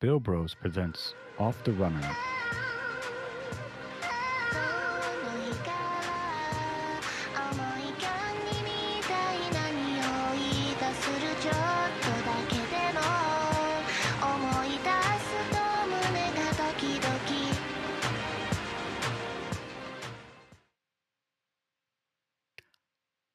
[0.00, 1.98] Build Bros presents Off the Runner.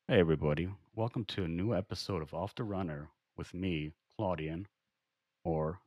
[0.07, 0.69] Hey, everybody.
[0.95, 4.67] Welcome to a new episode of Off the Runner with me, Claudian,
[5.43, 5.81] or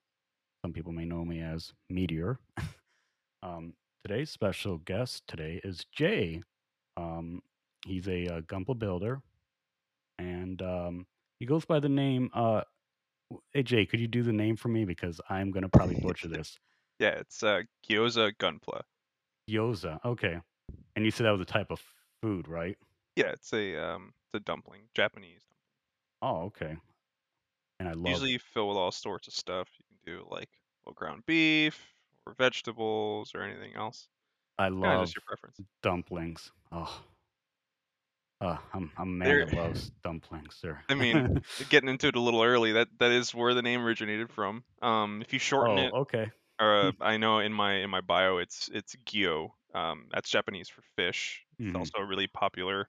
[0.66, 2.40] some people may know me as Meteor.
[3.44, 3.72] um,
[4.04, 6.42] today's special guest today is Jay.
[6.96, 7.40] Um,
[7.86, 9.22] he's a, uh Gunpla builder,
[10.18, 11.06] and um,
[11.38, 12.30] he goes by the name.
[12.34, 12.62] Uh,
[13.54, 16.58] hey, Jay, could you do the name for me because I'm gonna probably butcher this.
[16.98, 18.80] Yeah, it's uh, gyoza gunpla.
[19.48, 20.04] Gyoza.
[20.04, 20.40] Okay.
[20.96, 21.80] And you said that was a type of
[22.24, 22.76] food, right?
[23.14, 25.42] Yeah, it's a um, it's a dumpling, Japanese.
[26.22, 26.76] Oh, okay.
[27.78, 28.08] And I love.
[28.08, 29.68] Usually you fill with all sorts of stuff.
[30.06, 30.48] Do like
[30.84, 31.92] little ground beef
[32.26, 34.08] or vegetables or anything else.
[34.58, 35.60] I love just your preference.
[35.82, 36.50] dumplings.
[36.72, 37.02] Oh,
[38.40, 40.78] uh, I'm I'm a man They're- that loves dumplings, sir.
[40.88, 44.30] I mean, Getting into it a little early, that that is where the name originated
[44.30, 44.62] from.
[44.82, 46.30] Um, if you shorten oh, it, okay.
[46.58, 49.50] uh, I know in my in my bio it's it's gyo.
[49.74, 51.44] Um, that's Japanese for fish.
[51.58, 51.76] It's Mhm.
[51.76, 52.88] also a really popular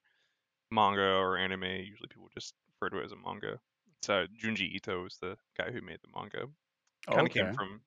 [0.72, 1.64] manga or anime.
[1.64, 3.60] Usually people just refer to it as a manga.
[4.00, 6.48] It's uh, Junji Ito is the guy who made the manga.
[7.08, 7.42] Kind of okay.
[7.42, 7.82] came from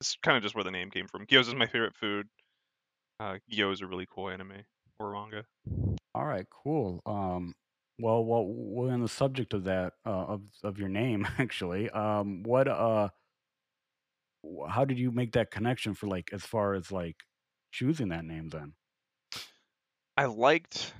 [0.00, 1.26] it's kind of just where the name came from.
[1.26, 2.28] Gyoza is my favorite food.
[3.20, 4.64] Uh, Gyo is a really cool anime
[4.98, 5.44] or manga.
[6.14, 7.00] All right, cool.
[7.06, 7.54] Um,
[7.98, 11.90] well, well, we're on the subject of that uh, of of your name actually.
[11.90, 13.08] Um, what uh,
[14.68, 17.16] how did you make that connection for like as far as like
[17.72, 18.72] choosing that name then?
[20.16, 20.92] I liked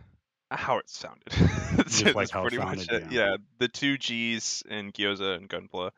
[0.51, 1.23] how it sounded.
[1.77, 3.05] That's, just that's how it pretty much it.
[3.11, 3.31] yeah.
[3.31, 5.91] Yeah, the two G's in Gyoza and Gunpla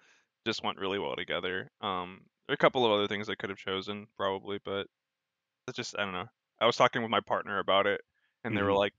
[0.47, 1.70] just went really well together.
[1.83, 4.89] Um, there are a couple of other things I could have chosen probably, but
[5.69, 6.28] it's just I don't know.
[6.61, 8.02] I was talking with my partner about it,
[8.44, 8.74] and they were Mhm.
[8.74, 8.94] like,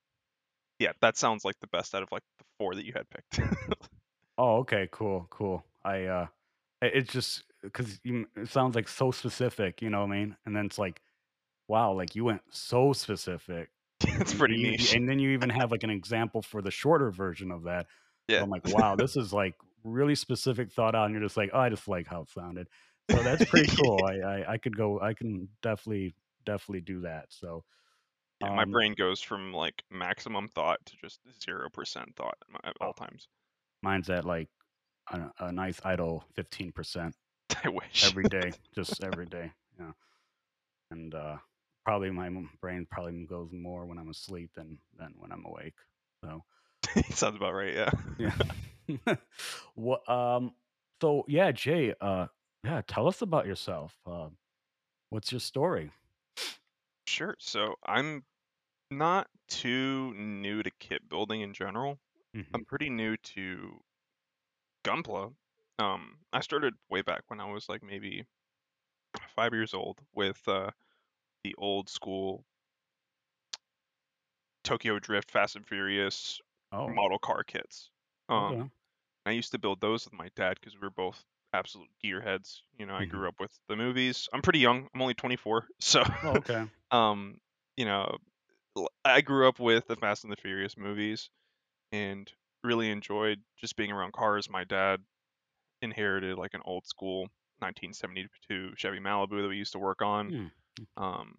[0.80, 3.40] "Yeah, that sounds like the best out of like the four that you had picked."
[4.38, 5.66] Oh, okay, cool, cool.
[5.84, 6.28] I uh,
[6.82, 10.38] it's just because it sounds like so specific, you know what I mean?
[10.46, 11.02] And then it's like,
[11.68, 13.72] wow, like you went so specific.
[14.02, 14.94] it's and pretty you- niche.
[14.94, 17.88] And then you even have like an example for the shorter version of that.
[18.30, 18.46] So Yeah.
[18.46, 19.56] I'm like, wow, this is like
[19.88, 22.68] really specific thought out, and you're just like, oh, I just like how it sounded.
[23.12, 24.00] So that's pretty cool.
[24.06, 25.00] I, I I could go.
[25.00, 26.14] I can definitely
[26.46, 27.26] definitely do that.
[27.30, 27.64] So
[28.42, 32.54] Yeah, my um, brain goes from like maximum thought to just zero percent thought at
[32.54, 33.06] my- at all Oh.
[33.06, 33.28] times.
[33.82, 34.50] mine's at like
[35.12, 37.16] a, a nice idle fifteen percent.
[37.64, 38.06] I wish.
[38.06, 39.52] every day, just every day.
[39.80, 39.92] Yeah,
[40.92, 41.38] and uh,
[41.86, 42.30] probably my
[42.62, 45.76] brain probably goes more when I'm asleep than than when I'm awake.
[46.24, 46.44] So
[47.12, 47.74] Sounds about right.
[47.74, 47.92] Yeah.
[48.18, 48.36] yeah.
[49.76, 50.08] what?
[50.10, 50.56] Um.
[51.02, 51.94] So yeah, Jay.
[52.00, 52.28] Uh.
[52.64, 52.82] Yeah.
[52.88, 54.00] Tell us about yourself.
[54.06, 54.30] Uh,
[55.10, 55.92] what's your story?
[57.08, 57.36] Sure.
[57.40, 58.26] So I'm
[58.92, 62.00] not too new to kit building in general.
[62.34, 62.54] Mhm.
[62.54, 63.84] I'm pretty new to
[64.84, 65.36] Gunpla.
[65.80, 68.26] Um, I started way back when I was like maybe
[69.36, 70.72] five years old with uh,
[71.44, 72.46] the old school
[74.64, 76.40] Tokyo Drift Fast and Furious
[76.72, 76.88] Oh.
[76.88, 77.90] model car kits.
[78.30, 78.70] Um, okay.
[79.28, 81.24] I used to build those with my dad because we were both
[81.54, 82.60] absolute gearheads.
[82.78, 83.06] You know, I Mhm.
[83.06, 84.28] grew up with the movies.
[84.34, 84.88] I'm pretty young.
[84.94, 86.66] I'm only 24, so Oh, okay.
[86.92, 87.40] um,
[87.76, 88.18] you know,
[89.06, 91.30] I grew up with the Fast and the Furious movies
[91.92, 92.32] and
[92.64, 94.50] really enjoyed just being around cars.
[94.50, 95.02] My dad
[95.82, 97.28] inherited like an old school
[97.62, 100.32] 1972 Chevy Malibu that we used to work on.
[100.32, 100.48] Hmm.
[100.98, 101.36] Um,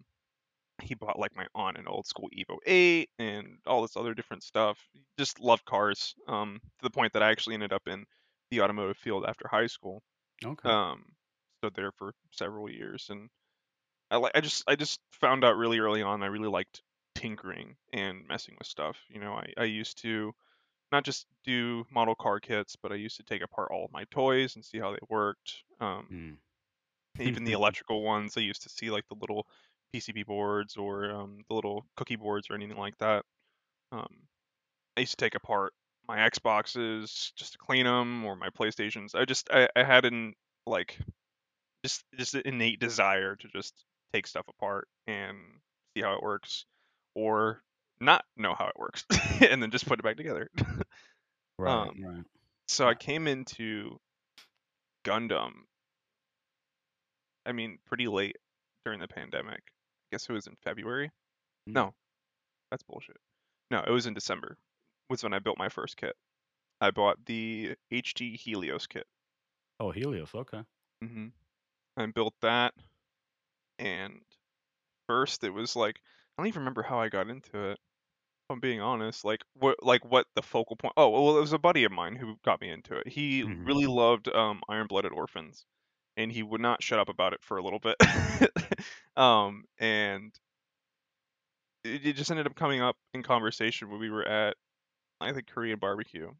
[0.81, 4.43] he bought like my aunt an old school Evo 8 and all this other different
[4.43, 4.79] stuff.
[5.17, 6.15] Just loved cars.
[6.27, 8.05] Um, to the point that I actually ended up in
[8.51, 10.03] the automotive field after high school.
[10.45, 10.71] Okay.
[10.71, 11.15] Um,
[11.59, 13.29] stood there for several years, and
[14.11, 16.83] I like I just I just found out really early on I really liked
[17.15, 18.97] tinkering and messing with stuff.
[19.09, 20.33] You know, I I used to
[20.91, 24.05] not just do model car kits, but I used to take apart all of my
[24.05, 25.63] toys and see how they worked.
[25.81, 26.33] Um, Hmm.
[27.19, 29.47] even the electrical ones, I used to see like the little
[29.93, 33.23] PCB boards or um, the little cookie boards or anything like that.
[33.91, 34.07] Um,
[34.97, 35.73] I used to take apart
[36.07, 39.15] my Xboxes just to clean them or my PlayStations.
[39.15, 40.33] I just I, I had an
[40.65, 40.97] like
[41.83, 43.73] just just an innate desire to just
[44.13, 45.37] take stuff apart and
[45.95, 46.65] see how it works
[47.15, 47.61] or
[48.01, 49.05] not know how it works
[49.41, 50.49] and then just put it back together.
[51.61, 51.89] Right.
[51.89, 52.23] um, right.
[52.69, 53.99] so I came into
[55.05, 55.51] Gundam
[57.45, 58.37] I mean pretty late
[58.85, 59.61] during the pandemic.
[60.11, 61.11] Guess it was in February.
[61.67, 61.73] Hmm.
[61.73, 61.95] No.
[62.71, 63.17] That's bullshit.
[63.71, 64.57] No, it was in December.
[65.09, 66.17] Was when I built my first kit.
[66.81, 69.07] I bought the HG Helios kit.
[69.79, 70.33] Oh, Helios.
[70.35, 70.63] Okay.
[71.01, 71.29] hmm
[71.97, 72.73] I built that,
[73.77, 74.21] and
[75.07, 76.01] first it was like
[76.37, 77.79] I don't even remember how I got into it.
[78.23, 80.93] If I'm being honest, like what like what the focal point.
[80.97, 83.07] Oh well, it was a buddy of mine who got me into it.
[83.09, 83.55] He Mhm.
[83.65, 85.65] really loved um, Iron Blooded Orphans,
[86.17, 87.97] and he would not shut up about it for a little bit.
[89.17, 90.37] um, and
[91.83, 94.57] it, it just ended up coming up in conversation when we were at
[95.21, 96.33] I think Korean barbecue,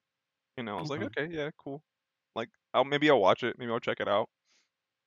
[0.57, 1.04] and I was like, Okay.
[1.04, 1.83] okay, yeah, cool.
[2.36, 4.30] Like, I'll maybe I'll watch it, maybe I'll check it out.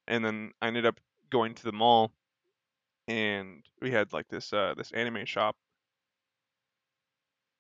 [0.09, 1.00] And then I ended up
[1.31, 2.12] going to the mall,
[3.09, 5.56] and we had like this uh this anime shop,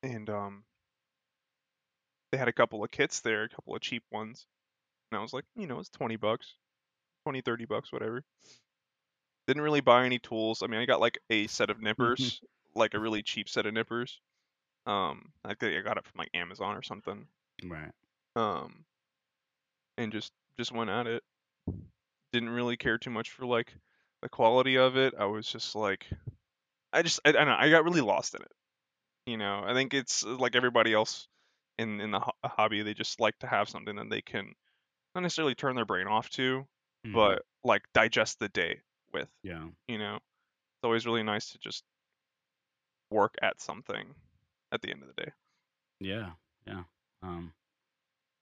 [0.02, 0.64] and um
[2.32, 4.48] they had a couple of kits there, a couple of cheap ones,
[5.10, 6.58] and I was like, you know, it's twenty bucks,
[7.24, 8.22] 20, 30 bucks, whatever.
[9.46, 10.62] Didn't really buy any tools.
[10.62, 12.40] I mean, I got like a set of nippers,
[12.74, 14.20] like a really cheap set of nippers.
[14.86, 17.26] Um, I think I got it from like Amazon or something.
[17.64, 17.92] Right.
[18.34, 18.84] um
[19.98, 21.22] and just just went at it
[22.32, 23.72] didn't really care too much for like
[24.22, 26.06] the quality of it i was just like
[26.92, 28.50] i just i, I don't know i got really lost in it
[29.26, 31.28] you know i think it's uh, like everybody else
[31.78, 34.54] in in the ho- hobby they just like to have something that they can
[35.14, 36.66] not necessarily turn their brain off to
[37.06, 37.12] Mhm.
[37.14, 38.80] but like digest the day
[39.12, 39.68] with yeah.
[39.88, 41.84] you know it's always really nice to just
[43.10, 44.14] work at something
[44.72, 45.32] at the end of the day
[46.00, 46.30] Yeah,
[46.66, 46.84] yeah.
[47.22, 47.52] Um,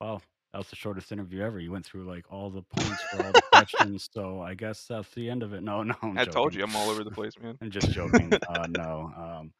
[0.00, 0.22] well,
[0.52, 1.60] that was the shortest interview ever.
[1.60, 5.10] You went through like all the points for all the questions, so I guess that's
[5.10, 5.62] the end of it.
[5.62, 8.32] No, no, I'm i told you i'm all over the place man I'm just joking.
[8.48, 9.12] uh, no.
[9.16, 9.52] Um,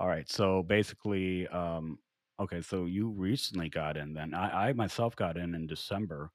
[0.00, 0.30] all right.
[0.30, 1.98] So basically, um,
[2.40, 2.60] okay.
[2.62, 4.14] So you recently got in.
[4.14, 6.30] Then I, I myself got in in December,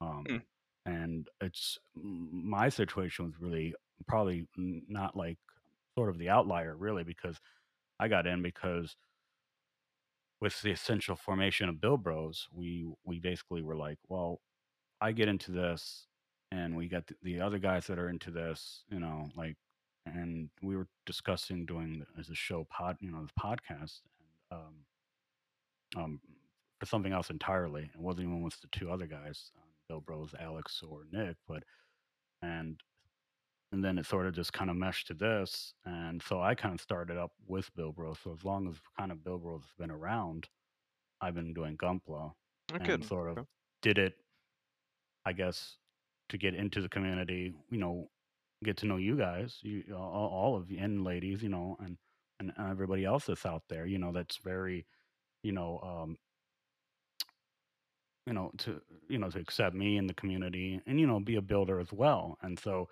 [0.00, 0.42] um, Mm.
[0.86, 3.74] And it's my situation was really
[4.06, 5.38] probably not like
[5.96, 7.38] sort of the outlier, really, because
[7.98, 8.96] I got in because
[10.40, 14.40] with the essential formation of Build Bros, we we basically were like, well,
[15.00, 16.06] I get into this,
[16.50, 19.56] and we got the, the other guys that are into this, you know, like,
[20.06, 24.00] and we were discussing doing as a show pod, you know, the podcast,
[24.50, 26.20] and um, um,
[26.78, 27.90] for something else entirely.
[27.94, 31.64] It wasn't even with the two other guys, um, Build Bros, Alex or Nick, but
[32.42, 32.80] and
[33.72, 36.74] and then it sort of just kind of meshed to this, and so I kind
[36.74, 38.18] of started up with Build Bros.
[38.22, 40.48] So as long as kind of Build Bros has been around,
[41.20, 42.34] I've been doing Gunpla oh,
[42.72, 43.46] and sort of okay.
[43.82, 44.14] did it,
[45.26, 45.76] I guess,
[46.28, 47.52] to get into the community.
[47.68, 48.10] You know,
[48.62, 51.96] get to know you guys, you all, all of you and ladies, you know, and
[52.38, 53.86] and everybody else that's out there.
[53.86, 54.86] You know, that's very,
[55.42, 56.16] you know, um,
[58.26, 61.36] you know, to you know to accept me in the community and you know be
[61.36, 62.38] a builder as well.
[62.42, 62.88] And so,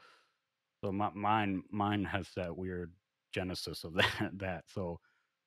[0.82, 2.92] so my, mine mine has that weird
[3.32, 4.64] genesis of that that.
[4.68, 5.00] So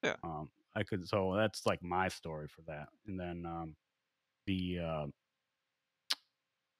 [0.04, 2.88] yeah um, I could so that's like my story for that.
[3.08, 3.76] And then um,
[4.48, 5.08] the uh,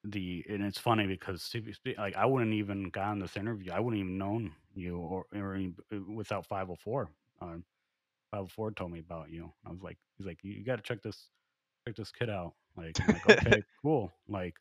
[0.04, 1.54] the and it's funny because
[1.98, 3.72] like I wouldn't even gotten this interview.
[3.72, 7.10] I wouldn't even known you or, or any- uh, without 504.
[7.42, 7.64] Um,
[8.32, 9.52] 504 told me about you.
[9.66, 11.30] I was like, he's like, you, got to check this
[11.86, 12.54] check this kid out.
[12.76, 14.12] Like, like, okay, cool.
[14.28, 14.56] Like,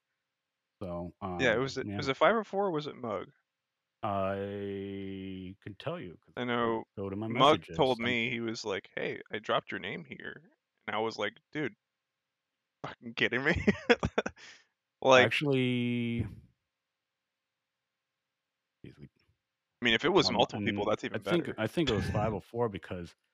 [0.82, 2.96] so yeah it um, was it yeah, was it five or four or was it
[2.96, 3.26] mug
[4.02, 7.76] I can tell you I know go to my Mug messages.
[7.76, 10.42] told me he was like, "Hey, I dropped your name here,"
[10.88, 11.76] and I was like, "Dude,
[12.82, 13.62] fucking kidding me?"
[15.02, 16.26] like, actually,
[18.84, 21.50] I mean, if it was um, multiple people, that's even I think.
[21.58, 23.14] I think it was 504 because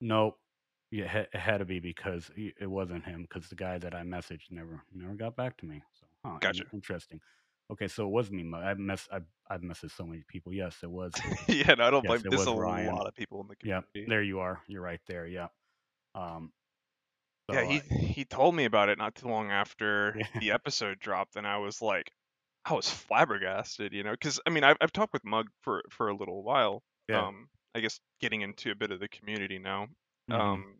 [0.00, 0.38] Nope.
[0.90, 4.50] Yeah, it had to be because it wasn't him because the guy that I messaged
[4.50, 5.82] never never got back to me.
[5.98, 6.64] So, huh, Gotcha.
[6.72, 7.20] interesting.
[7.72, 8.48] Okay, so it was me.
[8.54, 10.52] I've mess I've, I've messaged so many people.
[10.52, 11.20] Yes, it was.
[11.48, 12.24] yeah, no, I don't Yes, blame.
[12.28, 12.96] There's a Ryan.
[12.96, 13.64] lot of people in the community.
[13.64, 14.62] Yeah, there you are.
[14.68, 15.26] You're right there.
[15.26, 15.48] Yeah.
[16.14, 16.52] Um.
[17.50, 20.40] So, yeah, he uh, he told me about it not too long after Yeah.
[20.40, 22.10] the episode dropped, and I was like,
[22.64, 26.08] I was flabbergasted, you know, because I mean, I've I've talked with Mug for for
[26.08, 26.82] a little while.
[27.08, 27.26] yeah.
[27.28, 29.88] Um, I guess getting into a bit of the community now.
[30.28, 30.76] Mhm, Um,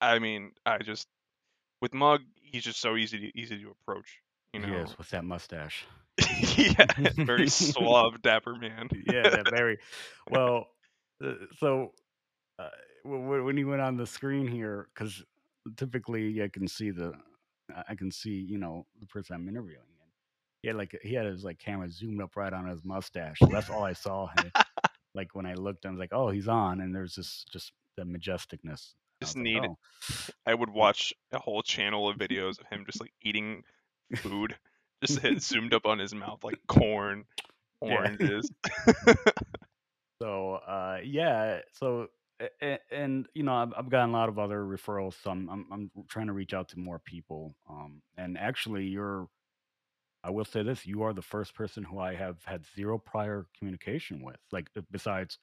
[0.00, 1.06] I mean, I just
[1.80, 4.20] with Mug, he's just so easy to easy to approach.
[4.52, 5.84] You he know, is with that mustache.
[6.56, 6.86] yeah,
[7.24, 8.88] very suave, dapper man.
[9.06, 9.78] yeah, that very
[10.28, 10.68] well.
[11.24, 11.92] Uh, so
[12.58, 12.68] uh,
[13.04, 15.22] w- w- when he went on the screen here, because
[15.76, 17.12] typically you can see the,
[17.74, 20.10] I- I can see you know the person I'm interviewing, and
[20.62, 23.42] he had like he had his like camera zoomed up right on his mustache.
[23.44, 24.28] So that's all I saw.
[25.14, 28.02] Like when I looked, I was like, oh, he's on, and there's this just the
[28.04, 28.94] majesticness.
[29.22, 29.76] Just like, need- oh.
[30.46, 33.62] I would watch a whole channel of videos of him just like eating
[34.16, 34.56] food,
[35.04, 37.24] just hit, zoomed up on his mouth like corn,
[37.82, 37.94] Yeah.
[37.94, 38.50] oranges.
[40.22, 42.06] So uh, yeah, so
[42.40, 45.14] a- a- and you know I've, I've gotten a lot of other referrals.
[45.22, 47.54] So I'm, I'm I'm trying to reach out to more people.
[47.68, 49.28] Um, and actually, you're
[50.22, 53.46] I will say this: you are the first person who I have had zero prior
[53.58, 55.38] communication with, like besides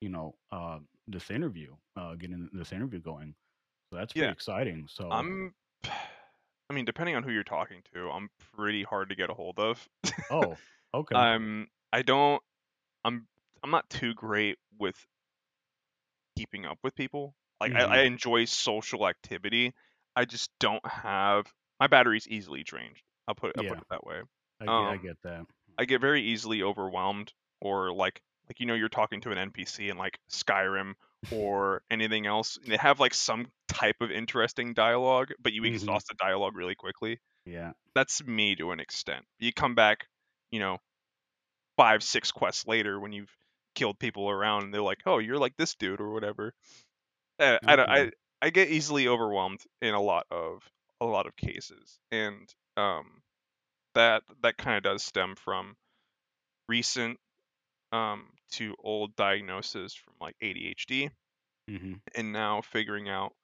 [0.00, 3.34] you know uh, this interview, uh, getting this interview going.
[3.90, 4.88] So that's pretty Yeah, exciting.
[4.88, 5.54] So I'm.
[6.70, 9.58] I mean, depending on who you're talking to, I'm pretty hard to get a hold
[9.58, 9.88] of.
[10.30, 10.60] oh,
[10.94, 11.68] okay, I'm.
[11.92, 12.42] I don't.
[13.04, 13.28] I'm.
[13.62, 15.06] I'm not too great with
[16.36, 17.34] keeping up with people.
[17.60, 19.72] Like I, I hmm enjoy social activity.
[20.14, 22.96] I just don't have my battery's easily drained.
[23.28, 24.22] I'll put I'll put it that way.
[24.60, 25.46] I get I Um, get that.
[25.78, 29.88] I get very easily overwhelmed or like like you know you're talking to an NPC
[29.88, 30.94] in like Skyrim
[31.30, 32.56] or anything else.
[32.58, 36.56] And they have like some type of interesting dialogue, but you hmm exhaust the dialogue
[36.56, 37.20] really quickly.
[37.44, 39.26] Yeah, That's me to an extent.
[39.38, 40.08] You come back,
[40.52, 40.78] you know,
[41.76, 43.34] five six quests later when you've
[43.74, 46.54] killed people around, and they're like, "Oh, you're like this dude" or whatever.
[47.38, 47.90] Uh, I don't.
[47.90, 48.12] I
[48.42, 53.22] I get easily overwhelmed in a lot of a lot of cases, and um,
[53.94, 55.76] that that kind of does stem from
[56.68, 57.18] recent
[57.92, 61.10] um to old diagnosis from like ADHD,
[61.68, 63.34] hmm and now figuring out,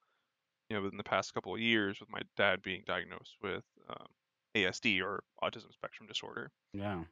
[0.70, 4.08] you know, within the past couple of years, with my dad being diagnosed with um,
[4.54, 6.52] ASD or autism spectrum disorder.
[6.72, 7.04] yeah,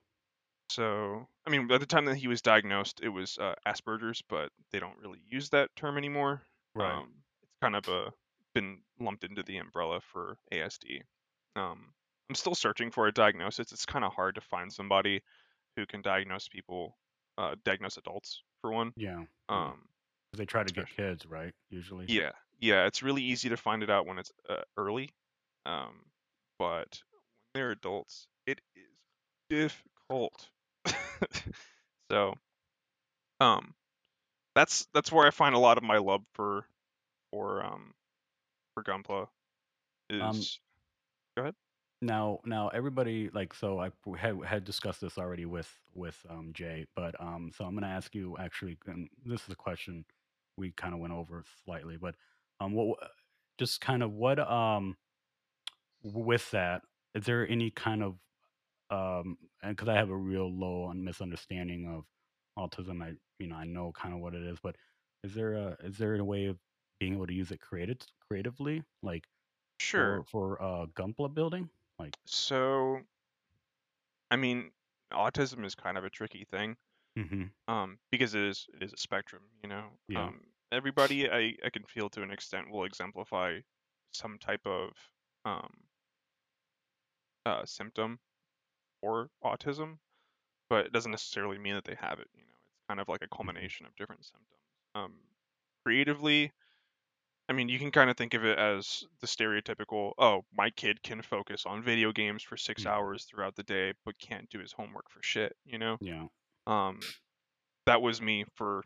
[0.70, 4.52] So, I mean, by the time that he was diagnosed, it was uh, Asperger's, but
[4.70, 6.42] they don't really use that term anymore.
[6.74, 8.12] right, Um, it's kind of a
[8.54, 11.02] been lumped into the umbrella for ASD.
[11.56, 11.94] Um,
[12.28, 13.72] I'm still searching for a diagnosis.
[13.72, 15.22] It's kind of hard to find somebody
[15.76, 16.98] who can diagnose people,
[17.38, 18.92] uh, diagnose adults for one.
[18.96, 19.88] yeah, Um,
[20.36, 21.54] They try to get kids, right?
[21.70, 22.06] Usually.
[22.08, 25.10] yeah, yeah, it's really easy to find it out when it's uh, early.
[25.66, 26.04] Um,
[26.58, 27.20] but when
[27.54, 28.84] they're adults, it is
[29.48, 30.48] difficult.
[32.10, 32.34] so,
[33.40, 33.74] um,
[34.54, 36.64] that's that's where I find a lot of my love for
[37.30, 37.94] for um
[38.74, 39.28] for Gunpla
[40.10, 40.58] Um, is
[41.36, 41.54] go ahead.
[42.02, 46.86] Now, now everybody like so i had had discussed this already with with um Jay,
[46.96, 50.04] but um so I'm gonna ask you actually, and this is a question
[50.56, 52.14] we kind of went over slightly, but
[52.58, 52.98] um what
[53.58, 54.96] just kind of what um
[56.02, 56.82] with that
[57.14, 58.14] is there any kind of
[58.90, 62.04] um and because I have a real low on misunderstanding of
[62.58, 64.76] autism, I you know I know kind of what it is, but
[65.22, 66.56] is there a is there a way of
[66.98, 69.24] being able to use it creative creatively like
[69.78, 70.24] Sure.
[70.30, 71.68] for for uh Gunpla building
[72.00, 73.02] like So,
[74.30, 74.72] I mean,
[75.12, 76.76] autism is kind of a tricky thing,
[77.16, 79.98] hmm um, because it is it is a spectrum, you know.
[80.08, 83.60] yeah Um, everybody I I can feel to an extent will exemplify
[84.12, 84.92] some type of
[85.44, 85.88] um
[87.46, 88.20] uh symptom
[89.02, 89.98] or autism,
[90.70, 92.52] but it doesn't necessarily mean that they have it, you know.
[92.72, 93.66] It's kind of like a Mhm.
[93.68, 94.60] culmination of different symptoms.
[94.94, 95.22] Um,
[95.84, 96.52] creatively,
[97.50, 101.02] I mean, you can kind of think of it as the stereotypical, oh, my kid
[101.02, 102.90] can focus on video games for six Mhm.
[102.90, 105.98] hours throughout the day, but can't do his homework for shit, you know?
[106.00, 106.28] Yeah.
[106.68, 107.00] Um,
[107.86, 108.84] that was me for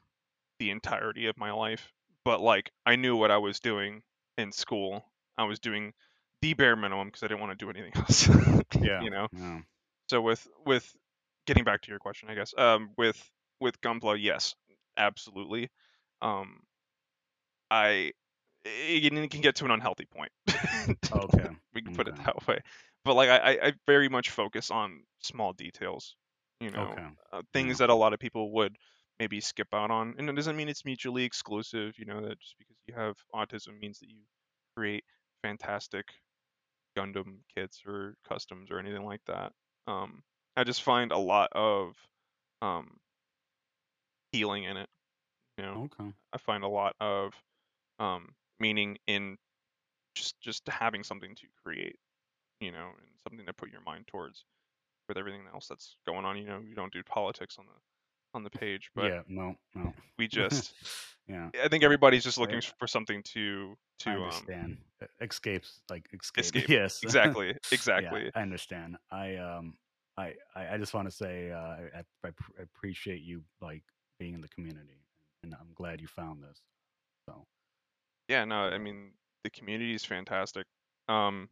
[0.59, 1.93] the entirety of my life.
[2.25, 4.03] But like, I knew what I was doing
[4.39, 5.05] in school.
[5.37, 5.93] I was doing
[6.41, 8.29] the bare minimum because I didn't want to do anything else,
[8.83, 9.03] Yeah.
[9.03, 9.29] you know?
[9.33, 9.61] Yeah.
[10.09, 10.97] So with with
[11.47, 13.31] getting back to your question, I guess, um, with
[13.61, 14.55] with Gunpla, yes,
[14.97, 15.71] absolutely.
[16.23, 16.63] Um,
[17.71, 18.13] I
[18.65, 20.33] it can get to an unhealthy point.
[21.13, 21.57] Okay.
[21.75, 22.61] we can put it that way.
[23.05, 26.17] But like I, I very much focus on small details,
[26.61, 27.11] you know, Okay.
[27.33, 27.77] uh, Yeah.
[27.77, 28.77] things that a lot of people would
[29.19, 30.15] maybe skip out on.
[30.19, 33.79] And it doesn't mean it's mutually exclusive, you know, that just because you have autism
[33.79, 34.21] means that you
[34.77, 35.05] create
[35.43, 36.07] fantastic
[36.97, 39.53] Gundam kits or customs or anything like that.
[39.87, 40.23] Um,
[40.57, 41.97] I just find a lot of
[42.63, 42.99] um,
[44.33, 44.89] healing in it.
[45.59, 46.15] You know, Okay.
[46.33, 47.35] I find a lot of
[47.99, 49.37] um, meaning in
[50.15, 51.97] just just having something to create.
[52.61, 54.45] You know, and something to put your mind towards
[55.09, 56.39] with everything else that's going on.
[56.39, 57.73] You know, you don't do politics on the
[58.33, 59.21] on the page, but Yeah.
[59.29, 59.57] No.
[59.75, 59.93] No.
[60.19, 60.73] we just
[61.29, 61.51] yeah.
[61.63, 64.77] I think everybody's just I, looking for something to to um understand.
[65.03, 66.45] E- Escapes like escape.
[66.45, 66.69] escape.
[66.69, 67.01] Yes.
[67.03, 67.53] Exactly, yeah.
[67.73, 68.31] exactly.
[68.35, 68.97] I understand.
[69.11, 69.75] I um.
[70.17, 73.83] I I, I just want to say uh, I, I I appreciate you like
[74.21, 75.03] being in the community,
[75.43, 76.63] and I'm glad you found this.
[77.29, 77.45] So.
[78.29, 79.13] Yeah, no, I mean
[79.43, 80.67] the community is fantastic.
[81.09, 81.49] Um,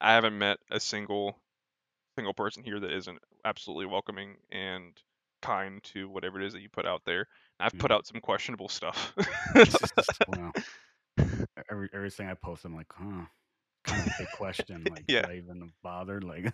[0.00, 1.36] I haven't met a single
[2.16, 4.92] single person here that isn't absolutely welcoming and
[5.42, 7.26] kind to whatever it is that you put out there.
[7.60, 9.14] I've put out some questionable stuff.
[10.28, 10.52] well,
[11.70, 13.26] every everything I post, I'm like, huh.
[13.84, 14.84] kind of a big question.
[14.90, 16.24] Like, yeah, I even bothered?
[16.24, 16.52] Like,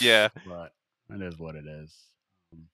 [0.00, 0.72] yeah, but
[1.10, 1.94] it is what it is.
[2.52, 2.68] Um,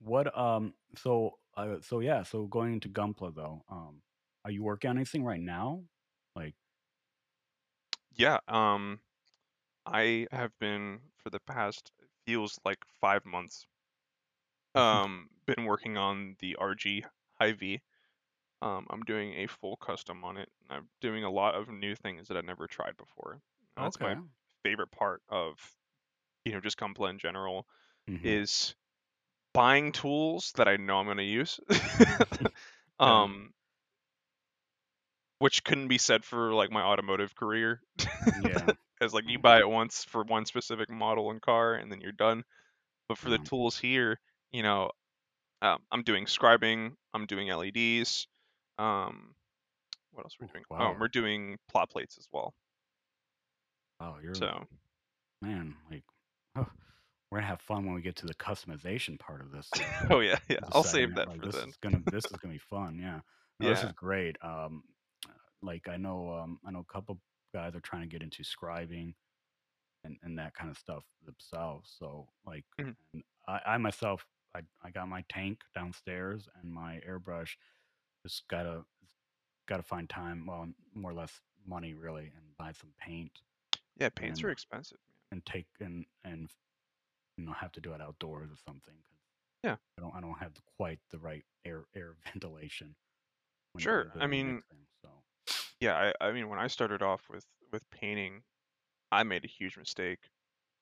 [0.00, 4.00] what um so uh so yeah so going into Gunpla though um
[4.48, 5.84] are you working on anything right now?
[6.34, 6.54] Like
[8.10, 8.38] yeah.
[8.48, 9.00] Um,
[9.86, 11.92] I have been for the past
[12.26, 13.66] feels like five months.
[14.74, 17.04] Um, been working on the RG
[17.40, 17.82] Hy-Vee.
[18.62, 20.50] Um, I'm doing a full custom on it.
[20.70, 23.42] I'm doing a lot of new things that I've never tried before.
[23.76, 24.16] And That's my
[24.64, 25.58] favorite part of,
[26.44, 27.66] you know, just Gunpla in general
[28.06, 28.38] Mhm.
[28.44, 28.74] is
[29.54, 31.60] buying tools that I know I'm going to use.
[33.00, 33.52] Um,
[35.38, 37.80] which couldn't be said for like my automotive career.
[38.44, 38.72] Yeah.
[39.00, 39.42] As like you Mm.
[39.42, 42.44] buy it once for one specific model and car, and then you're done.
[43.08, 44.18] But for the tools here,
[44.52, 44.90] you know,
[45.62, 48.26] um, I'm doing scribing, I'm doing LEDs.
[48.78, 49.34] Um,
[50.12, 50.64] what else are we Ooh, doing?
[50.78, 50.96] Oh, wow.
[50.98, 52.54] we're doing plot plates as well.
[54.00, 54.66] Wow, you're So
[55.42, 56.04] man, like
[56.56, 56.66] oh,
[57.30, 59.70] we're gonna have fun when we get to the customization part of this.
[59.78, 60.58] Uh, oh yeah, yeah.
[60.72, 61.68] I'll save that Like for this then.
[61.70, 62.98] is gonna this is gonna be fun.
[63.00, 63.20] Yeah.
[63.60, 64.36] No, this is great.
[64.42, 64.82] Um,
[65.62, 67.20] like I know um I know a couple
[67.54, 69.14] guys are trying to get into scribing
[70.04, 71.94] and and that kind of stuff themselves.
[71.98, 72.96] So like, Mhm.
[73.14, 77.56] and I I myself I I got my tank downstairs and my airbrush.
[78.26, 78.84] Just gotta
[79.68, 80.46] gotta find time.
[80.46, 83.42] Well, more or less money really, and buy some paint
[83.96, 85.18] Yeah, paints and are expensive, man.
[85.32, 86.50] and take and and
[87.36, 89.20] you know have to do it outdoors or something because
[89.62, 92.96] Yeah, I don't I don't have quite the right air air ventilation
[93.76, 94.14] sure.
[94.18, 94.86] I mean, mixing.
[95.02, 95.17] So
[95.80, 96.12] yeah.
[96.20, 98.42] I, I mean, when I started off with with painting,
[99.12, 100.18] I made a huge mistake.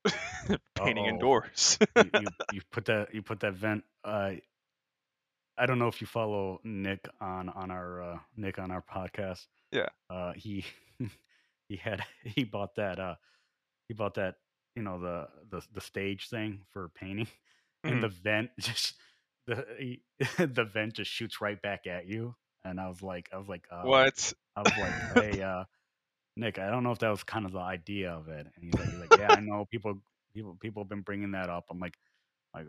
[0.75, 1.79] painting indoors.
[1.97, 3.85] you you you put that you put that vent.
[4.05, 4.33] Uh,
[5.59, 9.47] I don't know if you follow Nick on on our uh, Nick on our podcast.
[9.73, 9.89] yeah.
[10.11, 10.65] Uh, he
[11.69, 13.15] he had he bought that uh
[13.89, 14.37] he bought that
[14.75, 17.29] you know the the the stage thing for painting
[17.85, 18.01] and Mhm.
[18.03, 18.95] the vent just
[19.47, 20.03] the he,
[20.39, 22.35] the vent just shoots right back at you
[22.67, 24.35] and i was like i was like uh What?
[24.57, 25.65] i was like hey uh
[26.37, 28.79] nick i don't know if that was kind of the idea of it and he's
[28.79, 29.95] like he's like yeah i know people
[30.35, 31.95] people people have been bringing that up i'm like
[32.55, 32.67] like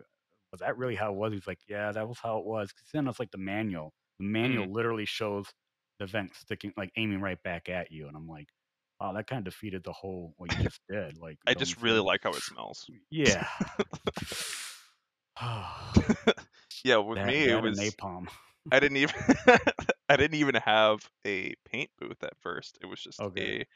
[0.52, 2.88] was that really how it was he's like yeah that was how it was because
[2.92, 4.72] then it's like the manual the manual Mm.
[4.72, 5.46] literally shows
[5.98, 8.48] the vent sticking like aiming right back at you and i'm like
[9.00, 12.00] wow that kind of defeated the whole what you just did like I just really
[12.00, 12.86] like how it smells.
[13.10, 13.46] yeah
[16.84, 18.28] yeah, with that me that it was napalm
[18.70, 19.14] I didn't even
[20.08, 22.78] I didn't even have a paint booth at first.
[22.80, 23.66] It was just okay a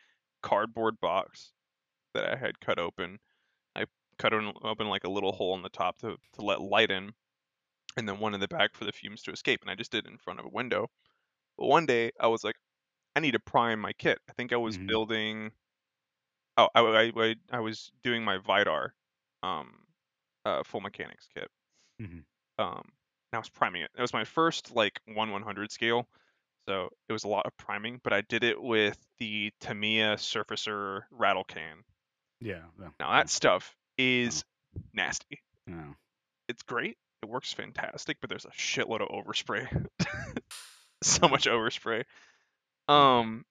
[0.43, 1.53] cardboard box
[2.15, 3.21] that I had cut open.
[3.77, 3.87] I
[4.19, 7.15] cut open like a little hole in the top to to let light in,
[7.97, 9.63] and then one in the back for the fumes to escape.
[9.63, 10.91] And I just did it in front of a window.
[11.59, 12.57] But one day I was like,
[13.17, 14.21] I need to prime my kit.
[14.29, 15.53] I think I was hmm building.
[16.57, 18.95] Oh, I, I, I, I was doing my Vidar,
[19.43, 19.87] um,
[20.45, 21.51] uh, full mechanics kit.
[21.99, 22.23] hmm
[22.59, 22.83] Um,
[23.33, 23.91] and I was priming it.
[23.97, 26.09] It was my first like one one hundred scale,
[26.69, 28.01] so it was a lot of priming.
[28.03, 31.85] But I did it with the Tamiya Surfacer rattle can.
[32.41, 34.45] yeah yeah Now that stuff oh, is
[34.93, 35.41] nasty.
[35.67, 35.93] yeah
[36.49, 36.97] It's great.
[37.23, 39.87] It works fantastic, but there's a shitload of overspray.
[41.03, 42.03] so much overspray.
[42.89, 43.45] Um,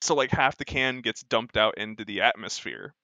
[0.00, 2.94] so like half the can gets dumped out into the atmosphere.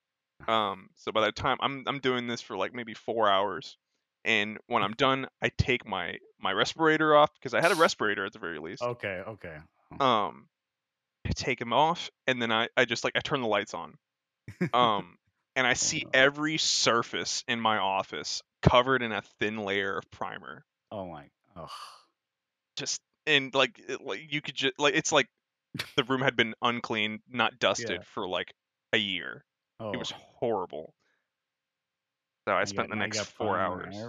[0.48, 3.76] Um, so by the time I'm I'm doing this for like maybe four hours,
[4.24, 8.24] and when I'm done, I take my my respirator off because I had a respirator
[8.24, 8.82] at the very least.
[8.82, 9.56] okay okay
[9.98, 10.04] oh.
[10.04, 10.48] Um,
[11.26, 13.96] I take him off, and then I I just like I turn the lights on.
[14.74, 15.16] Um,
[15.54, 19.98] and I oh see no every surface in my office covered in a thin layer
[19.98, 20.64] of primer.
[20.90, 21.24] oh my
[21.56, 21.68] ugh.
[22.76, 25.28] Just and like it, like you could just like it's like
[25.96, 28.52] the room had been uncleaned, not yeah dusted for like
[28.92, 29.44] a year.
[29.78, 29.92] Oh.
[29.92, 30.94] It oh was horrible.
[32.46, 33.94] So I spent the next four hours.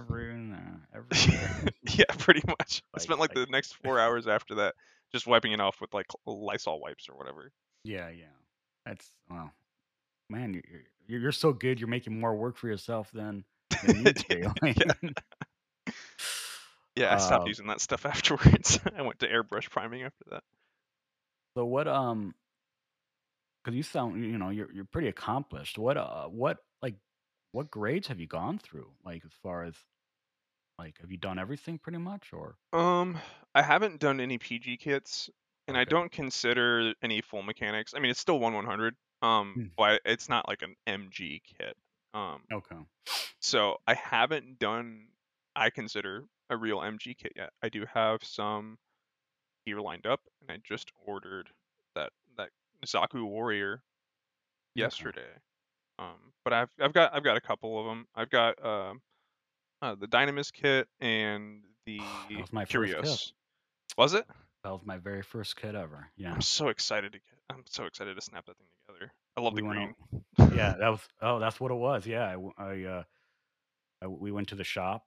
[1.82, 2.82] yeah, pretty much.
[2.92, 4.74] I spent like like the next four hours after that
[5.12, 7.52] just wiping it off with like Lysol wipes or whatever.
[7.84, 8.24] yeah yeah
[8.84, 9.52] that's well
[10.30, 10.62] man, you're,
[11.06, 11.80] you're you're so good.
[11.80, 13.44] You're making more work for yourself than
[13.84, 14.52] than yeah,
[16.96, 17.14] yeah.
[17.14, 18.80] I stopped uh, using that stuff afterwards.
[18.96, 20.42] I went to airbrush priming after that.
[21.56, 21.88] so what?
[21.88, 22.34] Um,
[23.62, 25.78] because you sound, you know, you're you're pretty accomplished.
[25.78, 25.96] What?
[25.96, 26.94] Uh, what like,
[27.54, 28.96] what grades have you gone through?
[29.04, 29.76] Like, as far as
[30.78, 33.18] like, have you done everything pretty much, or Um,
[33.54, 35.30] I haven't done any PG kits,
[35.68, 35.84] and I okay?
[35.84, 37.94] don't consider any full mechanics.
[37.94, 38.96] I mean, it's still one one hundred.
[39.22, 41.76] Um, Hmm, but it's not like an MG kit.
[42.12, 42.84] Um, Okay.
[43.40, 45.08] so I haven't done.
[45.56, 47.52] I consider a real MG kit yet.
[47.62, 48.78] I do have some
[49.66, 51.50] here lined up, and I just ordered
[51.94, 52.50] that that
[52.86, 53.84] Zaku Warrior
[54.74, 55.40] yesterday.
[55.98, 58.06] Um, but I've I've got I've got a couple of them.
[58.14, 59.00] I've got um
[59.82, 62.74] uh, the Dynames kit and the That was my first.
[62.74, 63.32] Kyrios.
[63.96, 64.26] Was it?
[64.64, 66.08] That was my very first kit ever.
[66.16, 66.32] Yeah.
[66.32, 67.38] I'm so excited to get.
[67.50, 69.12] I'm so excited to snap that thing together.
[69.36, 69.94] I love we the green.
[70.38, 70.52] out.
[70.56, 71.00] Yeah, that was.
[71.20, 72.06] Oh, that's what it was.
[72.06, 73.02] Yeah, I, I, uh,
[74.02, 75.04] I we went to the shop.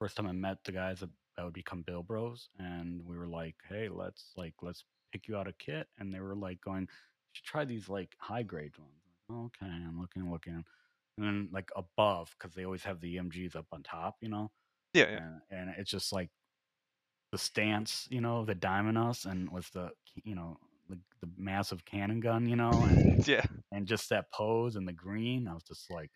[0.00, 3.28] First time I met the guys that, that would become Build Bros, and we were
[3.28, 6.82] like, "Hey, let's like let's pick you out a kit." And they were like going,
[6.82, 6.88] "You
[7.32, 8.90] should try these like high grade ones."
[9.30, 10.64] Okay, I'm looking, looking, and
[11.26, 14.52] then like above because they always have the EMGs up on top, you know,
[14.92, 15.20] Yeah, yeah.
[15.20, 16.30] and, and it's just like
[17.32, 19.90] the stance, you know, the Dynames, and with the
[20.24, 20.56] you know
[20.88, 23.44] the, the massive cannon gun, you know, and Yeah.
[23.72, 26.10] and just that pose and the green, I was just like,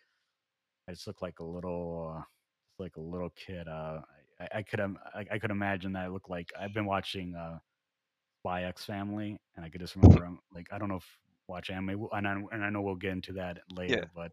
[0.87, 2.23] I just looked like a little, uh,
[2.79, 3.67] like a little kid.
[3.67, 4.01] Uh,
[4.39, 7.35] I, I could, im- I, I could imagine that I look like I've been watching
[7.35, 7.59] uh,
[8.41, 11.19] Spy X Family, and I could just remember, I'm like, I don't know if
[11.51, 14.05] watch anime, and I, and I know we'll get into that later, Yeah.
[14.15, 14.31] but,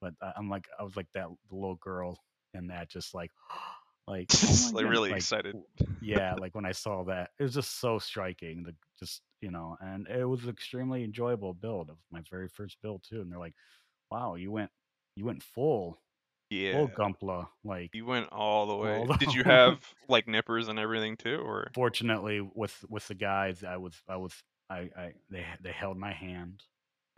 [0.00, 2.18] but I- I'm like, I was like that little girl
[2.54, 3.30] in that, just like,
[4.06, 5.56] like, oh like really like, excited.
[6.00, 8.62] yeah, like when I saw that, it was just so striking.
[8.64, 11.90] The just you know, and it was an extremely enjoyable build.
[11.90, 13.54] of my very first build too, and they're like,
[14.10, 14.70] "Wow, you went,
[15.16, 15.98] you went full,
[16.50, 16.86] Yeah.
[16.98, 18.98] Gunpla." Like, You went all the way.
[18.98, 21.70] all Did you have like nippers and everything too, or?
[21.74, 24.34] fortunately with with the guys, I was, I was,
[24.70, 26.64] I, I they they held my hand.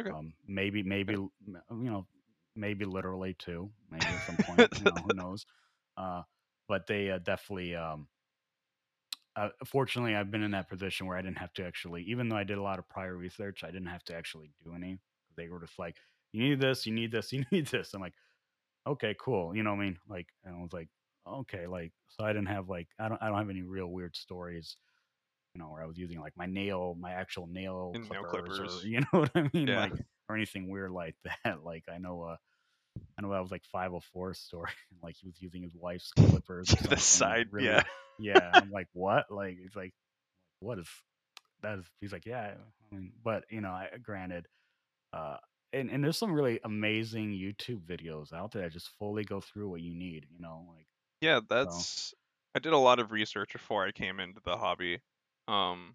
[0.00, 0.12] Okay.
[0.12, 2.08] Um, maybe, maybe, l- m- you know,
[2.56, 3.72] maybe literally too.
[3.90, 5.46] Maybe at some point, you know, who knows?
[5.96, 6.22] Uh,
[6.68, 7.76] but they uh, definitely.
[7.76, 8.08] Um,
[9.36, 12.36] uh, fortunately, I've been in that position where I didn't have to actually, even though
[12.36, 14.98] I did a lot of prior research, I didn't have to actually do any.
[15.36, 15.96] They were just like,
[16.32, 18.14] "You need this, you need this, you need this." I'm like,
[18.86, 19.98] "Okay, cool." You know what I mean?
[20.08, 20.90] Like, and I was like,
[21.26, 24.16] "Okay," like, so I didn't have like, I don't, I don't have any real weird
[24.16, 24.76] stories,
[25.54, 28.56] you know, where I was using like my nail, my actual nail And nail clippers,
[28.58, 28.84] clippers.
[28.84, 29.80] or you know what I mean, Yeah.
[29.80, 29.92] like,
[30.28, 31.58] or anything weird like that.
[31.64, 32.36] Like, I know, uh,
[33.18, 34.70] I know that was like 504 story,
[35.02, 37.82] like he was using his wife's clippers the side, really, yeah.
[38.18, 38.50] yeah.
[38.54, 39.30] I'm like, what?
[39.30, 39.92] Like, it's like,
[40.60, 40.88] what is
[41.62, 41.78] that?
[41.78, 42.54] Is he's like, yeah.
[42.90, 44.46] I mean, but you know, I granted,
[45.12, 45.36] uh,
[45.72, 49.70] and and there's some really amazing YouTube videos out there that just fully go through
[49.70, 50.26] what you need.
[50.30, 50.86] You know, like
[51.20, 52.14] Yeah, that's.
[52.54, 55.00] I did a lot of research before I came into the hobby,
[55.48, 55.94] um,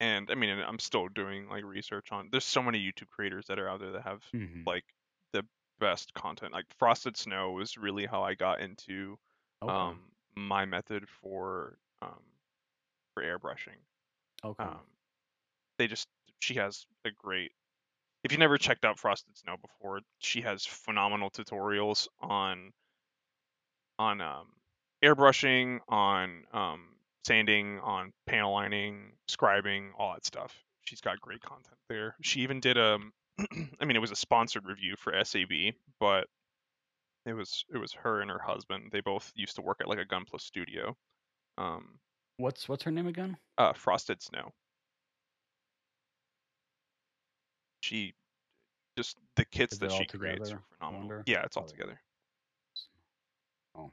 [0.00, 2.28] and I mean, and I'm still doing like research on.
[2.30, 4.66] There's so many YouTube creators that are out there that have mhm.
[4.66, 4.84] like
[5.32, 5.44] the
[5.78, 6.52] best content.
[6.52, 9.18] Like Frosted Snow was really how I got into
[9.62, 10.00] okay, um
[10.34, 12.20] my method for um
[13.14, 13.78] for airbrushing.
[14.44, 14.80] okay, Um,
[15.78, 16.08] they just
[16.40, 17.52] she has a great.
[18.24, 22.72] If you never checked out Frosted Snow before, she has phenomenal tutorials on
[23.98, 24.46] on um,
[25.04, 26.80] airbrushing, on um,
[27.24, 30.54] sanding, on panel lining, scribing, all that stuff.
[30.84, 32.16] She's got great content there.
[32.22, 32.98] She even did a,
[33.80, 36.26] I mean, it was a sponsored review for SAB, but
[37.24, 38.90] it was it was her and her husband.
[38.90, 40.96] They both used to work at like a Gunpla studio.
[41.56, 41.98] Um,
[42.36, 43.36] what's what's her name again?
[43.58, 44.52] uh, Frosted Snow.
[47.80, 48.14] She
[48.96, 51.22] just the kits Is that she creates together, are phenomenal.
[51.26, 52.00] Yeah, it's all together.
[53.76, 53.92] Oh,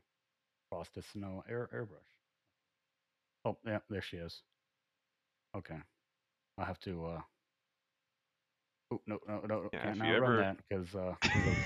[0.69, 2.18] Frosted Snow air airbrush.
[3.43, 4.43] Oh, yeah, there she is.
[5.55, 5.79] Okay,
[6.57, 7.05] I'll have to.
[7.05, 7.23] uh
[8.91, 9.69] Oh no, no, no!
[9.71, 11.59] Yeah, can't now run ever that because uh, 'cause of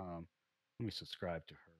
[0.00, 0.28] Um,
[0.78, 1.72] let me subscribe to her.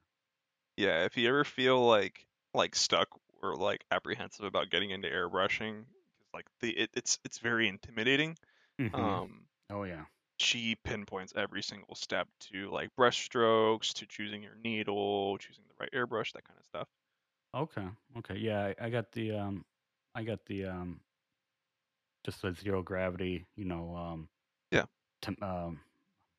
[0.77, 3.09] yeah, if you ever feel like like stuck
[3.43, 8.37] or like apprehensive about getting into airbrushing, 'cause, like the it, it's it's very intimidating.
[8.79, 9.21] Mhm.
[9.21, 10.07] Um, Oh yeah.
[10.41, 15.75] she pinpoints every single step to like brush strokes, to choosing your needle, choosing the
[15.81, 16.89] right airbrush, that kind of stuff.
[17.55, 17.89] Okay.
[18.19, 18.37] Okay.
[18.37, 19.65] Yeah, I, I got the um,
[20.15, 21.01] I got the um,
[22.25, 23.47] just the zero gravity.
[23.57, 24.29] You know, um,
[24.71, 24.87] Yeah.
[25.23, 25.81] Tam- um,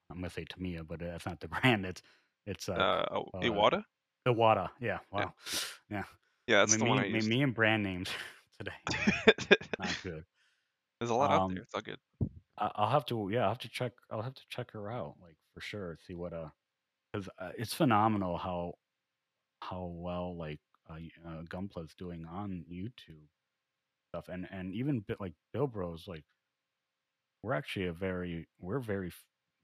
[0.10, 1.86] I'm gonna say Tamiya, but that's not the brand.
[1.86, 2.04] It's
[2.46, 3.84] it's uh, Uh, oh, uh Iwata?
[4.28, 4.70] Iwata.
[4.80, 5.00] Yeah.
[5.12, 5.34] Wow.
[5.90, 6.06] Yeah.
[6.48, 7.30] Yeah, I that's mean, the me, one I me, used.
[7.30, 8.10] me and brand names
[8.60, 8.74] today.
[9.78, 10.26] Not good.
[11.00, 11.64] There's a lot out Um, there.
[11.64, 12.00] It's all good.
[12.58, 13.30] I- I'll have to.
[13.32, 13.94] Yeah, I'll have to check.
[14.10, 15.98] I'll have to check her out, like for sure.
[16.06, 16.50] See what uh,
[17.12, 18.76] because uh, it's phenomenal how
[19.62, 23.28] how well like uh, uh, Gunpla's doing on YouTube
[24.14, 26.26] stuff, and and even bit like Build Bros, like
[27.44, 29.12] we're actually a very we're very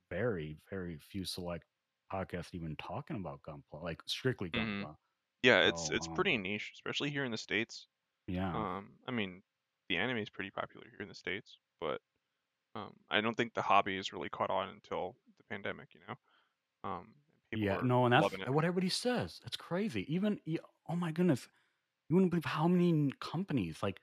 [0.10, 1.66] very very few select
[2.12, 4.86] podcasts even talking about Gunpla, like strictly Mhm.
[4.86, 4.96] Gunpla.
[5.44, 7.88] Yeah, it's So it's um, pretty niche, especially here in the states.
[8.28, 9.44] yeah, Um, I mean,
[9.90, 12.02] the anime is pretty popular here in the states, but
[12.76, 15.94] um, I don't think the hobby is really caught on until the pandemic.
[15.96, 16.16] You know,
[16.90, 17.16] um,
[17.52, 19.42] people yeah, no, and that's what everybody says.
[19.46, 20.12] It's crazy.
[20.14, 20.40] Even
[20.90, 21.48] oh my goodness,
[22.10, 24.00] you wouldn't believe how many companies like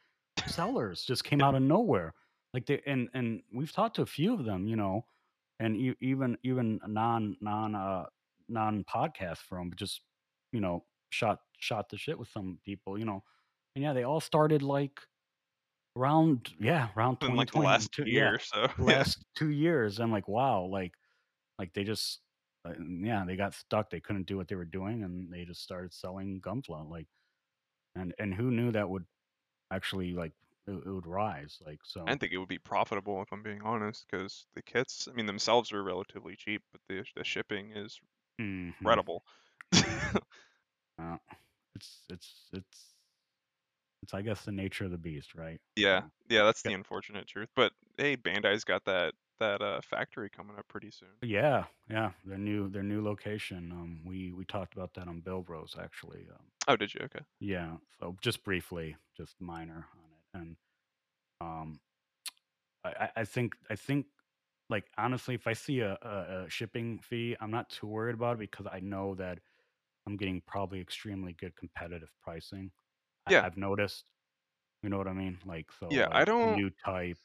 [0.46, 2.14] sellers just came out of nowhere.
[2.52, 5.06] Like they and and we've talked to a few of them, you know,
[5.60, 8.04] and e- even even non non uh
[8.48, 10.02] non podcast from just
[10.52, 13.22] you know shot shot the shit with some people, you know,
[13.74, 15.00] and yeah, they all started like
[15.96, 18.10] around yeah, around like the last 2022.
[18.10, 18.82] year Yeah, so.
[18.82, 19.98] last two years.
[20.00, 20.92] I'm like, wow, like
[21.58, 22.20] like they just
[22.64, 23.90] uh, yeah, they got stuck.
[23.90, 26.88] They couldn't do what they were doing, and they just started selling Gunpla.
[26.90, 27.06] Like,
[27.94, 29.04] and and who knew that would
[29.70, 30.32] actually like
[30.66, 31.58] it, it would rise?
[31.64, 35.08] Like, so didn't think it would be profitable if I'm being honest, because the kits,
[35.10, 38.00] I mean, themselves are relatively cheap, but the the shipping is
[38.40, 38.74] mhm.
[38.78, 39.24] incredible.
[40.96, 41.16] Uh,
[41.74, 42.94] it's it's it's
[44.04, 45.60] it's I guess the nature of the beast, right?
[45.74, 46.70] yeah, yeah, that's yeah.
[46.70, 47.48] the unfortunate truth.
[47.56, 51.22] But hey, Bandai's got that that uh, factory coming up pretty soon.
[51.22, 53.72] Yeah, yeah, their new their new location.
[53.72, 56.28] Um, we we talked about that on Build Bros actually.
[56.30, 57.00] Um, Oh, did you?
[57.04, 57.24] Okay.
[57.40, 60.56] yeah, so just briefly, just minor on it, and
[61.40, 61.80] um,
[62.84, 64.06] I I I think I think
[64.70, 68.34] like honestly, if I see a, a, a shipping fee, I'm not too worried about
[68.36, 69.40] it because I know that
[70.06, 72.72] I'm getting probably extremely good competitive pricing.
[73.26, 74.06] Yeah, I've noticed,
[74.82, 75.40] you know what I mean?
[75.46, 76.08] Like so, yeah.
[76.12, 76.62] I don't.
[76.62, 77.18] new type,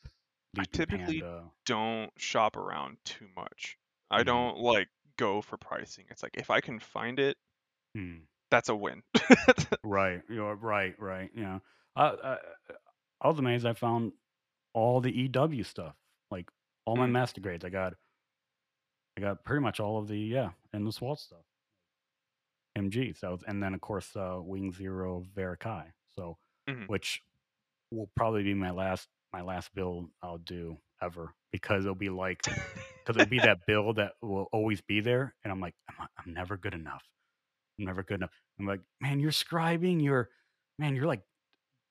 [0.58, 1.44] I typically Panda.
[1.66, 3.78] don't shop around too much.
[4.10, 4.26] I Mhm.
[4.26, 6.06] don't like go for pricing.
[6.10, 7.38] It's like if I can find it,
[7.96, 8.22] Mm.
[8.50, 9.04] that's a win.
[9.84, 10.22] Right.
[10.30, 11.00] You're right.
[11.00, 11.32] Right.
[11.36, 11.60] Yeah.
[11.96, 12.38] I, I
[13.22, 13.66] I was amazed.
[13.66, 14.14] I found
[14.74, 15.96] all the EW stuff,
[16.32, 16.50] like
[16.86, 17.12] all my Mm.
[17.12, 17.66] master grades.
[17.66, 17.94] I got
[19.18, 21.44] I got pretty much all of the yeah and the wall stuff.
[22.78, 23.16] MG.
[23.18, 25.86] So and then of course uh, Wing Zero Ver.Ka.
[26.16, 26.88] So Mhm.
[26.88, 27.24] which
[27.92, 32.42] will probably be my last my last build I'll do ever because it'll be like
[32.44, 36.34] because it'll be that build that will always be there, and I'm like I'm, I'm
[36.34, 37.04] never good enough.
[37.80, 38.32] I'm never good enough.
[38.60, 40.04] I'm like man, you're scribing.
[40.04, 40.30] You're
[40.78, 41.22] man, you're like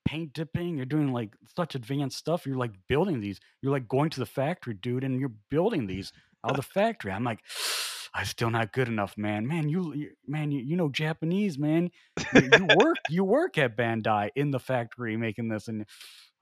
[0.09, 0.77] paint dipping.
[0.77, 2.47] You're doing like such advanced stuff.
[2.47, 3.39] You're like building these.
[3.63, 6.13] You're like going to the factory, dude, and you're building these
[6.45, 7.13] out of the factory.
[7.13, 7.41] I'm like,
[8.15, 9.47] I'm still not good enough, man.
[9.47, 11.91] Man, you, you man, you, you know Japanese, man.
[12.35, 15.85] You, you work, you work at Bandai in the factory making this, and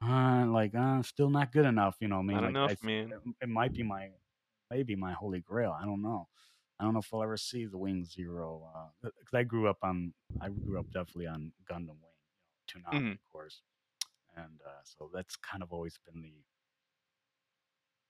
[0.03, 1.97] uh, like, uh, still not good enough.
[1.99, 3.17] You know, I mean, Not like, enough, I man.
[3.25, 4.11] it, it might be my,
[4.69, 5.75] maybe my holy grail.
[5.79, 6.27] I don't know.
[6.79, 10.13] I don't know if I'll ever see the Wing Zero because I grew up on,
[10.41, 13.17] I grew up definitely on Gundam Wing, you know, Toonami, Mhm.
[13.17, 13.63] of course,
[14.35, 16.43] and uh, so that's kind of always been the,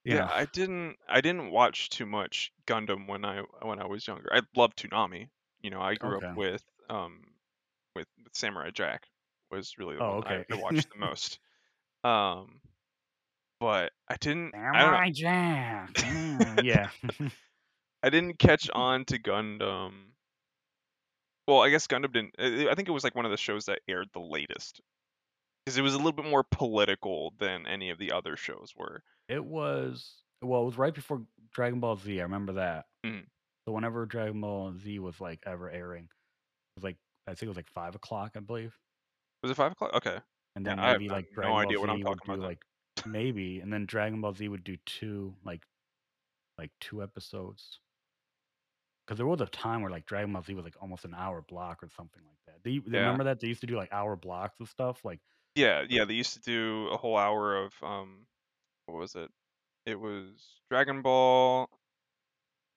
[0.03, 4.07] Yeah, know, I didn't I didn't watch too much Gundam when I when I was
[4.07, 4.29] younger.
[4.33, 5.29] I loved Toonami.
[5.61, 7.35] You know, I grew okay, up with um
[7.95, 9.09] with, with Samurai Jack
[9.51, 11.39] was really the oh, one that I, okay, I watched the most.
[12.03, 12.61] Um,
[13.59, 14.79] but I didn't I.
[14.79, 16.89] Samurai Jack, mm, yeah,
[18.03, 19.91] I didn't catch on to Gundam.
[21.47, 22.35] Well, I guess Gundam didn't.
[22.39, 24.81] I I think it was like one of the shows that aired the latest
[25.65, 29.03] because it was a little bit more political than any of the other shows were.
[29.27, 32.19] it was, well, it was right before Dragon Ball Z.
[32.19, 32.85] I remember that.
[33.05, 33.25] Mhm.
[33.67, 37.49] So whenever Dragon Ball Z was like ever airing, it was like I think it
[37.49, 38.77] was like five o'clock, I believe.
[39.41, 39.93] Was it five o'clock?
[39.95, 40.17] Okay.
[40.57, 42.21] And Yeah, then I have maybe like no Dragon Ball idea what I'm Z would
[42.21, 42.65] talking do about like
[43.05, 45.67] maybe, and then Dragon Ball Z would do two like
[46.57, 47.81] like two episodes.
[49.05, 51.41] Because there was a time where like Dragon Ball Z was like almost an hour
[51.41, 52.61] block or something like that.
[52.63, 53.19] Do you Yeah.
[53.21, 55.05] remember that they used to do like hour blocks of stuff?
[55.05, 55.21] Like
[55.55, 58.27] Yeah, yeah, they used to do a whole hour of um
[58.85, 59.31] what was it?
[59.85, 61.69] It was Dragon Ball.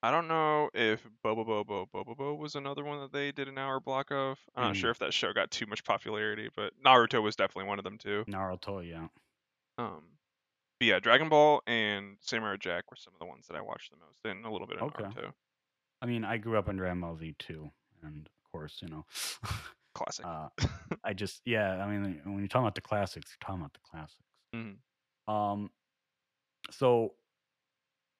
[0.03, 3.57] I don't know if Bobo Bobo Bobo Bo was another one that they did an
[3.57, 4.39] hour block of.
[4.55, 4.79] I'm not Mm.
[4.79, 7.97] sure if that show got too much popularity, but Naruto was definitely one of them
[7.97, 8.25] too.
[8.27, 9.09] Naruto, yeah.
[9.77, 10.17] Um
[10.79, 13.91] but yeah, Dragon Ball and Samurai Jack were some of the ones that I watched
[13.91, 15.03] the most, and a little bit of Okay.
[15.13, 15.33] Naruto.
[16.01, 17.71] I mean, I grew up on Dragon Z too,
[18.03, 19.05] and of course, you know,
[19.93, 20.25] Classic.
[20.25, 20.49] uh,
[21.03, 21.83] I just yeah.
[21.83, 24.23] I mean, when you're talking about the classics, you're talking about the classics.
[24.53, 24.81] Mhm.
[25.27, 25.71] Um,
[26.71, 27.15] so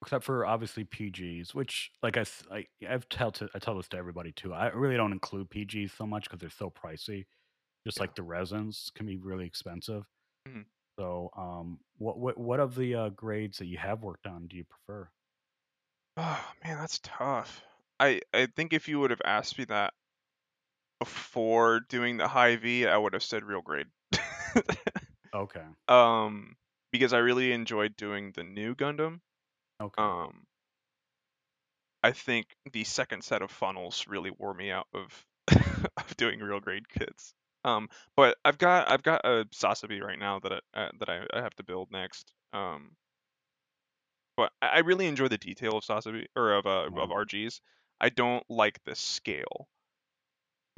[0.02, 4.52] except for obviously PGs, which like i've tell to I tell this to everybody too.
[4.54, 7.26] I really don't include PGs so much because they're so pricey.
[7.86, 8.02] Just Yeah.
[8.02, 10.04] like the resins can be really expensive.
[10.46, 10.62] Mhm.
[10.98, 14.56] So, um, what what what of the uh, grades that you have worked on do
[14.56, 15.10] you prefer?
[16.16, 17.62] Oh man, that's tough.
[17.98, 19.94] I I think if you would have asked me that
[20.98, 23.88] before doing the high V, I would have said real grade.
[25.34, 26.56] Okay, um,
[26.90, 29.20] because I really enjoyed doing the Nu Gundam.
[29.82, 30.46] Okay, Um,
[32.02, 35.26] I think the second set of funnels really wore me out of
[35.96, 37.34] of doing real grade kits.
[37.64, 41.26] Um, but I've got I've got a Sazabi right now that I uh, that I,
[41.32, 42.32] I have to build next.
[42.52, 42.96] Um,
[44.36, 47.60] but I really enjoy the detail of Sazabi or of uh, of RGs.
[48.00, 49.68] I don't like the scale.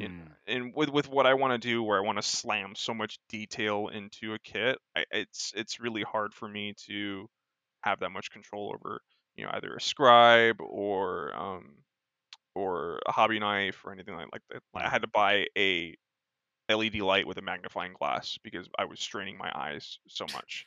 [0.01, 2.95] Mm, and with with what I want to do, where I want to slam so
[2.95, 7.29] much detail into a kit, I, it's it's really hard for me to
[7.85, 9.01] have that much control over,
[9.37, 11.77] you know, either a scribe or um
[12.55, 14.63] or a hobby knife or anything like like that.
[14.75, 15.97] I had to buy a
[16.69, 20.67] LED light with a magnifying glass because I was straining my eyes so much.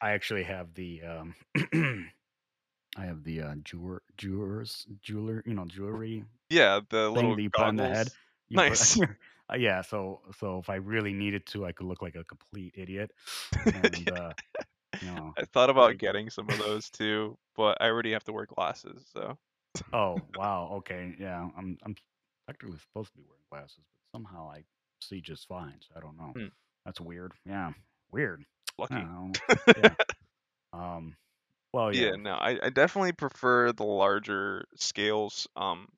[0.00, 1.34] I actually have the um,
[2.96, 7.50] I have the uh, jeweler, jewelers, jeweler, you know, jewelry yeah, the little that you
[7.50, 8.10] put on the head.
[8.50, 8.98] You put, Nice.
[9.52, 9.82] uh, yeah.
[9.82, 13.10] So, so if I really needed to, I could look like a complete idiot.
[13.74, 14.32] And uh,
[15.36, 19.04] I thought about getting some of those too, but I already have to wear glasses,
[19.12, 19.38] so
[19.92, 21.48] oh wow, okay, yeah.
[21.56, 21.94] I'm I'm
[22.46, 24.64] technically supposed to be wearing glasses, but somehow I
[25.00, 25.74] see just fine.
[25.80, 26.32] So I don't know.
[26.36, 26.46] Hmm.
[26.84, 27.32] That's weird.
[27.46, 27.72] Yeah,
[28.10, 28.44] weird.
[28.78, 28.94] Lucky.
[29.76, 29.94] Yeah.
[30.72, 31.16] Um.
[31.72, 32.10] Well, yeah.
[32.10, 35.48] Yeah, no, I, I definitely prefer the larger scales.
[35.54, 35.88] Um,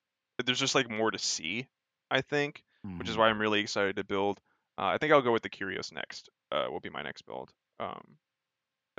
[0.45, 1.69] there's just like more to see,
[2.11, 2.65] I think,
[2.99, 3.19] which is mhm.
[3.19, 4.41] why I'm really excited to build.
[4.79, 6.29] Uh, I think I'll go with the Kyrios next.
[6.51, 7.53] Uh, will be my next build.
[7.79, 8.17] Um,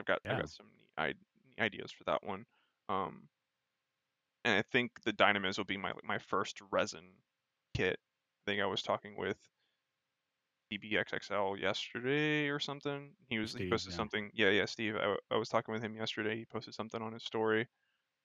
[0.02, 0.66] I've got I've got some
[0.98, 1.16] neat,
[1.60, 2.46] ideas for that one.
[2.90, 3.28] Um,
[4.44, 7.06] and I think the Dynames will be my my first resin
[7.76, 7.98] kit.
[8.00, 9.38] I think I was talking with
[10.74, 13.12] DBXXL yesterday or something.
[13.30, 13.98] He was he posted yeah.
[13.98, 14.32] something.
[14.34, 14.96] Yeah, yeah, Steve.
[14.96, 16.36] I, I was talking with him yesterday.
[16.36, 17.68] He posted something on his story.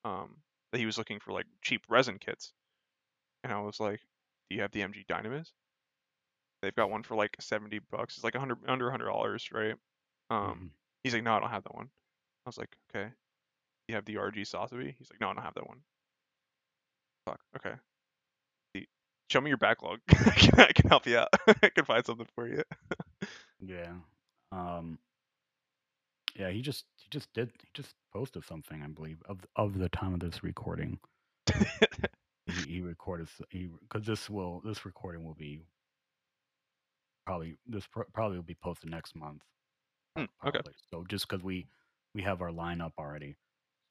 [0.05, 0.37] Um,
[0.73, 2.55] that he was looking for like cheap resin kits,
[3.45, 4.01] and I was like,
[4.49, 5.53] "Do you have the MG Dynames?"
[6.63, 8.17] They've got one for like seventy bucks.
[8.17, 9.75] It's like a hundred under hundred dollars, right?
[10.31, 10.71] Um, Mhm.
[11.07, 11.87] He's like, "No, I don't have that one."
[12.45, 13.11] I was like, "Okay."
[13.87, 14.97] You have the RG Sazabi?
[14.99, 15.79] He's like, "No, I don't have that one."
[17.27, 17.39] Fuck.
[17.57, 17.75] Okay.
[19.31, 20.01] Show me your backlog.
[20.09, 21.29] I, can, I can help you out.
[21.63, 22.63] I can find something for you.
[23.61, 23.93] Yeah.
[24.51, 24.99] Um.
[26.35, 26.51] Yeah.
[26.51, 30.15] He just he just did he just posted something I believe of of the time
[30.15, 30.99] of this recording.
[32.47, 35.63] He, he recorded he because this will this recording will be
[37.27, 39.43] probably this pro- probably will be posted next month.
[40.17, 40.61] Hmm, okay.
[40.91, 41.67] So just because we
[42.15, 43.37] we have our lineup already.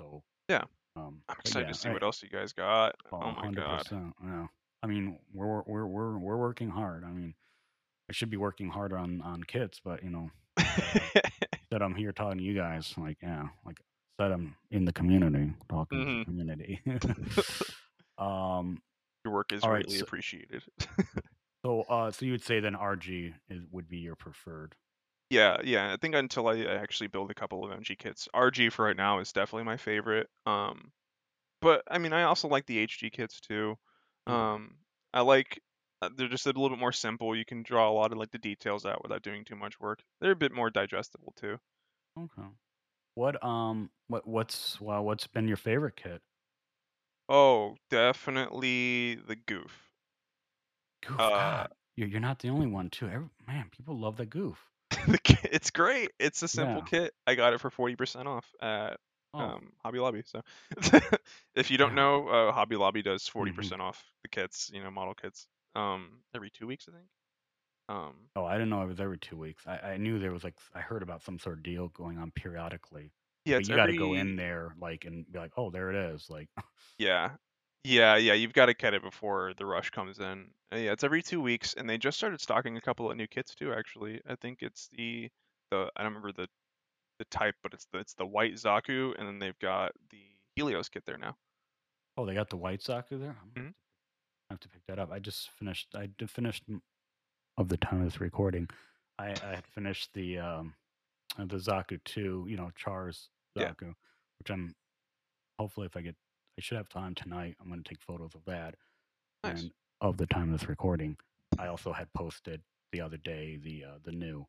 [0.01, 0.63] So Yeah.
[0.95, 1.21] um.
[1.29, 2.95] I'm excited yeah, to see I- what else you guys got.
[3.11, 3.85] Oh, Oh my god.
[3.85, 4.13] 100%.
[4.23, 4.47] Yeah.
[4.83, 7.03] I mean, we're we're we're we're working hard.
[7.03, 7.33] I mean,
[8.09, 10.29] I should be working harder on on kits, but you know,
[11.71, 13.77] that I'm here talking to you guys, like yeah, like
[14.19, 16.19] said I'm in the community talking to Mhm.
[16.19, 16.81] the community.
[18.17, 18.81] um.
[19.25, 20.61] Your work is All right, greatly so- appreciated.
[21.65, 24.75] So uh, so you would say then RG is would be your preferred.
[25.35, 25.91] Yeah, yeah.
[25.91, 29.19] I think until I actually build a couple of MG kits, RG for right now
[29.19, 30.29] is definitely my favorite.
[30.45, 30.93] Um,
[31.61, 33.75] but I mean, I also like the HG kits too.
[34.27, 34.77] Um,
[35.13, 35.61] I like
[36.01, 37.35] uh, they're just a little bit more simple.
[37.35, 40.03] You can draw a lot of like the details out without doing too much work.
[40.21, 41.59] They're a bit more digestible too.
[42.17, 42.47] Okay.
[43.15, 46.21] What um what what's well what's been your favorite kit?
[47.27, 49.71] Oh, definitely the Gouf.
[51.03, 51.19] Gouf.
[51.19, 53.09] Uh, God, you're you're not the only one too.
[53.09, 54.57] Every, man, people love the Gouf.
[55.11, 56.11] the kit, it's great.
[56.19, 56.83] It's a simple Yeah.
[56.83, 57.13] kit.
[57.27, 58.97] I got it for forty percent off at
[59.33, 60.23] Oh, um, Hobby Lobby.
[60.25, 60.41] So
[61.55, 63.27] if you don't know, uh, Hobby Lobby does Mm-hmm.
[63.27, 67.07] 40 percent off the kits, you know, model kits, um, every two weeks, I think.
[67.89, 69.65] Um, oh, I didn't know it was every two weeks.
[69.67, 72.31] I, I knew there was like I heard about some sort of deal going on
[72.31, 73.11] periodically.
[73.45, 75.89] yeah, but you got to every go in there like and be like, oh, there
[75.91, 76.29] it is.
[76.29, 76.49] Like,
[76.97, 77.31] yeah,
[77.85, 78.33] yeah, yeah.
[78.33, 80.47] You've got to get it before the rush comes in.
[80.73, 83.27] Uh, yeah, it's every two weeks, and they just started stocking a couple of new
[83.27, 83.73] kits too.
[83.73, 85.29] Actually, I think it's the
[85.71, 86.47] the I don't remember the
[87.19, 90.21] the type, but it's the it's the white Zaku, and then they've got the
[90.55, 91.35] Helios kit there now.
[92.17, 93.35] oh, they got the white Zaku there.
[93.55, 93.69] Mhm.
[94.49, 95.11] I have to pick that up.
[95.11, 95.87] I just finished.
[95.95, 96.63] I did finished
[97.57, 98.67] of the time of this recording.
[99.17, 100.73] I, I had finished the um
[101.37, 102.45] the Zaku two.
[102.49, 103.69] You know, Char's Yeah.
[103.73, 103.93] Zaku,
[104.39, 104.75] which I'm
[105.59, 106.15] hopefully if I get
[106.57, 107.55] I should have time tonight.
[107.59, 108.75] I'm going to take photos of that.
[109.43, 109.61] Nice.
[109.63, 111.17] And of the time of this recording,
[111.59, 114.45] I also had posted the other day the uh, the Nu.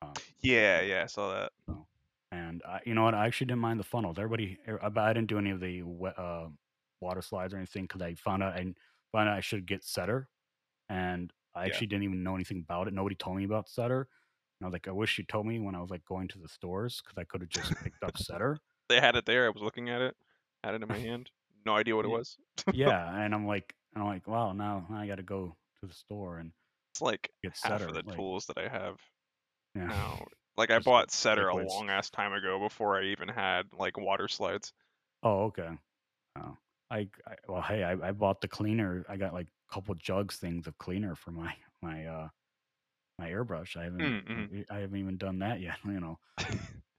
[0.00, 1.52] Um, Yeah, yeah, I saw that.
[1.66, 1.86] So,
[2.30, 3.14] and I, you know what?
[3.14, 4.18] I actually didn't mind the funnels.
[4.18, 5.82] Everybody, er, I, I didn't do any of the
[6.16, 6.48] uh,
[7.00, 8.74] water slides or anything because I found out I
[9.12, 10.28] found out I should get setter,
[10.88, 11.66] and I Yeah.
[11.68, 12.94] actually didn't even know anything about it.
[12.94, 14.08] Nobody told me about setter.
[14.60, 16.38] And I was like, I wish you told me when I was like going to
[16.38, 18.58] the stores because I could have just picked up setter.
[18.88, 19.46] They had it there.
[19.46, 20.16] I was looking at it.
[20.64, 21.30] Had it in my hand.
[21.64, 22.36] No idea what it was.
[22.72, 26.38] yeah, and I'm like, I'm like, wow, now I got to go to the store
[26.38, 26.52] and
[26.92, 27.88] It's like get half setter.
[27.88, 28.98] of the like, tools that I have
[29.74, 29.86] yeah.
[29.88, 30.26] now.
[30.56, 34.28] Like I bought Setter a long ass time ago before I even had like water
[34.28, 34.72] slides.
[35.22, 35.70] Oh, okay.
[36.36, 36.56] Oh,
[36.90, 39.04] I, I well, hey, I, I bought the cleaner.
[39.08, 42.28] I got like a couple jugs things of cleaner for my my uh
[43.18, 43.76] my airbrush.
[43.76, 44.66] I haven't Mm, mhm.
[44.70, 45.78] I- I haven't even done that yet.
[45.84, 46.18] You know.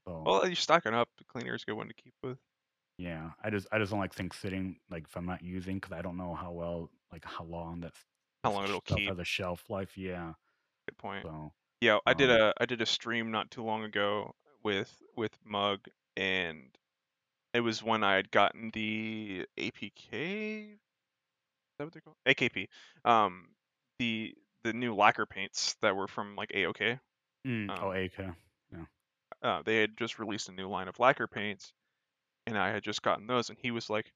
[0.06, 1.08] So Well, you're stocking up.
[1.18, 2.38] The cleaner is a good one to keep with.
[2.98, 5.92] Yeah, I just I just don't like things sitting like if I'm not using because
[5.92, 7.98] I don't know how well like how long that's
[8.42, 9.08] How long it'll stuff keep.
[9.08, 9.96] has a shelf life.
[9.96, 10.32] Yeah.
[10.88, 11.22] Good point.
[11.22, 14.92] So Yeah, I did um, a I did a stream not too long ago with
[15.16, 15.80] with Mug,
[16.16, 16.76] and
[17.52, 20.72] it was when I had gotten the APK.
[20.72, 20.78] Is
[21.78, 22.16] that what they're called?
[22.26, 22.68] AKP.
[23.04, 23.48] Um,
[23.98, 26.98] the the new lacquer paints that were from like AOK.
[27.46, 28.34] Mm, Um, oh, AK.
[29.42, 31.72] uh, they had just released a new line of lacquer paints,
[32.46, 34.12] and I had just gotten those, and he was like,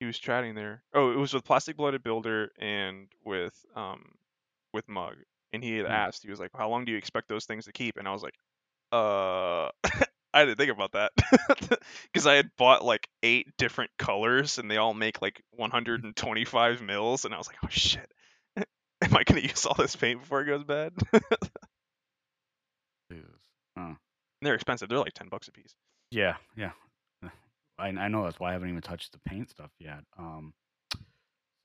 [0.00, 0.82] he was chatting there.
[0.94, 4.14] Oh, it was with Plastic Blooded Builder and with um
[4.72, 5.14] with Mug,
[5.52, 5.92] and he had Hmm.
[5.92, 7.96] asked, he was like, how long do you expect those things to keep?
[7.98, 8.34] And I was like,
[8.92, 9.68] uh.
[10.34, 11.12] I didn't think about that
[12.10, 17.26] because I had bought like eight different colors and they all make like 125 mils,
[17.26, 18.10] and I was like, oh shit,
[18.56, 20.94] am I gonna use all this paint before it goes bad?
[23.10, 23.28] Jesus.
[23.76, 23.94] Huh.
[24.40, 24.88] They're expensive.
[24.88, 25.74] They're like 10 bucks a piece.
[26.10, 26.70] Yeah, yeah.
[27.78, 30.04] I I know that's why I haven't even touched the paint stuff yet.
[30.18, 30.52] Um,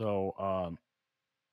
[0.01, 0.77] so um,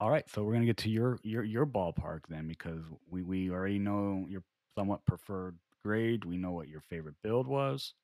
[0.00, 0.28] all right.
[0.30, 4.26] So we're gonna get to your your your ballpark then because we we already know
[4.28, 4.42] your
[4.76, 6.24] somewhat preferred grade.
[6.24, 7.94] We know what your favorite build was.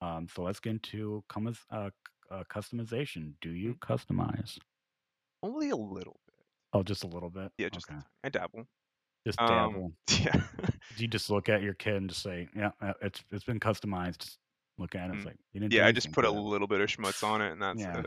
[0.00, 1.24] Um, so let's get into
[1.70, 1.90] uh,
[2.30, 3.32] uh, customization.
[3.40, 4.58] Do you customize?
[5.42, 6.46] Only a little bit.
[6.72, 7.50] Oh, just a little bit.
[7.58, 8.00] Yeah, just okay.
[8.22, 8.66] I dabble.
[9.26, 9.92] Just Um, dabble.
[10.20, 10.40] yeah.
[10.96, 12.70] Do you just look at your kid and just say, "Yeah,
[13.02, 14.38] it's it's been customized." Just
[14.78, 15.14] look at it.
[15.14, 15.26] It's Mm.
[15.26, 15.74] like you didn't.
[15.74, 17.94] yeah, I just put a it." little bit of schmutz on it, and that's Yeah.
[17.94, 18.06] it.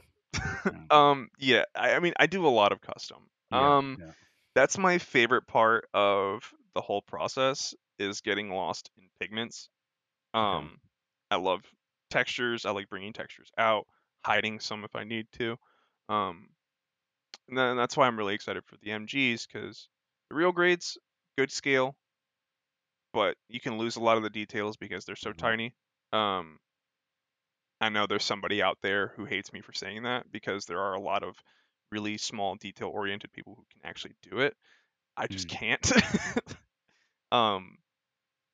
[0.70, 0.88] Yeah.
[0.90, 1.64] um, yeah.
[1.76, 3.30] I, I mean, I do a lot of custom.
[3.50, 4.14] Yeah, Um, yeah.
[4.56, 9.70] that's my favorite part of the whole process is getting lost in pigments.
[10.34, 10.80] Um,
[11.32, 11.64] I love
[12.12, 12.66] textures.
[12.66, 13.88] I like bringing textures out,
[14.26, 15.58] hiding some if I need to.
[16.10, 16.50] Um,
[17.48, 19.90] and then that's why I'm really excited for the MGs because
[20.30, 20.98] the real grades,
[21.38, 21.98] good scale,
[23.14, 25.34] but you can lose a lot of the details because they're so Mhm.
[25.34, 25.76] tiny.
[26.14, 26.60] Um,
[27.80, 30.94] I know there's somebody out there who hates me for saying that because there are
[30.94, 31.36] a lot of
[31.92, 34.56] really small detail oriented people who can actually do it.
[35.18, 35.52] I just Mm.
[35.52, 35.92] can't.
[37.32, 37.78] um,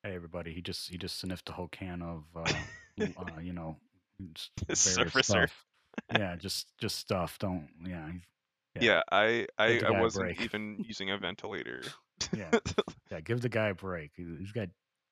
[0.04, 0.54] Hey, everybody!
[0.54, 2.42] He just he just sniffed a whole can of uh,
[3.18, 3.76] uh you know
[4.72, 5.24] Surfacer.
[5.24, 5.64] stuff.
[6.12, 7.38] Yeah, just just stuff.
[7.38, 8.22] Don't yeah he's-
[8.80, 11.82] yeah, I I, I wasn't even using a ventilator.
[12.36, 12.50] yeah
[13.10, 13.20] yeah.
[13.20, 14.12] Give the guy a break.
[14.16, 14.68] He's got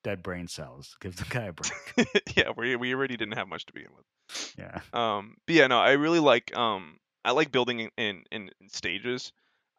[0.07, 0.97] dead brain cells.
[1.01, 2.09] Give the guy a break.
[2.37, 4.55] yeah, we we already didn't have much to begin with.
[4.57, 4.81] Yeah.
[4.93, 9.33] Um, but yeah, no, I really like um I like building in in, in stages.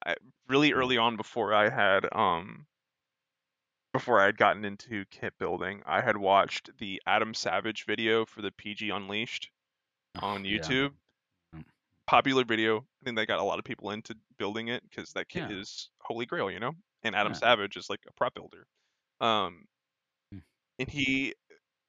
[0.06, 0.16] I
[0.50, 2.66] really early on before I had um
[3.94, 8.42] before I had gotten into kit building, I had watched the Adam Savage video for
[8.42, 9.50] the PG Unleashed
[10.20, 10.58] on Yeah.
[10.60, 10.92] YouTube.
[11.56, 11.64] Mm.
[12.06, 12.80] Popular video.
[12.80, 15.58] I think that got a lot of people into building it because that kit Yeah.
[15.62, 16.74] is holy grail, you know.
[17.04, 17.40] And Adam Yeah.
[17.40, 18.68] Savage is like a prop builder.
[19.22, 19.64] Um.
[20.80, 21.36] And he,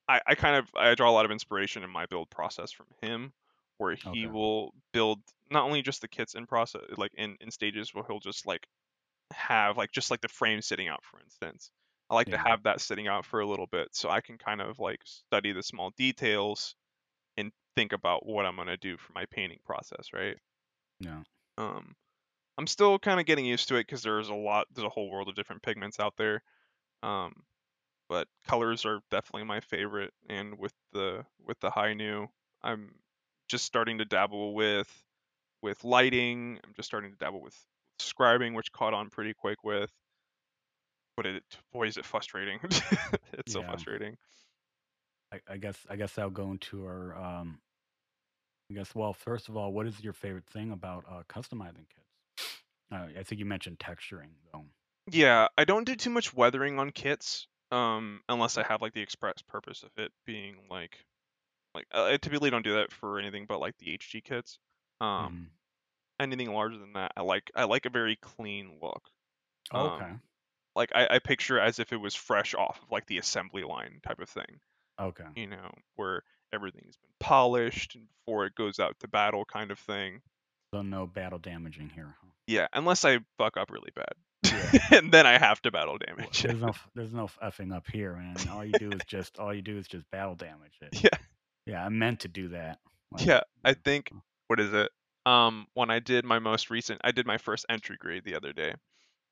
[0.07, 2.87] I, I kind of I draw a lot of inspiration in my build process from
[3.01, 3.33] him,
[3.77, 4.29] where he Okay.
[4.29, 5.21] will build
[5.51, 8.67] not only just the kits in process, like in in stages, where he'll just like
[9.33, 11.71] have like just like the frame sitting out, for instance.
[12.09, 14.61] I like to have that sitting out for a little bit so I can kind
[14.61, 16.75] of like study the small details
[17.37, 20.37] and think about what I'm gonna do for my painting process, right?
[20.99, 21.23] Yeah.
[21.57, 21.95] Um,
[22.57, 25.11] I'm still kind of getting used to it because there's a lot, there's a whole
[25.11, 26.43] world of different pigments out there.
[27.03, 27.45] Um,
[28.09, 32.27] but colors are definitely my favorite, and with the with the Hi-Nu,
[32.63, 32.95] I'm
[33.47, 34.91] just starting to dabble with
[35.61, 36.59] with lighting.
[36.63, 37.55] I'm just starting to dabble with
[38.01, 39.91] scribing, which caught on pretty quick with.
[41.15, 42.59] But it, boy, is it frustrating!
[43.33, 44.17] it's so frustrating.
[45.31, 47.59] I, I guess I guess I'll go into our um
[48.71, 52.53] I guess well first of all, what is your favorite thing about uh, customizing kits?
[52.91, 54.65] Uh, I think you mentioned texturing though.
[55.11, 59.01] Yeah, I don't do too much weathering on kits, um, unless I have like the
[59.01, 60.97] express purpose of it being like,
[61.75, 64.59] like uh, I typically don't do that for anything but like the HG kits.
[65.01, 65.49] Um, Mhm.
[66.19, 69.09] anything larger than that, I like I like a very clean look.
[69.71, 70.19] Oh, Um, okay.
[70.75, 73.99] Like I, I picture as if it was fresh off of like the assembly line
[74.03, 74.59] type of thing,
[74.99, 75.27] Okay.
[75.35, 79.79] you know, where everything's been polished and before it goes out to battle kind of
[79.79, 80.21] thing.
[80.73, 82.15] So no battle damaging here.
[82.21, 82.31] Huh?
[82.47, 84.13] Yeah, unless I fuck up really bad,
[84.51, 84.79] Yeah.
[84.97, 86.43] and then I have to battle damage.
[86.43, 88.35] There's no there's no effing up here, man.
[88.51, 91.03] All you do is just all you do is just battle damage it.
[91.03, 91.17] yeah.
[91.65, 92.79] Yeah, I meant to do that.
[93.11, 94.11] Like, Yeah, I think
[94.47, 94.89] what is it?
[95.25, 98.53] Um, when I did my most recent, I did my first entry grade the other
[98.53, 98.73] day.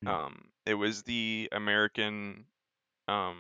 [0.04, 0.08] Hmm.
[0.08, 2.46] Um, it was the American,
[3.08, 3.38] um,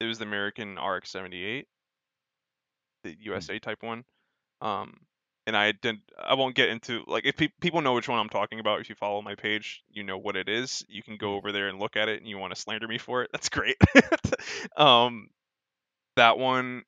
[0.00, 1.66] it was the American RX seventy eight,
[3.04, 4.04] the USA type one.
[4.62, 5.00] Um,
[5.48, 8.30] and I didn't, I won't get into like if pe- people know which one I'm
[8.30, 8.80] talking about.
[8.82, 10.84] If you follow my page, you know what it is.
[10.88, 11.36] You can go Hmm.
[11.36, 13.30] over there and look at it, and you want to slander me for it.
[13.32, 13.76] That's great.
[14.76, 15.30] um,
[16.16, 16.84] that one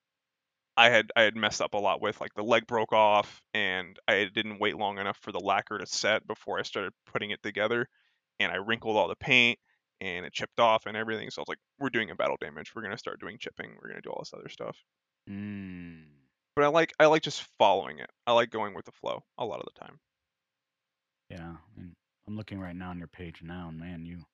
[0.77, 3.99] I had I had messed up a lot with like the leg broke off and
[4.09, 7.43] I didn't wait long enough for the lacquer to set before I started putting it
[7.43, 7.89] together
[8.41, 9.59] and I wrinkled all the paint
[10.01, 12.75] and it chipped off and everything so I was like we're doing a battle damage
[12.75, 14.85] we're going to start doing chipping we're going to do all this other stuff
[15.29, 16.20] Mm.
[16.61, 19.45] But I like I like just following it I like going with the flow a
[19.47, 20.01] lot of the time
[21.31, 21.95] Yeah, mean,
[22.27, 24.25] I'm looking right now on your page now, and man, you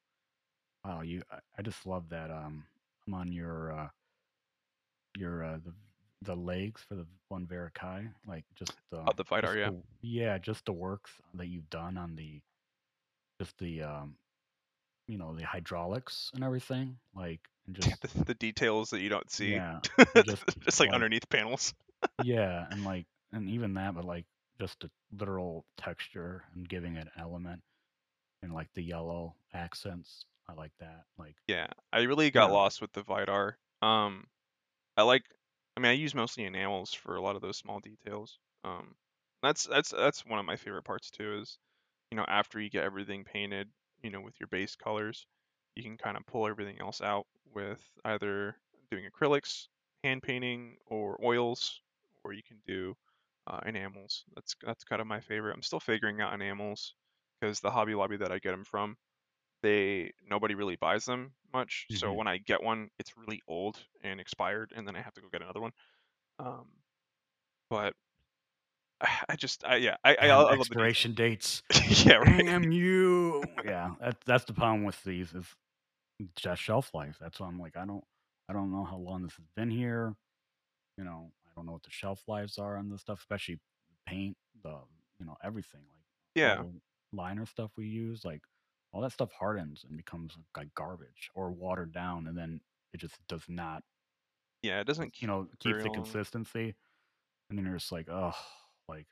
[0.85, 2.31] wow, you I, I just love that.
[2.31, 2.65] Um,
[3.07, 3.89] I'm on your uh
[5.17, 5.75] your uh the
[6.23, 9.71] the legs for the one Ver.Ka, like just Oh, uh the just yeah.
[9.71, 12.41] the yeah, just the works that you've done on the
[13.41, 14.17] just the um
[15.09, 19.31] you know the hydraulics and everything, like and just the, the details that you don't
[19.31, 19.81] see, yeah,
[20.25, 21.75] just just like like underneath panels.
[22.19, 24.27] Yeah, and like and even that, but like
[24.61, 27.63] just the literal texture and giving it element
[28.43, 30.27] and like the yellow accents.
[30.49, 31.05] I like that.
[31.19, 32.53] Like Yeah, I really got Yeah.
[32.53, 33.59] lost with the Vidar.
[33.83, 34.29] Um,
[34.97, 35.25] I like.
[35.77, 38.41] I mean, I use mostly enamels for a lot of those small details.
[38.65, 38.97] Um,
[39.43, 41.39] that's that's that's one of my favorite parts too.
[41.41, 41.59] Is
[42.13, 45.27] you know after you get everything painted, you know with your base colors,
[45.77, 48.61] you can kind of pull everything else out with either
[48.91, 49.69] doing acrylics,
[50.05, 51.83] hand painting, or oils,
[52.27, 52.95] or you can do
[53.49, 54.25] uh, enamels.
[54.35, 55.55] That's that's kind of my favorite.
[55.55, 56.95] I'm still figuring out enamels
[57.41, 58.97] because the Hobby Lobby that I get them from,
[59.63, 61.87] they nobody really buys them much.
[61.91, 62.15] So Mhm.
[62.15, 65.29] when I get one, it's really old and expired, and then I have to go
[65.33, 65.73] get another one.
[66.39, 66.67] Um,
[67.71, 67.95] but
[69.29, 71.63] I, just, I, yeah, I, I, I love the expiration dates.
[72.07, 72.47] yeah, right.
[72.47, 73.45] Damn you.
[73.65, 75.47] yeah, that's that's the problem with these is
[76.37, 77.17] just shelf life.
[77.21, 78.05] That's why I'm like I don't
[78.49, 80.15] I don't know how long this has been here.
[80.99, 83.61] You know, don't know what the shelf lives are on this stuff, especially
[84.07, 84.81] paint, the
[85.19, 86.05] you know everything like
[86.35, 86.65] Yeah,
[87.13, 88.43] liner stuff we use, like
[88.93, 92.61] all that stuff hardens and becomes like garbage or watered down, and then
[92.93, 93.83] it just does not
[94.63, 96.75] yeah, it doesn't you know keeps the consistency,
[97.51, 98.35] and then you're just like oh
[98.89, 99.07] like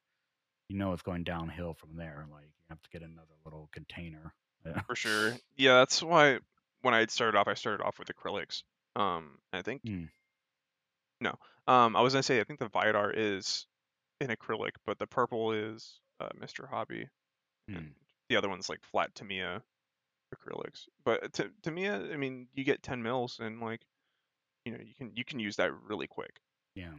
[0.68, 2.26] you know it's going downhill from there.
[2.30, 4.34] Like you have to get another little container.
[4.66, 4.82] Yeah.
[4.86, 5.40] For sure.
[5.56, 6.40] Yeah, that's why
[6.82, 8.62] when I started off, I started off with acrylics.
[8.96, 10.08] Um, I think Mm.
[11.24, 11.38] No.
[11.66, 13.66] Um, I was gonna say I think the Vidar is
[14.20, 16.66] an acrylic, but the purple is uh, Mr.
[16.66, 17.08] Hobby,
[17.70, 17.76] Mm.
[17.76, 17.94] and
[18.28, 19.62] the other one's like flat Tamiya
[20.34, 20.88] acrylics.
[21.04, 23.80] But to Tamiya, I mean, you get 10 mils, and like,
[24.64, 26.40] you know, you can you can use that really quick,
[26.74, 26.92] Yeah.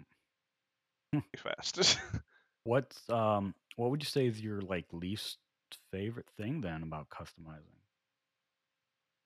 [1.13, 1.97] really fast.
[2.63, 5.37] What's um what would you say is your like least
[5.91, 7.77] favorite thing then about customizing?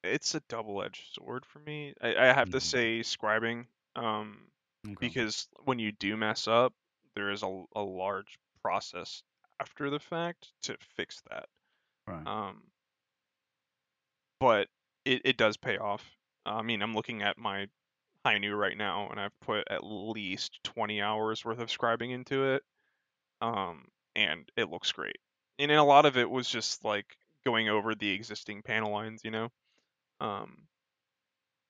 [0.04, 1.94] it's a double-edged sword for me.
[2.02, 2.62] I, I have to Mhm.
[2.62, 4.48] say scribing, um,
[4.86, 4.96] Okay.
[5.00, 6.74] because when you do mess up,
[7.16, 9.24] there is a, a large process
[9.60, 11.48] after the fact to fix that.
[12.08, 12.26] Right.
[12.26, 12.64] Um,
[14.40, 14.68] but
[15.06, 16.04] it, it does pay off.
[16.46, 17.68] I mean, I'm looking at my
[18.26, 22.64] Hi-Nu right now, and I've put at least 20 hours worth of scribing into it.
[23.42, 25.18] Um, and it looks great.
[25.58, 29.32] And a lot of it was just like going over the existing panel lines, you
[29.32, 29.50] know.
[30.22, 30.58] Um,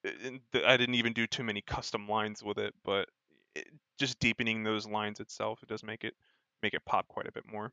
[0.06, 3.10] I didn't even do too many custom lines with it, but
[3.56, 6.16] it, just deepening those lines itself, it does make it
[6.64, 7.72] make it pop quite a bit more.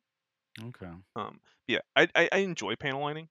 [0.61, 0.91] Okay.
[1.14, 3.29] Um, yeah, I, I I enjoy panel lining.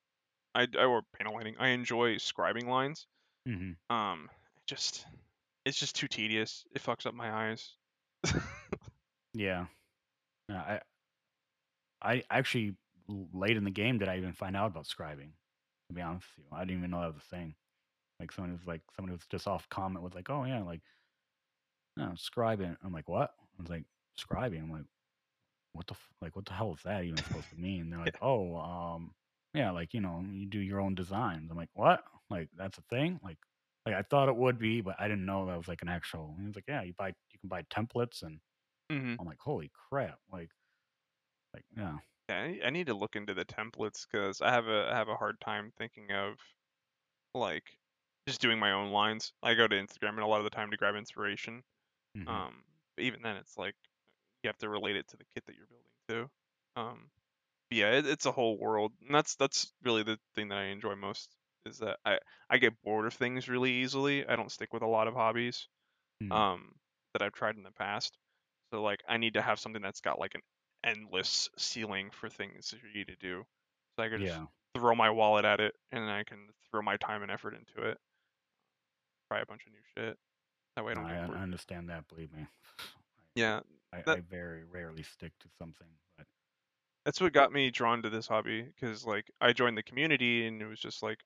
[0.54, 1.56] I I- or panel lining.
[1.60, 3.08] I enjoy scribing lines.
[3.48, 3.96] Mm-hmm.
[3.96, 4.30] Um,
[4.68, 5.06] just
[5.66, 6.64] it's just too tedious.
[6.74, 7.74] It fucks up my eyes.
[9.38, 9.66] Yeah.
[10.48, 10.80] Yeah, I
[12.02, 12.76] I actually
[13.34, 15.32] late in the game did I even find out about scribing.
[15.90, 17.56] To be honest with you, I didn't even know that was a thing.
[18.20, 20.82] Like someone was like someone was just off comment was like, "Oh yeah, like
[21.98, 23.86] no, scribing." I'm like, "What?" I was like,
[24.20, 24.86] "Scribing." I'm like,
[25.74, 28.18] "What the f- like what the hell is that even supposed to mean?" They're like,
[28.22, 29.16] "Oh, um,
[29.54, 32.06] yeah, like you know, you do your own designs." I'm like, "What?
[32.30, 33.40] Like that's a thing?" Like,
[33.86, 36.32] like I thought it would be, but I didn't know that was like an actual.
[36.32, 38.42] And he was like, "Yeah, you buy you can buy templates," and
[38.90, 40.52] hmm I'm like, "Holy crap!" Like,
[41.54, 42.00] like yeah,
[42.30, 45.10] Yeah, I, I need to look into the templates because I have a I have
[45.10, 46.40] a hard time thinking of
[47.34, 47.80] like
[48.28, 49.34] just doing my own lines.
[49.44, 51.64] I go to Instagram and a lot of the time to grab inspiration.
[52.16, 52.64] mhm, Um,
[53.00, 53.76] even then, it's like
[54.44, 56.30] you have to relate it to the kit that you're building too.
[56.82, 57.12] Um,
[57.72, 60.96] yeah, it, it's a whole world, and that's that's really the thing that I enjoy
[60.96, 62.20] most is that I
[62.50, 64.26] I get bored of things really easily.
[64.28, 65.70] I don't stick with a lot of hobbies
[66.22, 66.74] mm, um
[67.14, 68.18] that I've tried in the past.
[68.74, 70.42] So like I need to have something that's got like an
[70.84, 73.44] endless ceiling for things for you to do.
[73.98, 74.42] So I could just
[74.76, 77.90] throw my wallet at it and then I can throw my time and effort into
[77.90, 77.98] it.
[79.30, 80.18] Try a bunch of new shit.
[80.76, 82.08] That way I don't I, I understand that.
[82.08, 82.46] Believe me,
[83.36, 83.62] Yeah,
[83.94, 86.28] I, that I very rarely stick to something, but
[87.06, 90.62] that's what got me drawn to this hobby because like I joined the community and
[90.62, 91.20] it was just like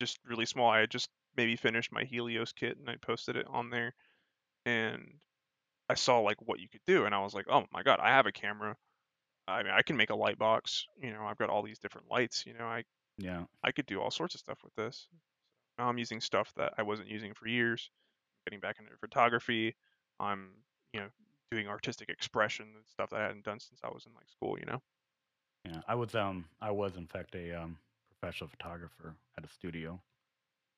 [0.00, 0.70] just really small.
[0.70, 3.94] I had just maybe finished my Helios kit and I posted it on there
[4.64, 5.14] and
[5.88, 8.10] I saw like what you could do and I was like, "Oh my god, I
[8.10, 8.76] have a camera.
[9.48, 10.86] I mean, I can make a light box.
[11.02, 12.44] You know, I've got all these different lights.
[12.46, 12.84] You know, I
[13.18, 15.08] yeah, I could do all sorts of stuff with this.
[15.88, 17.90] I'm using stuff that I wasn't using for years.
[18.46, 19.76] Getting back into photography.
[20.20, 21.10] I'm you know
[21.50, 24.58] doing artistic expression and stuff that I hadn't done since I was in like school.
[24.58, 24.82] You know.
[25.64, 27.78] Yeah, I was um I was in fact a um
[28.08, 30.02] professional photographer at a studio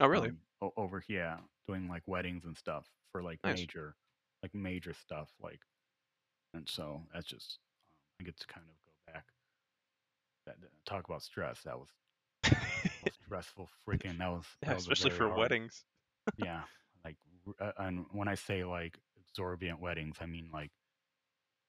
[0.01, 0.31] Oh, really?
[0.31, 1.39] um o- over here
[1.69, 3.61] doing like weddings and stuff for like Nice.
[3.61, 3.97] major
[4.43, 5.63] like major stuff like
[6.55, 7.61] and so that's just
[7.93, 9.33] um, I get to kind of go back
[10.47, 11.89] that that- talk about stress that was
[13.33, 15.85] stressful freaking that was yeah, that was especially for hard weddings.
[16.37, 16.62] yeah
[17.05, 17.16] like
[17.61, 20.70] uh, and when I say like exorbitant weddings I mean like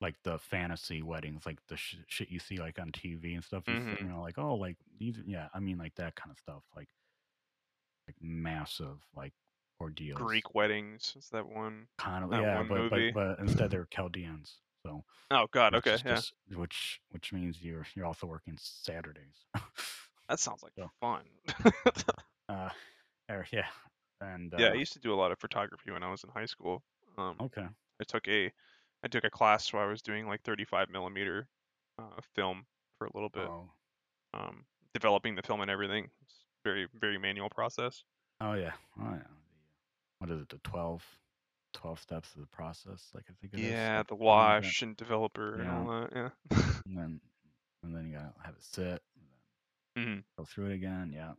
[0.02, 3.64] like the fantasy weddings, like the sh- shit you see like on TV and stuff.
[3.68, 5.48] You, s- hmm you know, like oh, like these, yeah.
[5.54, 6.90] I mean, like that kind of stuff, like
[8.08, 9.32] like massive like
[9.80, 10.20] ordeals.
[10.20, 12.66] Greek weddings is that one Kind of, that yeah.
[12.68, 15.74] But but but instead they're Chaldeans, so Oh God.
[15.76, 15.98] Okay.
[16.06, 16.16] Yeah.
[16.16, 19.46] just which which means you're you're also working Saturdays.
[20.30, 21.22] That sounds like so fun.
[22.50, 22.70] uh,
[23.30, 23.66] er, yeah,
[24.22, 26.30] and yeah, I uh, used to do a lot of photography when I was in
[26.30, 26.82] high school.
[27.18, 27.66] Um, okay,
[28.02, 28.52] I took a
[29.04, 31.48] I took a class where I was doing like 35 millimeter
[32.00, 32.66] uh, film
[32.98, 33.70] for a little bit, oh
[34.34, 34.64] um,
[34.94, 36.10] developing the film and everything.
[36.24, 38.04] It's very very manual process.
[38.42, 39.28] oh yeah, oh yeah.
[40.20, 40.50] What is it?
[40.50, 41.04] The 12,
[41.74, 44.62] 12 steps of the process, like I think it is, Yeah, like the something like
[44.62, 44.68] that.
[44.68, 46.10] wash and developer and all that.
[46.16, 46.58] Yeah.
[46.86, 47.20] and then
[47.84, 49.02] and then you gotta have it sit,
[49.98, 51.12] and then hmm go through it again.
[51.14, 51.34] Yeah.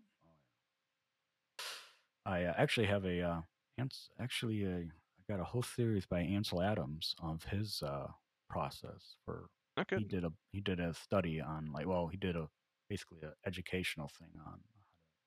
[2.24, 3.40] I uh, actually have a uh,
[3.78, 8.08] Ans- actually a, I got a whole series by Ansel Adams of his uh,
[8.48, 9.48] process for
[9.78, 9.98] Okay.
[9.98, 12.48] he did a he did a study on like well he did a
[12.88, 14.62] basically an educational thing on how to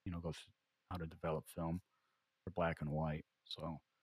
[0.05, 0.53] you know go through
[0.91, 1.82] how to develop film
[2.43, 3.25] for black and white.
[3.45, 3.97] So I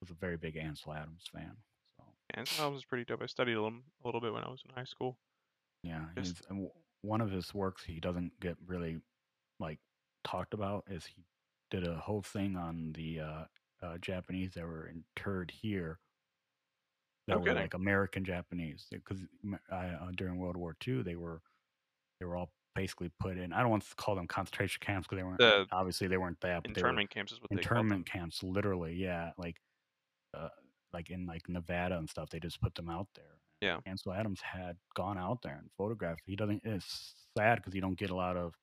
[0.00, 1.56] was a very big Ansel Adams fan.
[1.98, 3.22] So And that was pretty dope.
[3.22, 5.18] I studied a little, a little bit when I was in high school.
[5.82, 6.42] Yeah, Just
[7.04, 8.98] one of his works he doesn't get really
[9.60, 9.78] like
[10.24, 11.22] talked about is he
[11.70, 13.44] did a whole thing on the uh,
[13.82, 15.98] uh, Japanese that were interred here
[17.26, 19.20] that no were like American Japanese because
[19.70, 21.42] uh, during World War II they were
[22.20, 23.52] they were all basically put in.
[23.52, 26.40] I don't want to call them concentration camps because they weren't The obviously they weren't
[26.40, 27.86] that, but they were internment camps is what they called them.
[27.86, 28.94] internment camps literally.
[28.94, 29.56] Yeah, like
[30.36, 30.48] uh,
[30.92, 32.30] like in like Nevada and stuff.
[32.30, 33.38] They just put them out there.
[33.64, 33.78] Yeah.
[33.86, 36.22] Ansel Adams had gone out there and photographed.
[36.26, 36.60] He doesn't.
[36.64, 38.54] It's sad because he don't get a lot of.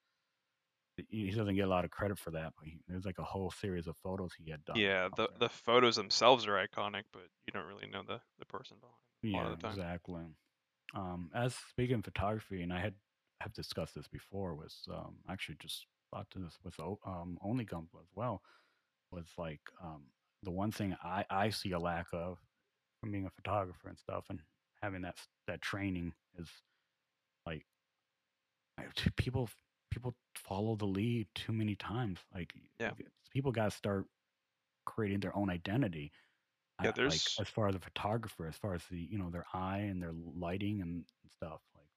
[1.09, 3.49] He doesn't get a lot of credit for that, but he, there's like a whole
[3.49, 4.77] series of photos he had done.
[4.77, 5.39] Yeah, the there.
[5.39, 8.93] the photos themselves are iconic, but you don't really know the the person behind
[9.23, 9.71] them Yeah, the time.
[9.71, 10.21] exactly.
[10.93, 12.93] Um, as speaking of photography, and I had
[13.41, 18.01] have discussed this before, was um, actually just about to this with um, Only Gumball
[18.01, 18.41] as well.
[19.11, 20.03] Was like um,
[20.43, 22.37] the one thing I I see a lack of
[22.99, 24.39] from being a photographer and stuff, and
[24.81, 25.17] having that
[25.47, 26.49] that training is
[27.45, 27.65] like
[29.15, 29.49] people
[29.91, 32.19] people follow the lead too many times.
[32.33, 32.93] Like Yeah.
[33.31, 34.07] people got to start
[34.85, 36.11] creating their own identity.
[36.81, 39.45] Yeah, like there's as far as a photographer, as far as the you know their
[39.53, 41.61] eye and their lighting and stuff.
[41.75, 41.89] Like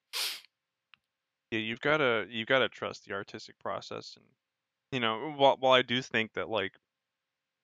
[1.51, 4.27] yeah, you've gotta you've gotta trust the artistic process, and
[4.93, 6.79] you know, while while I do think that like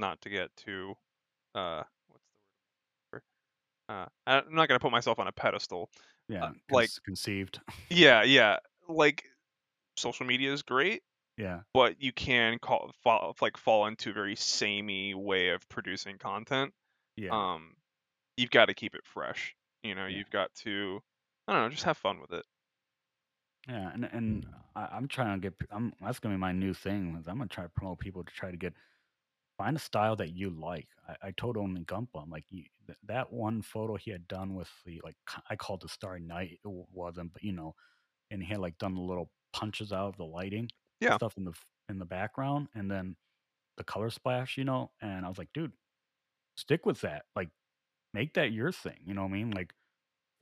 [0.00, 0.96] not to get too
[1.54, 1.99] uh what's the word
[3.90, 5.90] uh I'm not gonna put myself on a pedestal.
[6.28, 7.60] yeah, Uh, like conceived.
[7.90, 9.24] yeah, yeah, like
[9.96, 11.02] social media is great,
[11.36, 16.18] yeah, but you can call fall, like fall into a very samey way of producing
[16.18, 16.72] content.
[17.16, 17.74] yeah, Um,
[18.36, 19.54] you've got to keep it fresh.
[19.82, 20.18] You know, Yeah.
[20.18, 21.00] you've got to
[21.48, 22.44] I don't know, just have fun with it.
[23.68, 23.90] yeah.
[23.92, 25.68] And and I, I'm trying to get.
[25.70, 27.16] I'm that's gonna be my new thing.
[27.20, 28.74] Is I'm gonna try to promote people to try to get
[29.60, 30.88] find a style that you like.
[31.08, 34.54] I, I told Only Gunpla, I'm like you, th- that one photo he had done
[34.54, 35.16] with the like
[35.50, 36.60] I called the Starry Night.
[36.64, 37.74] It wasn't, but you know,
[38.30, 41.18] and he had like done the little punches out of the lighting, Yeah.
[41.18, 41.52] stuff in the
[41.88, 43.16] in the background, and then
[43.78, 44.92] the color splash, you know.
[45.02, 45.72] And I was like, dude,
[46.56, 47.26] stick with that.
[47.36, 47.50] Like,
[48.14, 48.98] make that your thing.
[49.04, 49.50] You know what I mean?
[49.52, 49.74] Like,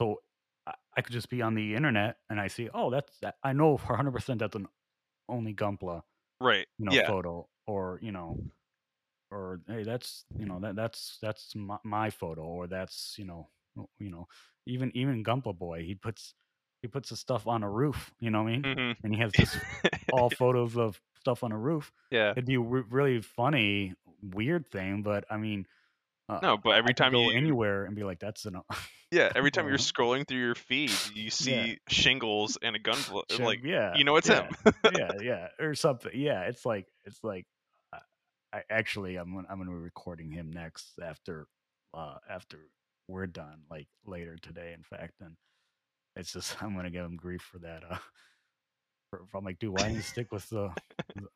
[0.00, 0.22] so
[0.66, 3.36] I, I could just be on the internet and I see, oh, that's that.
[3.44, 4.68] I know for 100 percent that's an
[5.28, 6.02] Only Gunpla
[6.40, 6.66] Right.
[6.78, 7.06] you know yeah.
[7.06, 8.38] photo or you know
[9.30, 13.48] or hey that's you know that that's that's my, my photo or that's you know
[13.98, 14.26] you know
[14.66, 16.34] even even Gumpa boy he puts
[16.82, 19.20] he puts the stuff on a roof you know what I mean hmm and he
[19.20, 19.58] has just
[20.12, 22.32] all photos of stuff on a roof yeah.
[22.32, 25.66] it'd be a re- really funny weird thing but I mean
[26.28, 28.60] uh, No, but every could time go you anywhere and be like that's an
[29.10, 32.98] yeah, every time you're scrolling through your feed, you see shingles and a gun
[33.38, 34.42] like yeah you know it's yeah.
[34.64, 34.74] him.
[34.92, 36.12] yeah, yeah, or something.
[36.14, 37.46] Yeah, it's like it's like
[38.52, 41.46] I actually I'm gonna, I'm gonna be recording him next after
[41.94, 42.68] uh after
[43.08, 45.36] we're done, like later today, in fact, and
[46.16, 47.84] it's just I'm gonna give him grief for that.
[47.90, 47.98] Uh,
[49.10, 50.70] for, for I'm like, dude, why didn't you stick with the
[51.14, 51.26] the,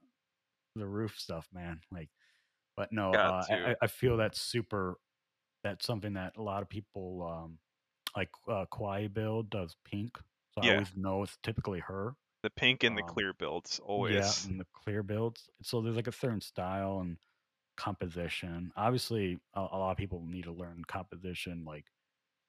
[0.76, 1.80] the roof stuff, man?
[1.92, 2.10] Like,
[2.76, 3.70] but no, uh, I.
[3.72, 4.96] I- I feel that's super.
[5.64, 7.58] That's something that a lot of people um
[8.16, 10.18] like uh, Kwai Build does pink
[10.54, 10.70] So I Yeah.
[10.70, 12.14] always know it's typically her.
[12.42, 14.44] The pink and the Um, clear builds Yeah, always.
[14.44, 15.50] and the clear builds.
[15.62, 17.18] So there's like a certain style and
[17.76, 18.72] composition.
[18.76, 21.86] Obviously, a, a lot of people need to learn composition, like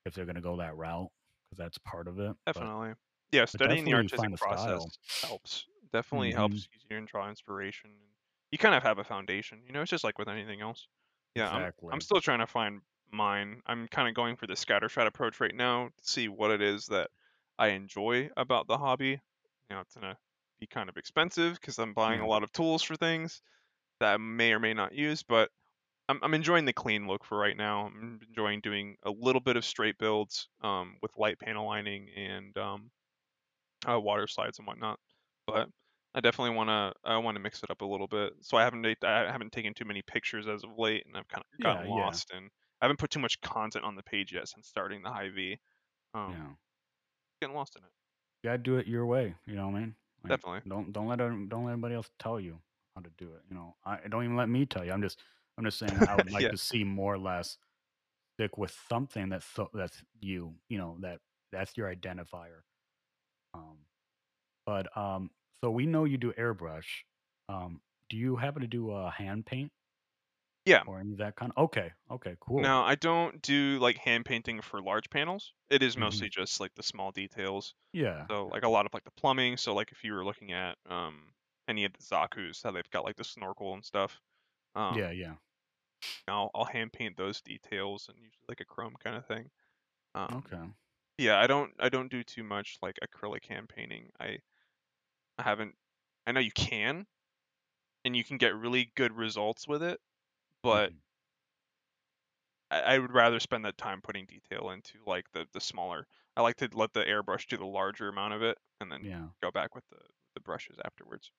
[0.05, 1.11] if they're gonna go that route,
[1.51, 2.37] because that's part of it.
[2.53, 2.93] But Definitely.
[3.31, 4.91] Yeah, but studying the artistic a style.
[4.91, 5.67] process helps.
[5.91, 7.91] Definitely hmm helps you and draw inspiration.
[8.51, 9.63] You kind of have a foundation.
[9.65, 10.87] You know, it's just like with anything else.
[11.35, 12.81] Yeah, I'm I'm still trying to find
[13.11, 13.61] mine.
[13.67, 16.87] I'm kind of going for the scattershot approach right now to see what it is
[16.87, 17.11] that
[17.59, 19.21] I enjoy about the hobby.
[19.69, 20.17] You know, it's gonna
[20.59, 23.41] be kind of expensive because I'm buying a lot of tools for things
[23.99, 25.51] that I may or may not use, but
[26.09, 27.87] I'm I'm enjoying the clean look for right now.
[27.87, 32.57] I'm enjoying doing a little bit of straight builds um, with light panel lining and
[32.57, 32.91] um,
[33.89, 34.99] uh, water slides and whatnot.
[35.47, 35.69] But
[36.15, 38.33] I definitely want to I want to mix it up a little bit.
[38.41, 41.43] So I haven't I haven't taken too many pictures as of late, and I've kind
[41.43, 42.49] of gotten yeah, lost and
[42.81, 45.57] I haven't put too much content on the page yet since starting the high V.
[46.13, 46.55] Um, yeah.
[47.41, 47.91] getting lost in it.
[48.43, 49.35] You gotta do it your way.
[49.45, 49.95] You know what I mean?
[50.23, 50.69] Like Definitely.
[50.69, 52.59] don't don't let don't let anybody else tell you
[52.95, 53.41] how to do it.
[53.49, 54.91] You know, I don't even let me tell you.
[54.91, 55.19] I'm just
[55.57, 56.51] I'm just saying I would like yeah.
[56.51, 57.57] to see more or less
[58.35, 60.53] stick with something that's so that's you.
[60.69, 61.19] You know that
[61.51, 62.63] that's your identifier.
[63.53, 63.77] Um,
[64.65, 65.29] but um,
[65.61, 66.85] so we know you do airbrush.
[67.47, 69.71] Um, do you happen to do uh, hand paint
[70.65, 70.83] Yeah.
[70.85, 71.51] or any of that kind?
[71.57, 72.71] Okay, okay, cool.
[72.71, 75.53] Now I don't do like hand painting for large panels.
[75.69, 77.75] It is hmm mostly just like the small details.
[77.93, 79.57] Yeah, So like a lot of like the plumbing.
[79.57, 81.33] So like if you were looking at um
[81.67, 84.19] any of the Zaku's, how they've got like the snorkel and stuff.
[84.75, 85.35] Um, yeah, yeah.
[86.27, 89.51] I'll I'll hand paint those details and usually like a chrome kind of thing.
[90.15, 90.73] Um, Okay.
[91.17, 94.11] yeah, I don't I don't do too much like acrylic hand painting.
[94.19, 94.39] I
[95.37, 95.75] I haven't.
[96.27, 97.07] I know you can,
[98.05, 100.01] and you can get really good results with it,
[100.63, 101.03] but hmm
[102.69, 106.07] I, I would rather spend that time putting detail into like the the smaller.
[106.35, 109.29] I like to let the airbrush do the larger amount of it, and then Yeah.
[109.41, 110.01] go back with the
[110.33, 111.31] the brushes afterwards.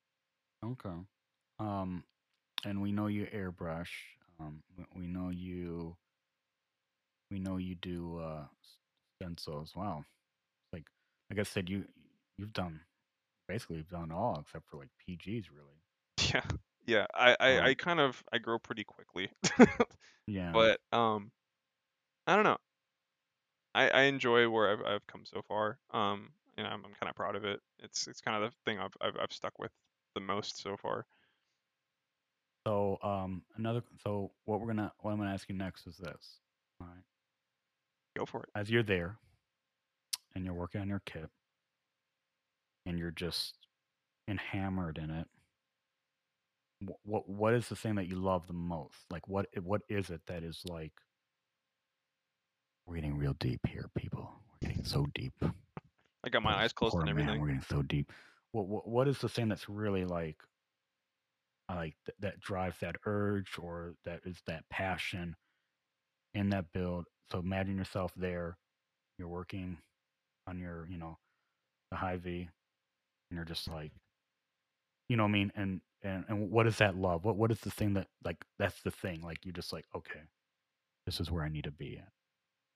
[0.64, 0.96] Okay.
[1.58, 2.04] Um,
[2.64, 3.90] and we know you airbrush.
[4.40, 5.98] Um, we we know you.
[7.30, 8.78] We know you do uh s-
[9.16, 9.74] stencils.
[9.76, 10.04] Wow.
[10.72, 10.90] Like,
[11.30, 11.88] like I said, you
[12.36, 12.86] you've done
[13.48, 15.82] basically you've done all except for like PGs, really.
[16.34, 16.46] Yeah,
[16.86, 17.06] yeah.
[17.14, 19.30] I I, Um, I kind of I grow pretty quickly,
[20.26, 20.52] yeah.
[20.52, 21.30] but um
[22.26, 22.58] I don't know.
[23.74, 25.78] I, I enjoy where I've I've come so far.
[25.90, 27.60] Um, and I'm I'm kind of proud of it.
[27.80, 29.72] It's it's kind of the thing I've I've, I've stuck with
[30.14, 31.06] the most so far.
[32.66, 33.82] So um, another.
[34.02, 36.40] So what we're gonna what I'm gonna ask you next is this.
[36.80, 37.04] All right.
[38.16, 38.48] Go for it.
[38.54, 39.18] As you're there
[40.34, 41.28] and you're working on your kit
[42.86, 43.54] and you're just
[44.28, 45.26] enhammered in it.
[46.80, 48.96] Wh- What what is the thing that you love the most?
[49.10, 50.92] Like what what is it that is like
[52.86, 54.30] we're getting real deep here, people.
[54.62, 55.32] We're getting so deep.
[56.24, 57.40] I got my eyes closed and man, everything.
[57.40, 58.12] we're getting so deep.
[58.52, 60.36] What what what is the thing that's really like
[61.70, 65.34] like th- that drives that urge or that is that passion
[66.34, 67.06] in that build?
[67.32, 68.56] So imagine yourself there.
[69.18, 69.78] You're working
[70.46, 71.18] on your you know
[71.90, 72.48] the high V,
[73.30, 73.92] and you're just like
[75.08, 75.52] you know what I mean.
[75.54, 77.24] And and and what is that love?
[77.24, 79.22] What what is the thing that like that's the thing?
[79.22, 80.22] Like you're just like okay,
[81.06, 82.12] this is where I need to be at.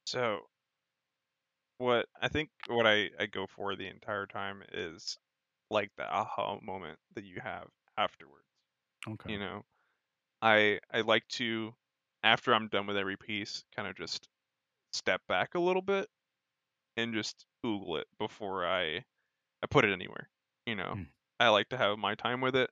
[0.06, 0.48] So
[1.78, 5.18] what I think what I I go for the entire time is
[5.70, 8.44] like the aha moment that you have afterwards.
[9.06, 9.32] Okay.
[9.32, 9.64] You know,
[10.42, 11.74] I I like to
[12.24, 14.28] after I'm done with every piece, kind of just
[14.92, 16.08] step back a little bit
[16.96, 18.98] and just Google it before I
[19.62, 20.30] I put it anywhere.
[20.66, 21.06] You know, Mm,
[21.40, 22.70] I like to have my time with it.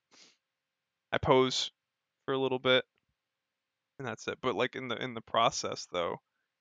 [1.11, 1.73] I pose
[2.27, 2.85] for a little bit
[3.99, 4.39] and that's it.
[4.41, 6.19] But like in the in the process though,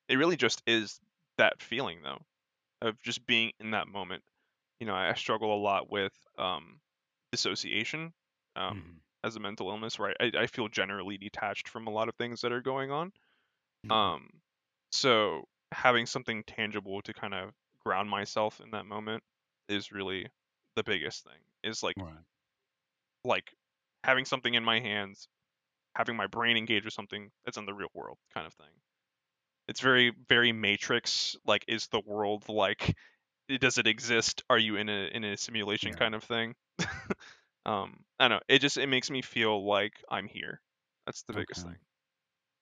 [0.08, 1.00] it really just is
[1.38, 2.20] that feeling though
[2.82, 4.24] of just being in that moment.
[4.80, 6.82] You know, I, I struggle a lot with um
[7.32, 8.14] dissociation
[8.56, 12.10] um mhm, as a mental illness where I, I feel generally detached from a lot
[12.10, 13.14] of things that are going on.
[13.86, 13.96] Okay.
[13.96, 14.42] Um
[14.92, 19.24] so having something tangible to kind of ground myself in that moment
[19.70, 20.30] is really
[20.76, 21.40] the biggest thing.
[21.64, 22.26] Is like Right.
[23.24, 23.54] like
[24.04, 25.28] having something in my hands,
[25.96, 28.72] having my brain engage with something that's in the real world kind of thing.
[29.68, 32.96] It's very very matrix like is the world like
[33.60, 34.44] does it exist?
[34.50, 35.96] Are you in a in a simulation Yeah.
[35.96, 36.56] kind of thing?
[37.66, 38.44] um I don't know.
[38.48, 40.62] It just it makes me feel like I'm here.
[41.06, 41.78] That's the biggest thing.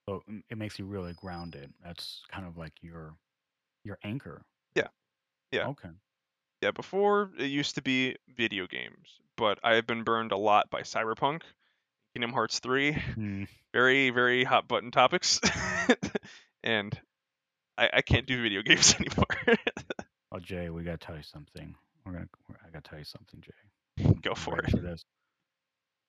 [0.10, 1.74] So mm, it makes you really grounded.
[1.82, 3.16] That's kind of like your
[3.84, 4.46] your anchor.
[4.76, 4.90] Yeah.
[5.52, 5.68] Yeah.
[5.68, 5.90] Okay.
[6.64, 10.70] Yeah, before it used to be video games, but I have been burned a lot
[10.70, 11.42] by Cyberpunk,
[12.14, 15.42] Kingdom Hearts 3, Mm, very, very hot button topics.
[16.64, 16.98] and
[17.78, 19.58] I, I can't do video games anymore.
[20.32, 21.76] Oh, Jay, we gotta tell you something.
[22.06, 22.30] We're gonna.
[22.48, 24.14] We're, I gotta tell you something, Jay.
[24.22, 25.04] Go for ready it, for this?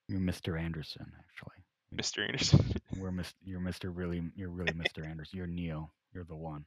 [0.09, 0.57] You're Mr.
[0.57, 1.65] Anderson, actually.
[1.93, 2.25] Mr.
[2.25, 2.81] Anderson.
[2.97, 3.33] We're Mr.
[3.45, 3.91] You're Mr.
[3.93, 4.23] Really.
[4.37, 5.05] You're really Mr.
[5.05, 5.37] Anderson.
[5.37, 5.91] You're Neo.
[6.13, 6.65] You're the one.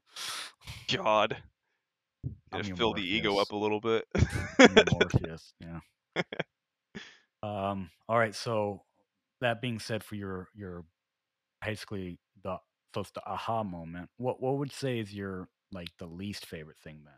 [0.91, 1.37] God.
[2.53, 4.05] Your fill the ego up a little bit.
[4.91, 5.53] Morpheus.
[5.59, 5.79] Yeah.
[7.43, 7.89] Um.
[8.09, 8.33] All right.
[8.33, 8.83] So
[9.41, 10.83] that being said, for your your
[11.63, 12.57] basically the
[12.93, 14.09] so it's the aha moment.
[14.17, 17.13] What what would say is your like the least favorite thing then?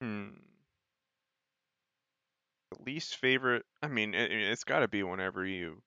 [0.00, 0.36] Hmm.
[2.70, 3.64] The least favorite.
[3.82, 5.82] I mean, it, it's got to be whenever you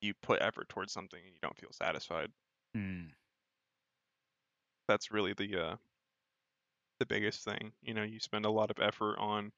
[0.00, 2.30] you put effort towards something and you don't feel satisfied.
[2.74, 3.06] Hmm.
[4.88, 5.76] That's really the uh
[6.98, 7.72] the biggest thing.
[7.82, 9.52] You know, you spend a lot of effort on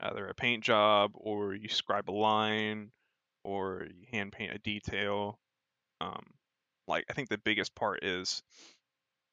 [0.00, 2.90] either a paint job or you scribe a line
[3.44, 5.38] or you hand paint a detail.
[6.00, 6.26] Um,
[6.86, 8.42] like I think the biggest part is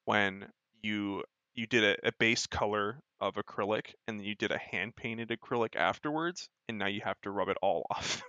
[0.06, 0.46] when
[0.82, 1.24] you
[1.56, 5.30] you did a, a base color of acrylic and then you did a hand painted
[5.30, 8.22] acrylic afterwards and now you have to rub it all off.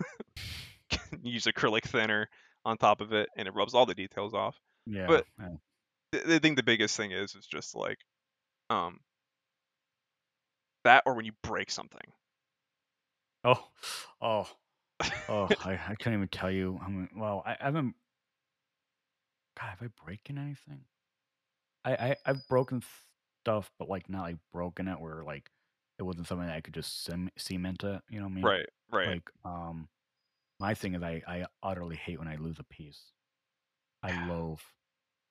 [1.22, 2.28] Use acrylic thinner
[2.64, 4.58] on top of it and it rubs all the details off.
[4.86, 5.06] Yeah.
[5.06, 5.48] But- yeah.
[6.14, 7.98] I think the biggest thing is is just like
[8.70, 9.00] um
[10.84, 12.00] that or when you break something.
[13.44, 13.68] Oh,
[14.20, 14.48] oh,
[15.28, 15.48] oh!
[15.64, 16.80] I, I couldn't even tell you.
[16.84, 17.94] I mean, well, I, I haven't.
[19.60, 20.80] God, have I broken anything?
[21.84, 22.82] I, I I've broken
[23.42, 25.50] stuff, but like not like broken it where like
[25.98, 28.02] it wasn't something that I could just cem- cement it.
[28.10, 28.44] You know what I mean?
[28.44, 29.08] Right, right.
[29.08, 29.88] Like um,
[30.58, 33.00] my thing is I I utterly hate when I lose a piece.
[34.02, 34.58] I loathe,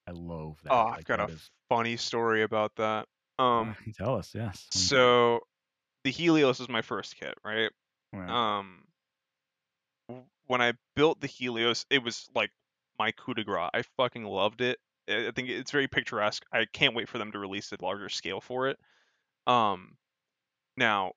[0.07, 0.73] I loathe that.
[0.73, 3.07] oh, I've got a is- funny story about that.
[3.39, 4.65] Um tell us, yes.
[4.71, 5.41] So
[6.03, 7.71] the Helios is my first kit, right?
[8.13, 8.83] well, Um
[10.47, 12.51] when I built the Helios, it was like
[12.99, 13.69] my coup de grace.
[13.73, 14.79] I fucking loved it.
[15.09, 16.45] I I think it's very picturesque.
[16.51, 18.77] I can't wait for them to release a larger scale for it.
[19.47, 19.97] Um,
[20.77, 21.13] now,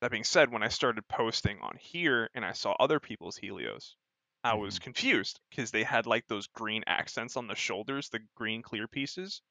[0.00, 3.96] that being said, when I started posting on here and I saw other people's Helios,
[4.44, 8.62] I was confused because they had like those green accents on the shoulders, the green
[8.62, 9.42] clear pieces.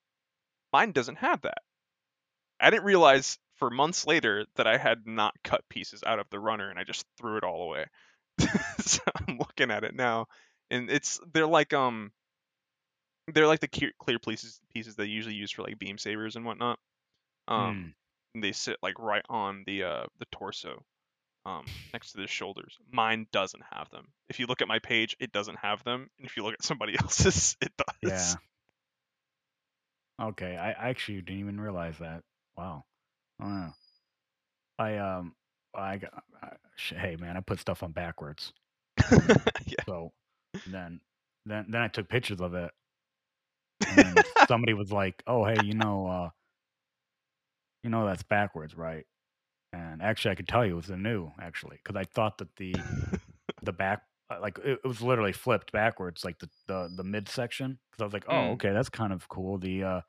[0.72, 1.60] Mine doesn't have that.
[2.60, 6.40] I didn't realize for months later that I had not cut pieces out of the
[6.40, 7.86] runner and I just threw it all away.
[8.80, 10.28] so I'm looking at it now
[10.72, 12.12] and it's they're like um
[13.28, 16.46] they're like the clear, clear pieces pieces they usually use for like beam sabers and
[16.46, 16.80] whatnot.
[17.48, 17.94] Um
[18.34, 20.84] and they sit like right on the uh the torso
[21.46, 22.78] um next to the shoulders.
[22.92, 24.08] Mine doesn't have them.
[24.30, 26.10] If you look at my page, it doesn't have them.
[26.18, 28.12] And if you look at somebody else's, it does.
[28.12, 28.36] Yeah.
[30.20, 32.24] Okay, I I actually didn't even realize that.
[32.56, 32.86] Wow.
[33.42, 33.72] Oh, yeah.
[34.78, 35.36] I um
[35.76, 38.52] I got I, sh- hey man, I put stuff on backwards.
[39.66, 39.84] yeah.
[39.88, 40.12] So
[40.66, 41.00] then
[41.46, 42.72] then then I took pictures of it.
[43.88, 46.30] And then somebody was like, "Oh, hey, you know uh
[47.84, 49.06] you know that's backwards, right?"
[49.74, 52.56] And actually I could tell you it was a Nu actually cuz I thought that
[52.58, 52.86] the
[53.62, 54.04] the back
[54.40, 58.14] like it, it was literally flipped backwards like the the the midsection cuz I was
[58.14, 58.52] like, "Oh, Mm.
[58.54, 60.02] okay, that's kind of cool." The uh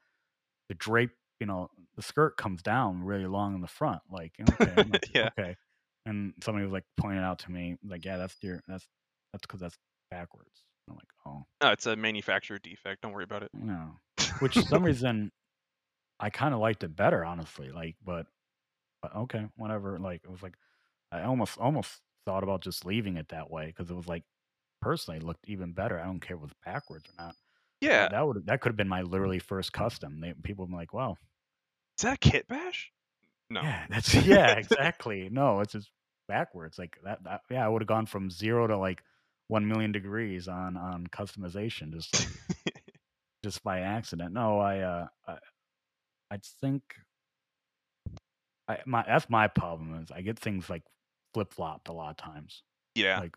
[0.68, 1.10] the drape,
[1.40, 4.00] you know, the skirt comes down really long in the front.
[4.10, 5.30] Like, okay, like, Yeah.
[5.38, 5.56] okay.
[6.06, 8.86] And somebody was like pointing out to me, like, yeah, that's your that's
[9.32, 9.78] that's because that's
[10.10, 10.64] backwards.
[10.88, 13.02] I'm like, oh No, it's a manufacturer defect.
[13.02, 13.50] Don't worry about it.
[13.54, 13.98] no.
[14.40, 15.30] Which for some reason
[16.20, 17.70] I kind of liked it better, honestly.
[17.70, 18.26] Like, but,
[19.00, 19.98] but okay, whatever.
[19.98, 20.54] Like, it was like
[21.10, 24.24] I almost almost thought about just leaving it that way because it was like
[24.80, 25.98] personally looked even better.
[26.00, 27.34] I don't care if it was backwards or not.
[27.80, 28.08] yeah.
[28.08, 30.20] That, would that could have been my literally first custom.
[30.20, 31.16] They, people have been like, wow,
[31.98, 32.90] Is that a kit bash?
[33.50, 33.62] No.
[33.62, 35.28] Yeah, that's yeah, exactly.
[35.30, 35.90] No, it's just
[36.28, 36.78] backwards.
[36.78, 39.02] Like that, that yeah, I would have gone from zero to like
[39.48, 42.74] one million degrees on on customization just like
[43.44, 44.32] just by accident.
[44.32, 45.36] No, I uh I,
[46.30, 46.82] I think
[48.68, 50.82] I my that's my problem is I get things like
[51.34, 52.62] flip flopped a lot of times.
[52.94, 53.20] yeah.
[53.20, 53.36] Like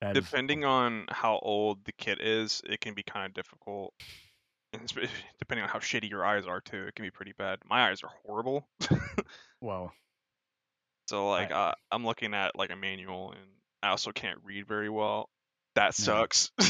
[0.00, 3.92] that is- Depending on how old the kit is, it can be kind of difficult.
[4.72, 4.86] And
[5.38, 7.58] depending on how shitty your eyes are too, it can be pretty bad.
[7.68, 8.66] My eyes are horrible.
[9.60, 9.92] well,
[11.08, 13.40] So like uh, I'm looking at like a manual and
[13.82, 15.28] I also can't read very well.
[15.74, 16.04] That No.
[16.04, 16.50] sucks.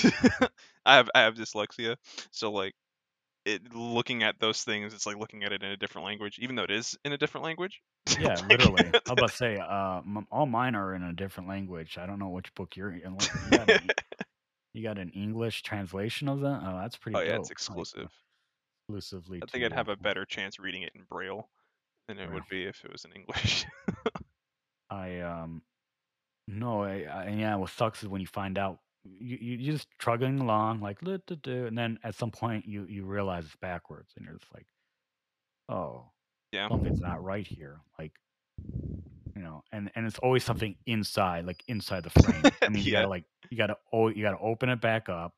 [0.86, 1.96] I have I have dyslexia.
[2.32, 2.74] So like
[3.46, 6.56] it looking at those things it's like looking at it in a different language even
[6.56, 7.80] though it is in a different language.
[8.18, 8.84] yeah, like- literally.
[8.86, 11.98] I was about to say, uh, m- all mine are in a different language.
[11.98, 13.16] I don't know which book you're in.
[13.50, 13.88] You got, an,
[14.74, 16.60] you got an English translation of that?
[16.64, 17.40] Oh, that's pretty oh yeah, dope.
[17.40, 18.10] it's Like, exclusive.
[18.88, 19.40] exclusively.
[19.42, 21.48] I think I'd have uh, a better chance reading it in braille
[22.08, 22.34] than it Braille.
[22.34, 23.64] would be if it was in English.
[24.90, 25.62] I um
[26.48, 29.88] no, I, I yeah, what sucks is when you find out you you you're just
[29.98, 33.56] trugging along like "Lu- du- du," and then at some point you you realize it's
[33.56, 34.66] backwards and you're just like,
[35.68, 36.04] oh,
[36.52, 36.68] Yeah.
[36.68, 37.80] something's not right here.
[37.98, 38.12] Like,
[39.34, 42.42] you know, and and it's always something inside, like inside the frame.
[42.62, 42.98] I mean, you yeah.
[43.00, 45.34] gotta like you gotta oh you gotta open it back up,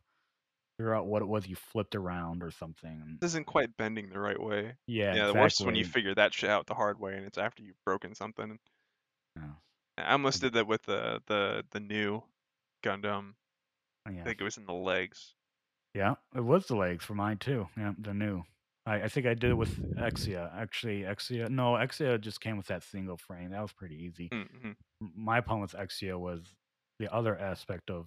[0.78, 3.18] figure out what it was you flipped around or something.
[3.20, 4.72] This isn't quite bending the right way.
[4.86, 7.24] Yeah, Yeah, the worst is when you figure that shit out the hard way and
[7.24, 8.58] it's after you've broken something.
[9.36, 9.50] Yeah.
[9.98, 12.22] I almost did that with the the the Nu
[12.84, 13.34] Gundam.
[14.06, 15.34] I think it was in the legs.
[15.94, 17.68] Yeah, it was the legs for mine too.
[17.76, 18.42] Yeah, the Nu.
[18.86, 20.50] I, I think I did it with Exia.
[20.56, 21.48] Actually, Exia.
[21.48, 23.50] No, Exia just came with that single frame.
[23.50, 24.28] That was pretty easy.
[24.30, 24.72] Mm-hmm.
[25.14, 26.42] My problem with Exia was
[26.98, 28.06] the other aspect of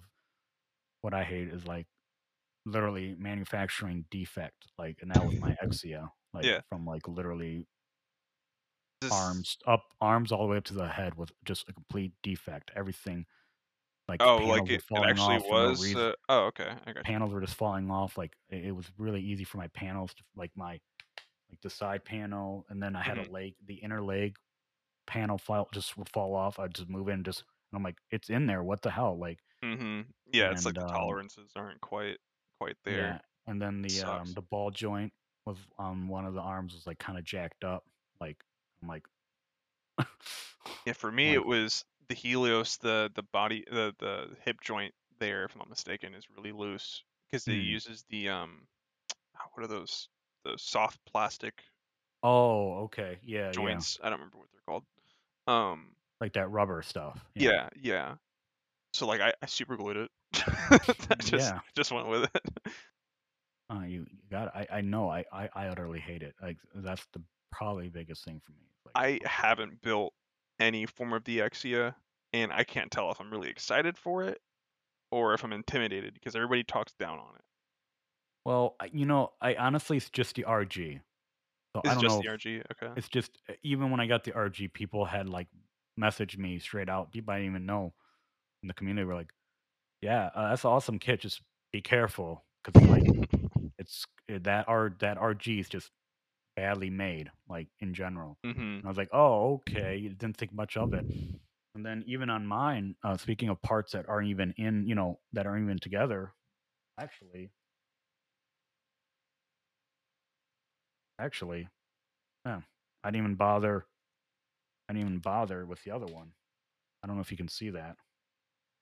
[1.00, 1.86] what I hate is like
[2.66, 4.66] literally manufacturing defect.
[4.78, 6.10] Like, and that was my Exia.
[6.34, 6.60] Like Yeah.
[6.68, 7.64] from like literally
[9.00, 12.12] This, arms up, arms all the way up to the head with just a complete
[12.22, 12.70] defect.
[12.76, 13.24] Everything.
[14.08, 15.94] Like Oh, like it, it actually for no was.
[15.96, 16.70] Uh, oh, okay.
[16.86, 17.02] I got you.
[17.02, 18.16] panels were just falling off.
[18.16, 20.78] Like it, it was really easy for my panels to like my
[21.50, 23.28] like the side panel, and then I had Mhm.
[23.28, 24.36] a leg, the inner leg
[25.06, 26.58] panel file just would fall off.
[26.58, 27.40] I'd just move in, just
[27.72, 28.62] and I'm like, it's in there.
[28.62, 29.18] What the hell?
[29.18, 30.02] Like Mm-hmm.
[30.32, 32.18] Yeah, it's like the um, tolerances aren't quite
[32.60, 32.96] quite there.
[32.96, 35.12] yeah, and then the um the ball joint
[35.46, 37.84] was on one of the arms was like kind of jacked up.
[38.20, 38.36] Like
[38.82, 39.04] I'm like,
[40.84, 44.94] Yeah, for me Like- it was the Kyrios, the the body, the the hip joint
[45.18, 47.60] there, if I'm not mistaken, is really loose because it Hmm.
[47.60, 48.66] uses the um,
[49.54, 50.08] what are those?
[50.44, 51.64] The soft plastic
[52.22, 53.98] oh okay, yeah, yeah, joints.
[54.02, 54.84] I don't remember what they're called.
[55.46, 57.24] Um, like that rubber stuff.
[57.34, 58.16] yeah, yeah.
[58.94, 60.10] So like I, I super glued it.
[60.34, 61.60] I just Yeah.
[61.76, 62.72] just went with it.
[63.70, 64.54] Uh, you, you got.
[64.54, 65.10] I I know.
[65.10, 66.34] I, I I utterly hate it.
[66.40, 68.70] Like that's the probably biggest thing for me.
[68.84, 70.12] Like, I haven't built
[70.60, 71.94] any form of the Exia,
[72.32, 74.40] and I can't tell if I'm really excited for it
[75.10, 77.44] or if I'm intimidated because everybody talks down on it.
[78.44, 81.00] Well, you know, I honestly it's just the RG.
[81.76, 82.22] So I It's don't just know.
[82.22, 82.62] the RG.
[82.72, 82.92] Okay.
[82.96, 85.48] It's just uh, even when I got the RG, people had like
[86.00, 87.12] messaged me straight out.
[87.12, 87.94] People I didn't even know
[88.62, 89.32] in the community were like,
[90.02, 91.20] "Yeah, uh, that's an awesome kit.
[91.20, 91.42] Just
[91.72, 93.04] be careful because like
[93.78, 95.90] it's uh, that R that RG is just
[96.56, 100.52] badly made, like in general." hmm And I was like, "Oh, okay." You didn't think
[100.54, 101.06] much of it.
[101.74, 105.20] And then even on mine, uh, speaking of parts that aren't even in, you know,
[105.32, 106.34] that aren't even together,
[106.98, 107.52] actually,
[111.18, 111.68] actually,
[112.46, 112.62] yeah,
[113.04, 113.86] I didn't even bother.
[114.88, 116.34] I didn't even bother with the other one.
[117.02, 117.98] I don't know if you can see that.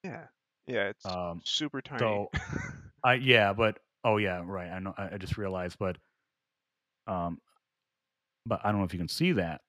[0.03, 0.29] Yeah.
[0.66, 0.89] Yeah.
[0.89, 2.25] It's Um, super tiny.
[2.25, 2.33] so
[3.05, 4.70] I yeah, but oh yeah, right.
[4.70, 4.95] I know.
[4.97, 5.99] I, I just realized, but
[7.07, 7.41] um,
[8.47, 9.61] but I don't know if you can see that.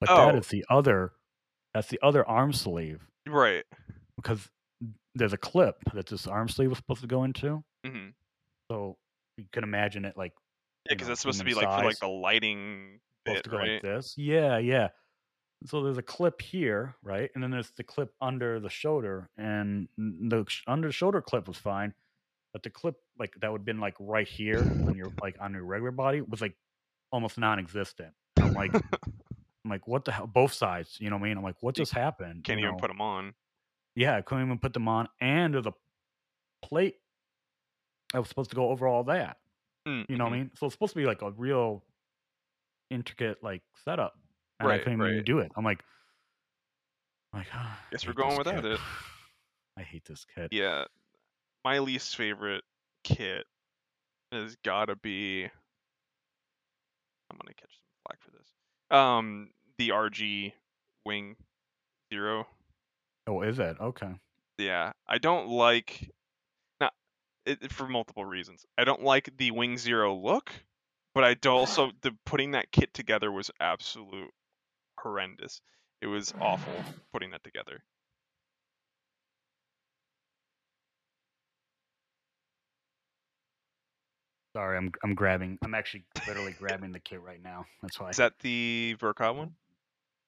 [0.00, 0.38] But that Oh.
[0.38, 1.12] is the other.
[1.74, 3.64] That's the other arm sleeve right.
[4.16, 4.48] because
[5.14, 7.62] there's a clip that this arm sleeve was supposed to go into.
[7.84, 8.08] hmm
[8.70, 8.96] So
[9.36, 10.32] you can imagine it like
[10.86, 13.50] Yeah, because it's supposed to be human like for like the lighting supposed bit, to
[13.50, 13.72] go right?
[13.74, 14.14] like this.
[14.16, 14.88] Yeah, yeah.
[15.66, 17.30] So there's a clip here, right?
[17.34, 21.48] And then there's the clip under the shoulder, and the sh- under the shoulder clip
[21.48, 21.92] was fine,
[22.52, 25.52] but the clip like that would have been like right here on your like on
[25.54, 26.54] your regular body was like
[27.12, 28.12] almost non-existent.
[28.38, 28.72] I'm like,
[29.64, 30.26] I'm like, what the hell?
[30.26, 31.38] Both sides, you know what I mean?
[31.38, 32.44] I'm like, what just happened?
[32.44, 32.80] Can't you even know?
[32.80, 33.34] put them on.
[33.94, 35.72] Yeah, I couldn't even put them on, and the
[36.62, 36.96] plate
[38.14, 39.38] I was supposed to go over all that.
[39.86, 40.32] Mm, You know what.
[40.32, 40.50] I mean?
[40.54, 41.84] So it's supposed to be like a real
[42.90, 44.14] intricate like setup,
[44.60, 45.24] and I Right, couldn't even right.
[45.24, 45.50] do it.
[45.56, 45.82] I'm like,
[47.32, 48.80] I'm like, "Ah, I Guess we're going without it.
[49.76, 50.48] I hate this kit.
[50.52, 50.84] Yeah.
[51.64, 52.64] My least favorite
[53.04, 53.44] kit
[54.32, 55.50] has gotta be.
[57.30, 58.48] I'm gonna catch some flack for this.
[58.90, 60.52] Um, the RG
[61.04, 61.36] Wing
[62.12, 62.46] Zero.
[63.26, 64.12] Oh, is it okay?
[64.58, 66.10] Yeah, I don't like.
[66.80, 66.92] Not
[67.46, 68.64] it, for multiple reasons.
[68.76, 70.52] I don't like the Wing Zero look,
[71.14, 74.30] but I do also the putting that kit together was absolute
[74.98, 75.60] horrendous.
[76.00, 76.72] It was awful
[77.12, 77.82] putting that together.
[84.58, 85.56] Sorry, I'm I'm grabbing.
[85.62, 87.64] I'm actually literally grabbing the kit right now.
[87.80, 88.10] That's why.
[88.10, 89.54] Is that the Ver.Ka one?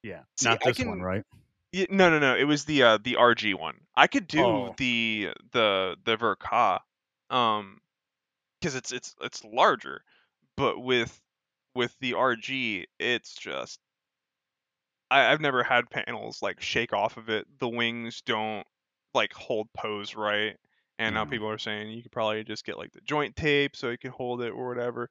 [0.03, 1.23] yeah, See, not this one, right?
[1.73, 2.37] Yeah, no, no, no.
[2.37, 3.75] It was the uh, the RG one.
[3.93, 4.73] I could do Oh.
[4.77, 6.79] the the the Ver.Ka,
[7.29, 7.81] um,
[8.61, 10.01] because it's it's it's larger,
[10.55, 11.21] but with
[11.75, 13.81] with the RG, it's just
[15.09, 17.47] I, I've never had panels like shake off of it.
[17.59, 18.65] The wings don't
[19.13, 20.55] like hold pose right,
[21.01, 23.89] and now people are saying you could probably just get like the joint tape so
[23.89, 25.09] it can hold it or whatever.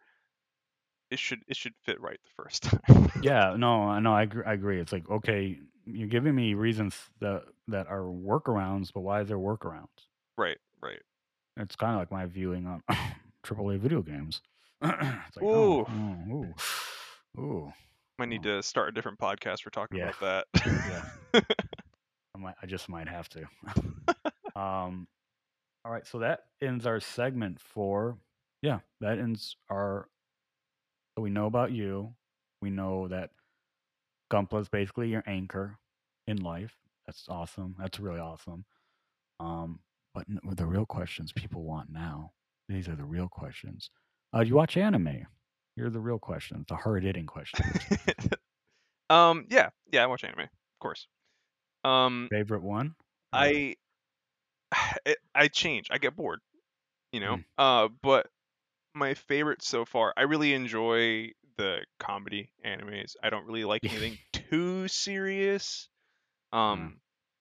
[1.10, 3.10] It should it should fit right the first time.
[3.22, 4.12] Yeah, no, I know.
[4.14, 4.80] I agree, I agree.
[4.80, 9.38] It's like okay, you're giving me reasons that that are workarounds, but why is there
[9.38, 9.88] workarounds?
[10.38, 11.00] right, right.
[11.56, 12.82] It's kind of like my viewing on
[13.44, 14.40] AAA video games.
[14.82, 15.84] it's like, Ooh.
[15.84, 16.54] oh, oh, ooh.
[17.42, 17.72] Ooh,
[18.18, 18.56] Might need Oh.
[18.56, 20.12] to start a different podcast for talking Yeah.
[20.18, 20.66] about that.
[21.34, 21.40] yeah.
[22.34, 22.54] I might.
[22.62, 23.46] I just might have to.
[24.58, 25.06] um.
[25.84, 26.06] All right.
[26.06, 28.18] So that ends our segment for.
[28.62, 30.08] Yeah, that ends our.
[31.14, 32.14] So we know about you.
[32.60, 33.30] We know that
[34.32, 35.78] Gunpla is basically your anchor
[36.26, 36.76] in life.
[37.06, 37.74] That's awesome.
[37.78, 38.64] That's really awesome.
[39.40, 39.80] Um,
[40.14, 40.26] but
[40.56, 42.32] the real questions people want now.
[42.68, 43.90] These are the real questions.
[44.32, 45.26] Uh, do you watch anime?
[45.78, 47.66] Are the real questions, the hard hitting questions.
[49.10, 51.06] um, yeah, yeah, I watch anime, of course.
[51.84, 52.94] Um, Favorite one?
[53.32, 53.76] I,
[55.06, 55.88] it, I change.
[55.90, 56.40] I get bored,
[57.12, 57.36] you know.
[57.36, 57.44] Mm.
[57.58, 58.26] Uh, but
[58.94, 63.16] my favorite so far, I really enjoy the comedy animes.
[63.22, 65.88] I don't really like anything too serious.
[66.52, 66.96] Um,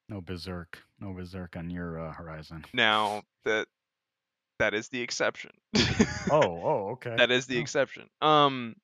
[0.07, 2.65] no berserk, no berserk on your uh, horizon.
[2.73, 3.67] now that
[4.59, 5.51] that is the exception.
[6.32, 7.15] Oh, oh, okay.
[7.17, 7.61] that is the Oh.
[7.61, 8.07] exception.
[8.21, 8.75] Um,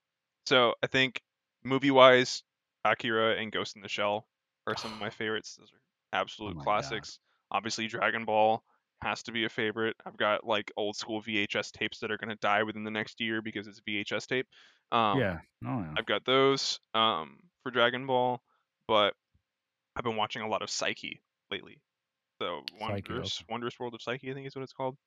[0.47, 1.21] so I think
[1.63, 2.41] movie wise,
[2.83, 4.25] Akira and Ghost in the Shell
[4.65, 5.55] are some of my favorites.
[5.59, 5.81] Those are
[6.11, 6.63] absolute Oh my God.
[6.63, 7.19] classics.
[7.55, 8.63] Obviously, Dragon Ball
[9.01, 9.95] has to be a favorite.
[10.05, 13.41] I've got like old school VHS tapes that are gonna die within the next year
[13.41, 14.47] because it's VHS tape.
[14.91, 15.39] Um, yeah.
[15.65, 15.93] Oh, yeah.
[15.97, 18.41] I've got those um for Dragon Ball,
[18.87, 19.13] but
[19.95, 21.19] I've been watching a lot of Saiki
[21.51, 21.79] lately.
[22.41, 23.45] So Wondrous okay.
[23.49, 24.97] Wondrous World of Saiki, I think is what it's called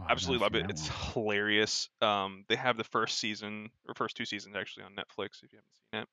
[0.00, 0.70] Oh, absolutely love it.
[0.70, 1.24] It's one.
[1.24, 1.88] hilarious.
[2.00, 5.58] Um, they have the first season or first two seasons actually on Netflix if you
[5.58, 6.08] haven't seen it.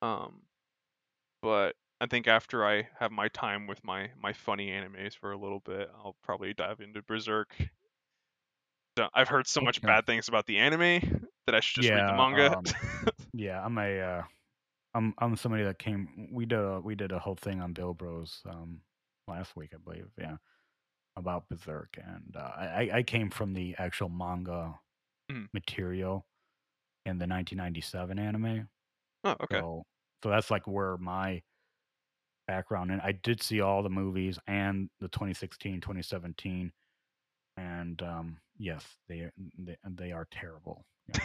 [0.00, 0.42] Um,
[1.42, 5.38] but I think after I have my time with my my funny animes for a
[5.38, 7.56] little bit, I'll probably dive into Berserk.
[8.98, 12.06] So I've heard so much bad things about the anime that I should just read
[12.06, 12.50] the manga.
[12.56, 12.74] um,
[13.34, 14.00] Yeah, I'm a.
[14.00, 14.22] Uh,
[14.94, 16.30] I'm I'm somebody that came.
[16.32, 18.42] We did a we did a whole thing on Build Bros.
[18.46, 18.82] Um,
[19.28, 20.08] last week I believe.
[20.18, 20.36] Yeah,
[21.16, 24.78] about Berserk, and uh, I I came from the actual manga
[25.30, 25.46] Mhm.
[25.54, 26.26] material
[27.06, 28.68] in the 1997 anime.
[29.24, 29.62] oh, okay.
[29.62, 29.84] So
[30.22, 31.42] so that's like where my
[32.52, 36.72] background and I did see all the movies and the 2016, 2017
[37.56, 40.84] and um yes, they they, they are terrible.
[41.08, 41.20] Yes.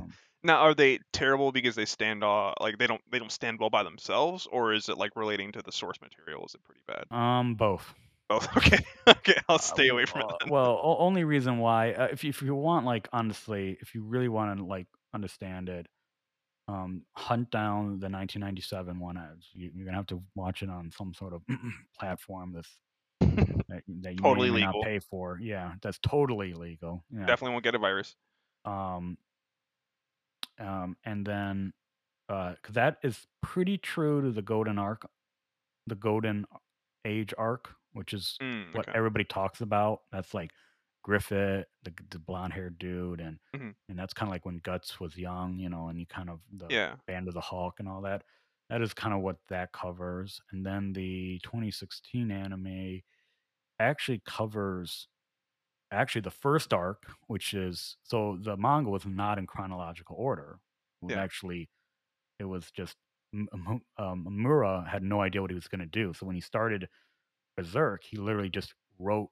[0.00, 0.12] Um,
[0.44, 3.70] Now, are they terrible because they stand off like they don't they don't stand well
[3.70, 6.44] by themselves, or is it like relating to the source material?
[6.46, 7.04] Is it pretty bad?
[7.16, 7.86] um both.
[8.28, 8.48] Both.
[8.56, 8.78] Okay.
[9.06, 9.36] Okay.
[9.48, 10.36] I'll Uh, stay away from uh, it.
[10.40, 10.48] Then.
[10.50, 14.02] Well, o- only reason why, uh, if you, if you want, like honestly, if you
[14.02, 15.86] really want to like understand it,
[16.68, 19.18] um, hunt down the 1997 one.
[19.52, 21.42] You, you're gonna have to watch it on some sort of
[21.98, 22.76] platform that's
[23.20, 24.72] that, you- that you Totally may legal.
[24.80, 25.38] not pay for.
[25.40, 27.04] Yeah, that's totally legal.
[27.10, 27.26] Yeah.
[27.26, 28.14] Definitely won't get a virus.
[28.64, 29.16] Um,
[30.58, 31.72] um, and then,
[32.28, 35.08] uh, that is pretty true to the Golden Arc,
[35.86, 36.46] the Golden
[37.04, 38.96] Age arc, which is Mm, what okay.
[38.96, 40.02] everybody talks about.
[40.12, 40.50] That's like
[41.02, 43.74] Griffith, the, the blonde haired dude, and Mhm.
[43.88, 46.40] and that's kind of like when Guts was young, you know, and you kind of
[46.52, 46.96] the Yeah.
[47.06, 48.24] Band of the Hawk and all that.
[48.70, 50.40] That is kind of what that covers.
[50.52, 53.02] And then the 2016 anime
[53.80, 55.08] actually covers
[55.90, 60.60] actually the first arc, which is so the manga was not in chronological order.
[61.02, 61.16] It was Yeah.
[61.16, 61.70] actually
[62.38, 62.96] it was just
[63.98, 66.14] um, Miura had no idea what he was going to do.
[66.14, 66.88] So when he started
[67.56, 69.30] Berserk, he literally just wrote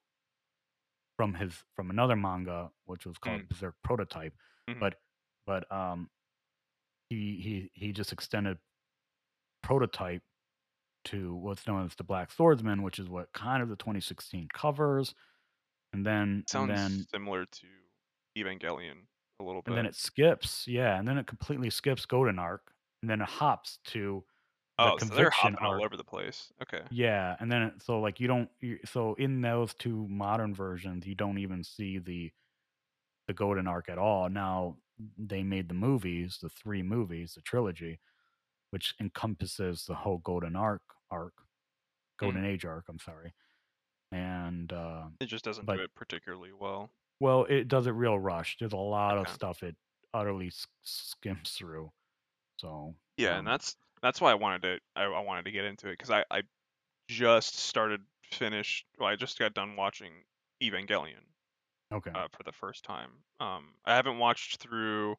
[1.21, 3.49] from his from another manga, which was called Mm.
[3.49, 4.35] Berserk Prototype.
[4.69, 4.81] Mhm.
[4.81, 5.03] But
[5.47, 6.11] but um,
[7.11, 8.59] he he he just extended
[9.63, 10.23] Prototype
[11.07, 15.15] to what's known as the Black Swordsman, which is what kind of the 2016 covers,
[15.93, 17.67] and then Sounds and then similar to
[18.37, 19.07] Evangelion
[19.39, 19.73] a little bit.
[19.73, 22.73] and then it skips, yeah, and then it completely skips Golden Arc,
[23.03, 24.25] and then it hops to
[24.85, 26.53] the oh, so they're hopping all over the place.
[26.63, 26.83] Okay.
[26.91, 28.49] Yeah, and then it, so like you don't
[28.85, 32.33] so in those two modern versions, you don't even see the
[33.27, 34.29] the Golden Arc at all.
[34.29, 34.77] Now
[35.19, 38.01] they made the movies, the three movies, the trilogy,
[38.71, 41.35] which encompasses the whole Golden Arc arc,
[42.19, 42.85] Golden Age arc.
[42.89, 43.33] I'm sorry,
[44.13, 46.91] and uh, It just doesn't but do it particularly well.
[47.21, 48.57] well, it does it real rush.
[48.59, 49.77] There's a lot of stuff it
[50.15, 50.51] utterly
[50.83, 51.91] skims through.
[52.59, 55.65] So Yeah, and um, that's that's why I wanted to I, I wanted to get
[55.65, 56.43] into it because I I
[57.09, 58.87] just started finished.
[58.99, 60.25] Well, I just got done watching
[60.63, 61.25] Evangelion
[61.93, 62.15] okay.
[62.15, 63.25] uh, for the first time.
[63.41, 65.17] Um, I haven't watched through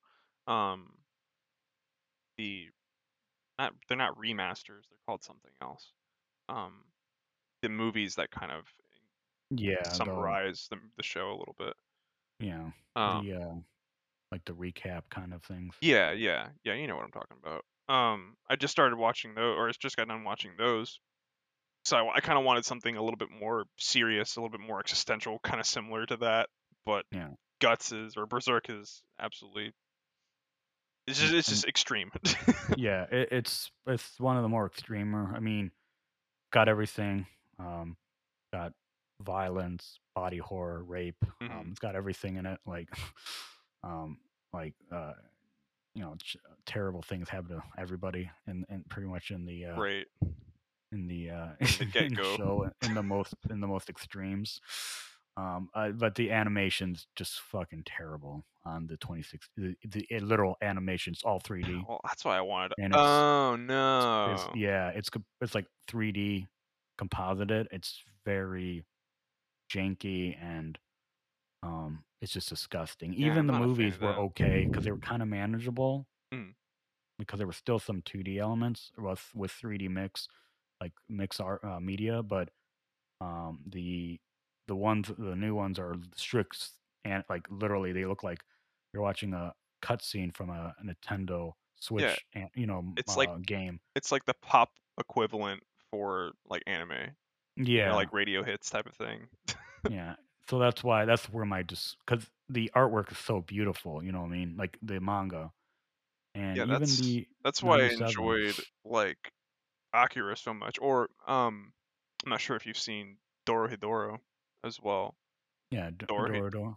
[0.47, 0.99] um
[2.37, 2.69] the
[3.59, 4.87] not they're not remasters.
[4.89, 5.93] They're called something else.
[6.49, 6.85] Um,
[7.61, 8.67] the movies that kind of
[9.51, 11.75] yeah, summarize the the show a little bit.
[12.39, 13.55] yeah, Um, the uh,
[14.31, 15.75] like the recap kind of things.
[15.81, 16.73] Yeah, yeah, yeah.
[16.73, 17.65] You know what I'm talking about.
[17.91, 20.99] Um, I just started watching those, or it's just got done watching those.
[21.83, 24.79] So I, kind of wanted something a little bit more serious, a little bit more
[24.79, 26.47] existential, kind of similar to that.
[26.85, 27.29] But Yeah.
[27.59, 29.73] Guts is or Berserk is absolutely
[31.07, 32.11] It's just it's just extreme.
[32.77, 35.33] yeah, it, it's it's one of the more extremer.
[35.35, 35.71] I mean,
[36.53, 37.25] got everything.
[37.59, 37.97] Um,
[38.53, 38.73] got
[39.21, 41.23] violence, body horror, rape.
[41.41, 41.71] Um, Mhm.
[41.71, 42.59] it's got everything in it.
[42.65, 42.89] Like,
[43.83, 44.17] um,
[44.53, 45.13] like uh,
[45.93, 49.75] you know, ch- terrible things happen to everybody, and and pretty much in the uh,
[49.79, 50.05] right.
[50.91, 51.49] in the uh
[51.95, 54.59] in the show in the most in the most extremes
[55.37, 60.57] um uh, but the animation's just fucking terrible on the 26 the, the uh, literal
[60.61, 62.73] animations all 3d Well, that's why I wanted.
[62.77, 64.51] And it's- oh It's- no.
[64.55, 65.09] yeah it's
[65.39, 66.47] it's like 3d
[66.97, 68.83] composited it's very
[69.73, 70.77] janky and
[71.63, 74.97] um it's just disgusting Yeah, even I'm the a movies were okay because they were
[74.99, 76.53] kind of manageable Mm.
[77.19, 80.27] because there were still some 2d elements with with 3d mix
[80.79, 82.49] like mix art uh, media but
[83.19, 84.19] um the
[84.67, 86.69] the ones the new ones are strict
[87.03, 88.41] and like literally they look like
[88.93, 89.53] you're watching a
[89.83, 94.35] cutscene from a, Nintendo Switch and you know It's uh, like- game It's like the
[94.41, 94.69] pop
[94.99, 96.91] equivalent for like anime.
[97.57, 99.27] You yeah know, like radio hits type of thing.
[99.89, 100.15] yeah
[100.49, 104.21] so that's why that's where my just because the artwork is so beautiful you know
[104.21, 105.51] what I mean like the manga
[106.35, 108.55] and Yeah, even that's- the That's why I enjoyed
[108.85, 109.17] like
[109.93, 110.77] Akira so much.
[110.81, 111.73] Or um,
[112.23, 114.19] I'm not sure if you've seen Dorohedoro
[114.63, 115.15] as well.
[115.71, 116.73] yeah D- Dora Yeah.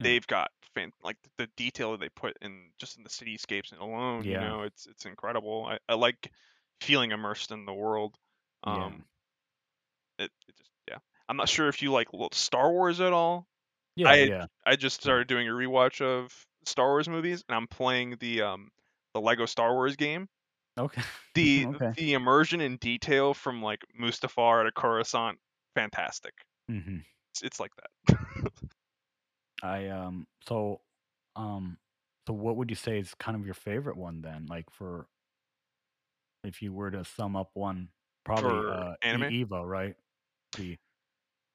[0.00, 4.24] They've got fan- like the detail that they put in just in the cityscapes alone.
[4.24, 4.32] Yeah.
[4.42, 5.66] You know, it's it's incredible.
[5.68, 6.32] I, I like
[6.80, 8.16] feeling immersed in the world.
[8.66, 8.86] Yeah.
[8.86, 9.04] Um,
[10.18, 10.73] it, it just yeah.
[11.28, 13.46] I'm not sure if you like Star Wars at all.
[13.96, 16.32] yeah I- yeah I just started doing a rewatch of
[16.64, 18.70] Star Wars movies, and I'm playing the um
[19.14, 20.28] the Lego Star Wars game.
[20.78, 21.02] okay
[21.34, 21.92] The Okay.
[21.96, 25.38] the immersion and detail from like Mustafar to Coruscant,
[25.74, 26.32] fantastic.
[26.68, 26.98] hmm
[27.32, 28.18] It's, it's like that.
[29.62, 30.80] I um so
[31.36, 31.78] um
[32.26, 34.46] so what would you say is kind of your favorite one then?
[34.48, 35.06] Like for
[36.44, 37.88] if you were to sum up one,
[38.24, 39.32] probably For uh anime?
[39.32, 39.96] Eva, right?
[40.56, 40.76] The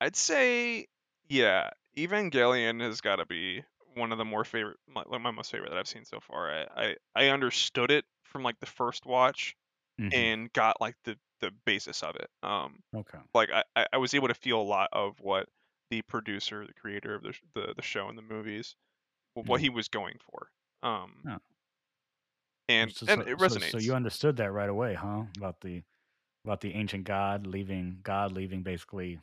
[0.01, 0.88] I'd say
[1.27, 3.63] yeah, Evangelion has got to be
[3.95, 6.51] one of the more favorite, my, like my most favorite that I've seen so far.
[6.51, 9.55] I, I I understood it from like the first watch
[9.99, 12.30] Mhm, and got like the the basis of it.
[12.43, 13.17] Um, okay.
[13.34, 15.47] like I, I- was able to feel a lot of what
[15.89, 18.76] the producer, the creator of the the, the show and the movies,
[19.34, 20.49] wh- what he was going for.
[20.88, 21.38] Um, Yeah.
[22.69, 23.71] and So- and so- it so- resonates.
[23.71, 25.23] So, you understood that right away, huh?
[25.38, 25.84] About the
[26.45, 29.19] about the ancient god leaving God leaving basically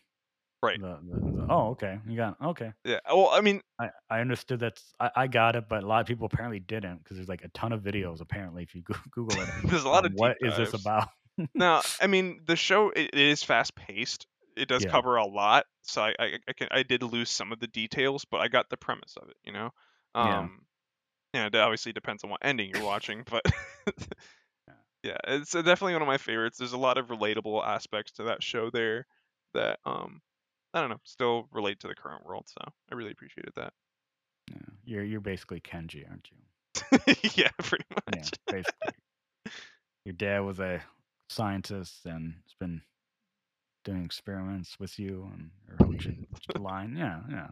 [0.67, 0.81] Right.
[0.81, 1.99] the, the, the oh okay.
[2.07, 2.73] You got okay.
[2.85, 2.99] yeah.
[3.09, 4.81] Well, I mean, I, I understood that.
[5.01, 7.49] I, I got it, but a lot of people apparently didn't because there's like a
[7.49, 9.49] ton of videos apparently if you Google it.
[9.65, 11.09] there's a lot of what is this about?
[11.55, 14.27] no, I mean the show it, it is fast paced.
[14.57, 14.91] It does Yeah.
[14.91, 18.25] cover a lot, so I, I I can I did lose some of the details,
[18.25, 19.37] but I got the premise of it.
[19.45, 19.71] You know.
[20.15, 20.39] Yeah.
[20.41, 20.61] Um,
[21.35, 21.47] yeah.
[21.47, 23.43] It obviously depends on what ending you're watching, but
[25.03, 26.59] yeah, it's uh, definitely one of my favorites.
[26.59, 29.07] There's a lot of relatable aspects to that show there
[29.55, 30.21] that um
[30.77, 32.45] I don't know still relate to the current world.
[32.49, 32.61] So
[32.93, 33.73] I really appreciated that.
[34.51, 34.59] Yeah.
[34.85, 37.15] You're you're basically Kenji, aren't you?
[37.35, 37.85] yeah, pretty
[38.15, 38.31] Yeah, much.
[38.51, 38.93] basically.
[40.05, 40.83] Your dad was a
[41.31, 42.83] scientist and has been
[43.85, 46.27] doing experiments with you and or Hochin
[46.59, 46.95] line.
[46.97, 47.49] Yeah, yeah.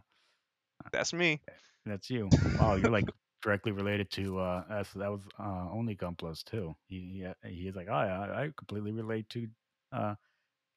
[0.91, 1.41] That's me.
[1.85, 2.29] That's you.
[2.59, 3.07] Wow, you're like
[3.41, 4.91] directly related to uh us.
[4.93, 6.75] That was uh Only Gunpla's too.
[6.87, 9.47] He he, he's like, oh yeah, I, I completely relate to
[9.91, 10.15] uh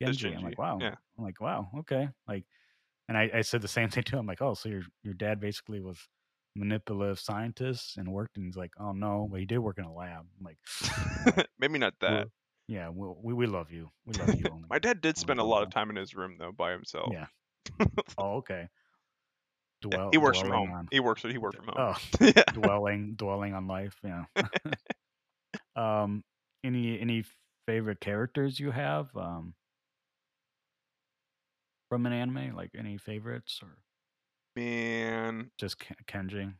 [0.06, 0.36] That's Genji.
[0.36, 0.78] I'm like, wow.
[0.80, 0.94] yeah.
[1.18, 2.08] I'm like, wow, okay.
[2.26, 2.44] Like
[3.08, 5.40] and I, I said the same thing to him, like, oh, so your your dad
[5.40, 5.98] basically was
[6.56, 9.92] manipulative scientist and worked and he's like, oh no, but he did work in a
[9.92, 10.24] lab.
[10.38, 12.10] I'm like, Maybe not that.
[12.12, 12.24] Well,
[12.68, 13.88] yeah, we, we we love you.
[14.06, 14.44] We love you.
[14.52, 14.64] only.
[14.68, 17.12] My dad did spend a lot of time in his room though by himself.
[17.12, 17.26] Yeah.
[18.18, 18.68] oh, okay.
[19.80, 20.72] Dwell, he works from home.
[20.72, 21.22] on- He works.
[21.22, 21.94] He worked from home.
[21.94, 22.42] oh, yeah.
[22.52, 23.96] dwelling dwelling on life.
[24.02, 24.24] Yeah.
[25.76, 26.24] um,
[26.64, 27.24] any any
[27.66, 29.54] favorite characters you have um
[31.88, 32.54] from an anime?
[32.54, 33.68] Like any favorites or
[34.56, 35.50] Man.
[35.58, 36.54] just Ken- Kenji?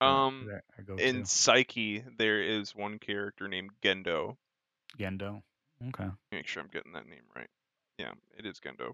[0.00, 0.48] Uh, Um.
[0.86, 4.36] Go In Saiki, there is one character named Gendo.
[4.98, 5.42] Gendo.
[5.88, 6.08] Okay.
[6.32, 7.48] Make sure I'm getting that name right.
[7.98, 8.92] Yeah, it is Gendo.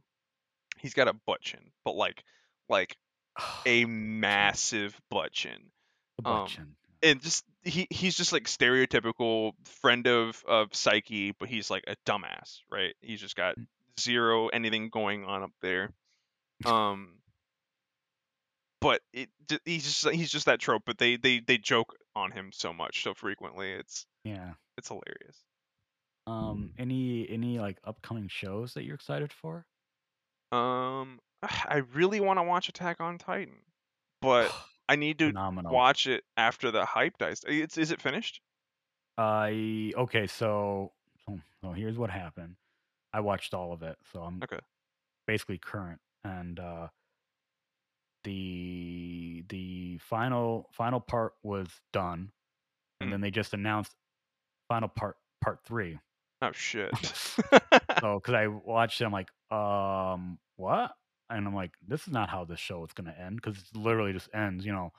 [0.79, 2.25] He's got a butt chin, but like,
[2.69, 2.97] like
[3.67, 5.71] a massive butt chin.
[6.23, 6.67] The um, Butchin.
[7.03, 11.97] and just he he's just like stereotypical friend of of Saiki, but he's like a
[12.07, 12.95] dumbass, right?
[13.01, 13.57] He's just got.
[14.01, 15.91] Zero anything going on up there.
[16.67, 17.19] Um,
[18.81, 19.29] but it
[19.65, 20.83] he's just he's just that trope.
[20.87, 23.73] But they they they joke on him so much so frequently.
[23.73, 24.53] It's Yeah.
[24.79, 25.39] it's hilarious.
[26.27, 26.71] Um.
[26.79, 29.67] Any any like upcoming shows that you're excited for?
[30.53, 33.57] Um, I really want to watch Attack on Titan,
[34.23, 34.51] but
[34.89, 35.73] I need to phenomenal.
[35.73, 37.43] watch it after the hype dies.
[37.47, 38.41] It's is it finished?
[39.19, 40.93] I okay, so
[41.27, 42.57] so, so here's what happened.
[43.15, 44.61] I watched all of it, so I'm Okay.
[45.27, 46.89] basically current, and uh,
[48.25, 52.33] the the final final part was done,
[53.01, 53.13] and Mm.
[53.13, 53.95] then they just announced
[54.69, 56.01] final part part three.
[56.43, 56.95] Oh shit.
[58.01, 60.93] So because I watched it, I'm like, um, what?
[61.31, 64.13] And I'm like, this is not how this show is gonna end because it literally
[64.13, 64.93] just ends, you know,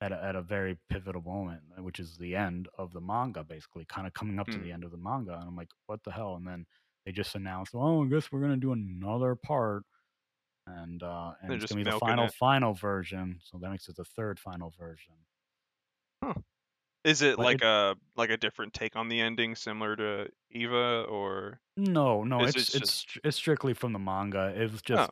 [0.00, 3.84] at a, at a very pivotal moment, which is the end of the manga, basically,
[3.86, 4.62] kind of coming up to Mm.
[4.62, 5.34] the end of the manga.
[5.34, 6.36] And I'm like, what the hell?
[6.36, 6.66] And then
[7.04, 9.84] they just announced, oh, I guess we're gonna do another part,
[10.66, 12.32] and uh, and They're it's gonna be the final it.
[12.32, 13.40] final version.
[13.42, 15.14] So that makes it the third final version.
[17.04, 20.30] Is it But like it, a like a different take on the ending, similar to
[20.50, 24.52] Eva, or no, no, is it's it's just it's strictly from the manga.
[24.56, 25.10] It was oh just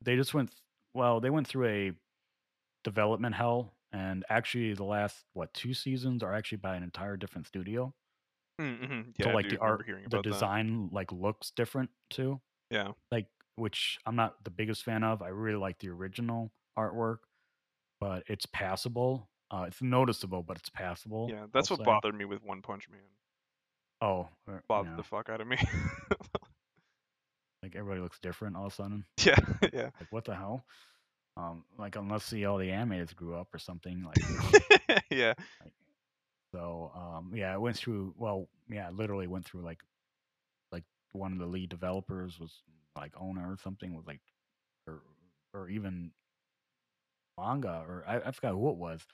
[0.00, 0.54] they just went
[0.94, 1.92] well, they went through a
[2.84, 7.46] development hell, and actually the last what two seasons are actually by an entire different
[7.46, 7.94] studio.
[8.60, 9.00] Mm-hmm.
[9.18, 10.30] Yeah, like the art, the about that.
[10.30, 12.40] design like looks different too.
[12.70, 13.26] Yeah, Like
[13.56, 15.22] which I'm not the biggest fan of.
[15.22, 17.18] I really like the original artwork,
[18.00, 19.28] but it's passable.
[19.50, 21.28] Uh, it's noticeable, but it's passable.
[21.30, 21.84] yeah, I'll that's what say.
[21.84, 23.00] bothered me with One Punch Man.
[24.00, 25.56] Oh, or, Bothered yeah, the fuck out of me.
[27.62, 29.04] like everybody looks different all of a sudden.
[29.24, 29.36] yeah,
[29.72, 30.64] yeah, Like what the hell?
[31.36, 34.04] Um, like unless the all the animators grew up or something.
[34.04, 35.34] Like, yeah.
[35.62, 35.72] like
[36.52, 36.92] so.
[36.94, 38.14] Um, yeah, it went through.
[38.16, 39.80] Well, yeah, it literally went through like
[40.72, 42.62] like one of the lead developers was
[42.96, 44.20] like owner or something was like
[44.86, 45.02] or
[45.54, 46.12] or even
[47.38, 49.06] manga or I, I forgot who it was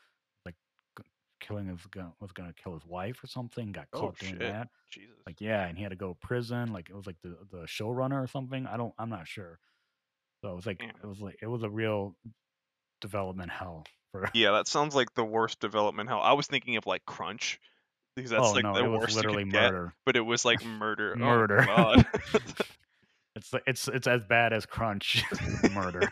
[0.44, 0.54] like
[0.98, 1.04] g-
[1.40, 4.40] killing his gun was gonna kill his wife or something got Oh caught doing shit,
[4.40, 5.14] that Jesus.
[5.26, 7.62] like yeah and he had to go to prison like it was like the the
[7.66, 9.58] showrunner or something I don't I'm not sure
[10.42, 10.90] so it was like Damn.
[11.02, 12.16] it was like it was a real
[13.00, 13.84] development hell
[14.34, 16.20] Yeah, that sounds like the worst development hell.
[16.20, 17.60] I was thinking of like Crunch
[18.14, 19.72] because that's oh like no the worst you literally could get,
[20.04, 21.14] but it was like murder.
[21.16, 22.06] Oh murder god.
[23.36, 25.24] it's it's it's as bad as crunch
[25.72, 26.10] murder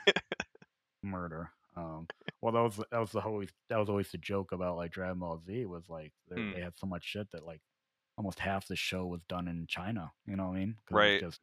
[1.03, 1.51] murder.
[1.77, 2.07] Um,
[2.41, 5.19] well, that was that was the whole that was always the joke about like Dragon
[5.19, 7.61] Ball Z was like they, Mm, they had so much shit that like
[8.17, 10.13] almost half the show was done in China.
[10.27, 10.77] You know what I mean?
[10.91, 11.21] Right.
[11.21, 11.41] just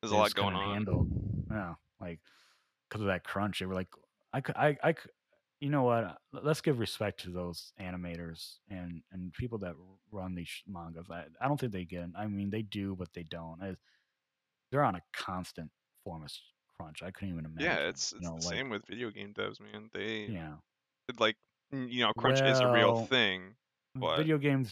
[0.00, 0.74] There's a lot going on.
[0.74, 1.08] handle.
[1.50, 2.20] Yeah, like
[2.88, 3.88] because of that crunch, they were like,
[4.32, 5.10] I could, I, I could.
[5.64, 6.04] You know what?
[6.04, 9.74] uh, Let's give respect to those animators and and people that
[10.12, 11.06] run these mangas.
[11.10, 12.04] I I don't think they get.
[12.14, 13.58] I mean, they do, but they don't.
[13.62, 13.78] It's-
[14.70, 15.70] They're on a constant
[16.04, 16.30] form of
[16.78, 17.02] crunch.
[17.02, 17.64] I couldn't even imagine.
[17.64, 17.88] Yeah, imagine.
[17.88, 19.88] it's You it's know, the like same with video game devs, man.
[19.94, 20.54] They yeah.
[21.18, 21.36] like
[21.72, 23.54] you know, crunch is a real thing,
[23.94, 24.70] but video games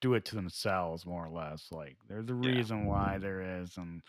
[0.00, 1.68] do it to themselves more or less.
[1.70, 2.50] Like there's a yeah.
[2.50, 4.02] reason why there is, and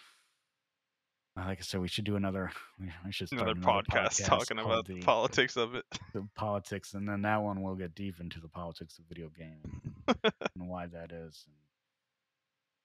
[1.36, 2.52] like I said, we should do another.
[3.06, 5.86] We should start Another another podcast podcast talking about the politics of it.
[6.14, 9.94] the politics, and then that one will get deep into the politics of video gaming
[10.34, 11.46] and why that is,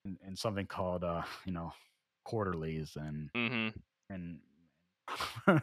[0.05, 1.73] and, and, something called uh you know
[2.25, 3.69] quarterlies and hmm
[4.11, 4.41] and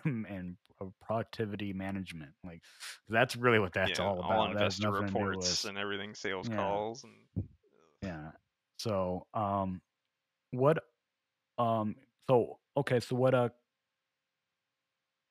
[0.03, 2.31] and uh, productivity management.
[2.43, 2.61] Like
[3.07, 4.57] that's really what that's Yeah, all all about.
[4.59, 7.45] Has investor nothing to do reports with and everything, sales yeah calls and
[8.01, 8.31] yeah.
[8.77, 9.81] So um
[10.51, 10.79] what
[11.59, 11.95] um
[12.27, 13.49] so okay so what uh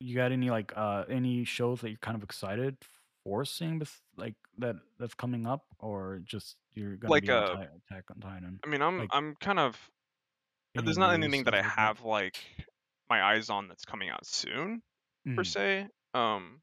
[0.00, 2.76] you got any like uh any shows that you're kind of excited
[3.24, 7.44] for seeing this like that that's coming up or just you're gonna like be on
[7.44, 9.90] uh Ti- Attack on Titan I mean, I'm like I'm kind of
[10.74, 12.38] any there's not anything that stuff I like that have like
[13.08, 14.82] my eyes on that's coming out soon
[15.36, 15.44] per Mhm.
[15.44, 15.88] se.
[16.14, 16.62] Um,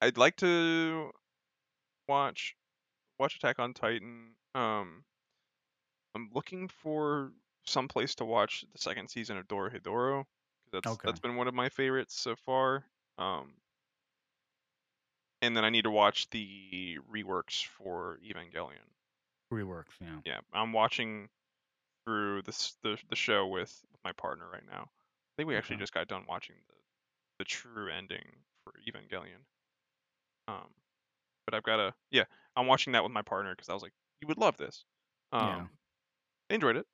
[0.00, 1.10] I'd like to
[2.08, 2.56] watch
[3.18, 4.36] watch Attack on Titan.
[4.54, 5.04] Um,
[6.14, 7.32] I'm looking for
[7.66, 10.24] some place to watch the second season of Dorohedoro
[10.64, 12.84] because that's okay that's been one of my favorites so far.
[13.18, 13.54] Um,
[15.42, 18.86] and then I need to watch the reworks for Evangelion.
[19.52, 21.28] reworks yeah Yeah, I'm watching
[22.04, 24.82] through this the the show with, with my partner right now.
[24.82, 26.74] I think we actually just got done watching the
[27.38, 28.24] the true ending
[28.64, 29.44] for Evangelion.
[30.48, 30.68] Um,
[31.46, 32.24] but I've got to yeah,
[32.56, 34.84] I'm watching that with my partner because I was like, you would love this.
[35.32, 35.70] yeah Um,
[36.48, 36.86] they enjoyed it.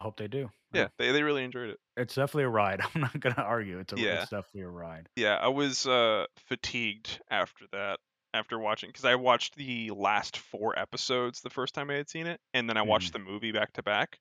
[0.00, 1.80] Hope, hope they do Yeah, they they really enjoyed it.
[1.96, 5.08] it's definitely a ride I'm not gonna argue it's a Yeah, it's definitely a ride
[5.16, 5.36] yeah.
[5.36, 8.00] I was uh fatigued after that
[8.34, 12.26] after watching because I watched the last four episodes the first time I had seen
[12.26, 14.20] it, and then I watched hmm the movie back to back.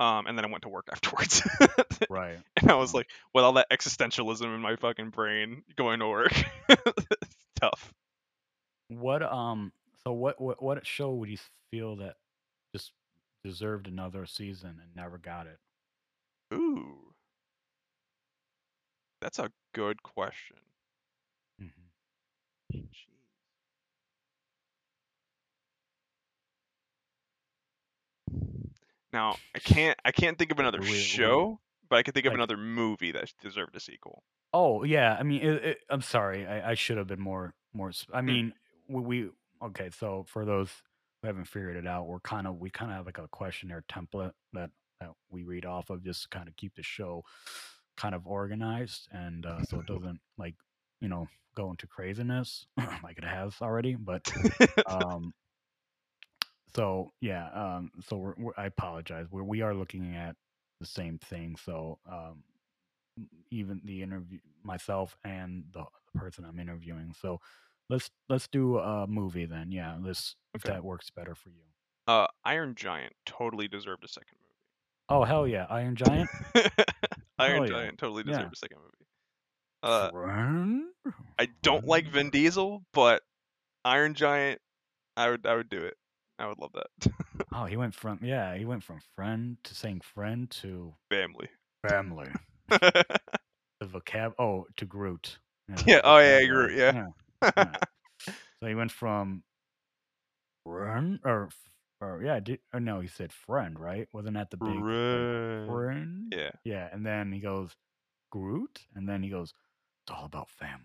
[0.00, 1.42] Um, and then I went to work afterwards.
[2.08, 6.00] right And I was um, like, with all that existentialism in my fucking brain, going
[6.00, 6.32] to work,
[6.68, 7.92] it's tough.
[8.88, 9.72] What um
[10.04, 11.38] so what what what show would you
[11.70, 12.16] feel that
[12.74, 12.92] just
[13.44, 15.58] deserved another season and never got it?
[16.54, 17.14] Ooh,
[19.20, 20.56] that's a good question.
[21.58, 21.68] hmm
[22.74, 23.06] Jeez.
[29.12, 32.30] Now I can't I can't think of another we- show, but I can think of
[32.32, 34.22] like- another movie that deserved a sequel.
[34.52, 37.92] Oh yeah, I mean, it, it, I'm sorry, I, I should have been more more.
[38.12, 38.52] I mean,
[38.88, 39.30] we, we
[39.62, 39.90] okay.
[39.90, 40.70] So for those
[41.28, 44.32] haven't figured it out, we're kind of we kind of have like a questionnaire template
[44.52, 44.70] that
[45.00, 47.22] that we read off of, just to kind of keep the show
[47.96, 50.54] kind of organized, and uh, so it doesn't like
[51.00, 51.26] you know
[51.56, 52.66] go into craziness
[53.02, 53.94] like it has already.
[53.94, 54.30] But
[54.86, 55.32] um,
[56.74, 59.26] so yeah, um, so we're, we're, I apologize.
[59.30, 60.36] We're we are looking at
[60.80, 61.56] the same thing.
[61.62, 62.42] So um,
[63.50, 67.14] even the interview myself and the, the person I'm interviewing.
[67.20, 67.40] So
[67.90, 69.72] let's let's do a movie then.
[69.72, 70.74] Yeah, let's if Okay.
[70.74, 71.62] that works better for you.
[72.08, 74.46] uh, Iron Giant totally deserved a second movie.
[75.08, 76.30] Oh hell yeah, Iron Giant.
[76.54, 76.68] movie.
[77.38, 77.72] Iron Hell yeah.
[77.72, 78.32] Giant totally Yeah.
[78.36, 79.06] deserved a second movie.
[79.82, 80.84] Uh, Friend?
[81.38, 82.06] I don't like?
[82.06, 83.22] Vin Diesel, but
[83.84, 84.60] Iron Giant,
[85.16, 85.96] I would I would do it.
[86.38, 87.12] I would love that.
[87.52, 91.48] Oh, he went from yeah, he went from friend to saying friend to Family.
[91.88, 92.28] family.
[93.80, 95.38] The vocab oh to Groot.
[95.86, 96.44] Yeah, oh, yeah.
[96.44, 97.06] Groot, yeah.
[97.42, 97.76] Yeah.
[98.60, 99.42] So he went from
[100.64, 101.48] friend or
[102.00, 104.08] or yeah, did, or no, he said friend, right?
[104.12, 105.66] Wasn't that the big Friend.
[105.68, 106.32] friend?
[106.34, 106.50] Yeah.
[106.64, 107.74] Yeah, and then he goes
[108.30, 109.52] Groot, and then he goes,
[110.04, 110.84] "It's all about family."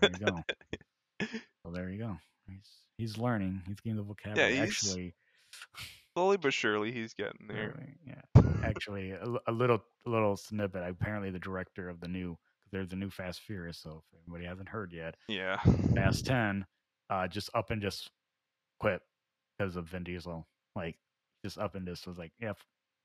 [0.00, 0.44] There you go.
[1.64, 2.16] So there you go.
[2.48, 3.62] He's he's learning.
[3.66, 4.52] He's getting the vocabulary.
[4.52, 5.14] he's Actually,
[6.14, 7.74] Slowly but surely, he's getting there.
[8.06, 8.42] yeah.
[8.64, 10.82] Actually, a, a little a little snippet.
[10.88, 12.38] Apparently, the director of the new
[12.72, 13.78] there's a new Fast Furious.
[13.78, 15.58] So if anybody hasn't heard yet, Yeah.
[15.94, 16.66] Fast Ten,
[17.08, 18.10] uh, just up and just
[18.78, 19.00] quit
[19.58, 20.46] because of Vin Diesel.
[20.76, 20.96] Like
[21.44, 22.52] just up and just was like, yeah,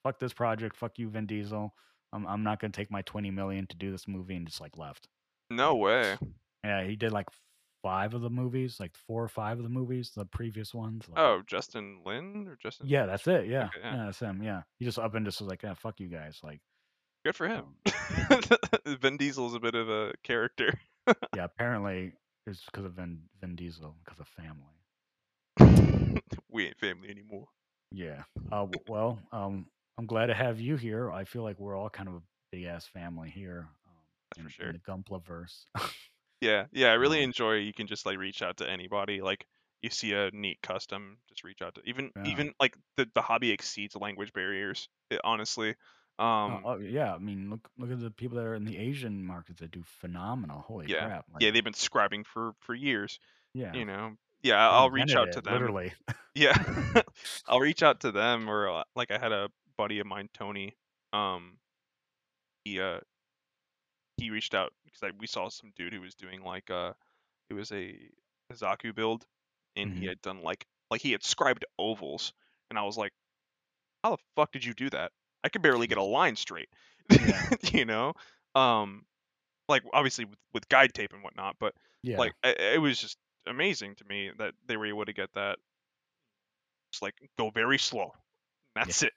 [0.04, 1.74] fuck this project, fuck you, Vin Diesel.
[2.14, 4.78] I'm I'm not gonna take my twenty million to do this movie and just like
[4.78, 5.08] left.
[5.50, 6.18] No way.
[6.64, 7.28] Yeah, he did like
[7.84, 11.06] five of the movies, like four or five of the movies, the previous ones.
[11.10, 12.88] Like, Oh, Justin Lin or Justin?
[12.88, 13.46] yeah, that's it.
[13.48, 13.96] Yeah, Okay, yeah.
[13.96, 14.42] yeah, that's him.
[14.42, 16.40] Yeah, he just up and just was like, yeah, fuck you guys.
[16.42, 16.62] Like,
[17.26, 17.66] Good for him.
[18.86, 20.80] Vin Diesel's a bit of a character.
[21.36, 22.14] yeah, apparently
[22.46, 26.22] it's because of Vin Vin Diesel, because of family.
[26.52, 27.48] we ain't family anymore.
[27.92, 28.24] Yeah.
[28.52, 29.66] Uh, well, um,
[29.98, 31.12] I'm glad to have you here.
[31.12, 32.22] I feel like we're all kind of a
[32.52, 33.68] big ass family here.
[33.88, 33.94] Um,
[34.38, 34.70] That's for sure.
[34.70, 35.66] In the Gunplaverse.
[36.42, 36.88] Yeah, yeah.
[36.90, 37.56] I really Um, enjoy.
[37.56, 39.22] You can just like reach out to anybody.
[39.22, 39.48] Like
[39.82, 42.26] you see a neat custom, just reach out to even Yeah.
[42.28, 44.90] even like the the hobby exceeds language barriers.
[45.10, 45.74] It, honestly.
[46.18, 46.62] Uh, Um.
[46.66, 49.60] oh, yeah, I mean, look look at the people that are in the Asian markets
[49.60, 50.62] that do phenomenal.
[50.62, 51.06] Holy yeah.
[51.06, 51.26] crap!
[51.40, 53.20] Yeah, like, they've been scribing for for years.
[53.54, 53.74] yeah.
[53.74, 54.16] You know.
[54.42, 55.54] Yeah, they I'll reach out to them.
[55.54, 55.94] Literally.
[56.36, 56.54] Yeah,
[57.48, 60.76] I'll reach out to them or uh, like I had a buddy of mine, Tony.
[61.14, 61.58] Um,
[62.66, 63.00] he uh
[64.18, 66.92] he reached out because I, we saw some dude who was doing like uh
[67.50, 67.98] it was a,
[68.50, 69.26] a Zaku build
[69.78, 70.10] and he Mhm.
[70.10, 72.34] had done like like he had scribed ovals
[72.70, 73.14] and I was like,
[74.04, 75.12] how the fuck did you do that?
[75.46, 76.70] I could barely get a line straight.
[77.10, 77.50] Yeah.
[77.72, 78.14] you know,
[78.56, 79.06] um,
[79.70, 81.74] like obviously with, with guide tape and whatnot, but
[82.04, 82.18] yeah.
[82.18, 83.18] like I, it was just
[83.48, 85.60] amazing to me that they were able to get that
[86.92, 88.12] just like go very slow
[88.76, 89.14] that's it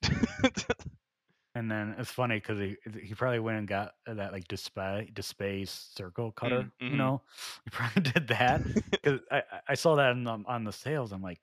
[1.59, 5.67] and then it's funny because he he probably went and got that like display DSPIAE
[5.69, 6.71] circle cutter.
[6.81, 6.91] mhm.
[6.91, 7.23] You know,
[7.65, 11.11] he probably did that because I I- I saw that on the, on the sales.
[11.11, 11.41] I'm like,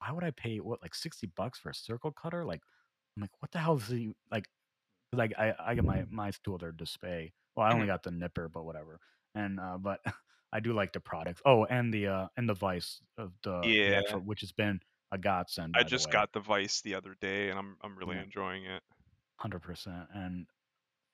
[0.00, 2.44] why would I pay what like sixty bucks for a circle cutter?
[2.44, 2.62] Like,
[3.16, 4.48] I'm like, what the hell is he like?
[5.12, 7.32] Like I I get my my tool their DSPIAE.
[7.56, 7.88] Well, I only Mhm.
[7.88, 9.00] got the nipper, but whatever.
[9.34, 10.00] And uh, but
[10.52, 11.42] I do like the products.
[11.46, 13.96] Oh, and the uh and the vice of the, the Yeah.
[13.96, 14.80] actual, which has been
[15.12, 15.74] a godsend.
[15.74, 18.18] i by the just got the vice the other day and i'm i'm really Yeah.
[18.18, 18.82] enjoying it
[19.38, 20.08] hundred percent.
[20.14, 20.46] And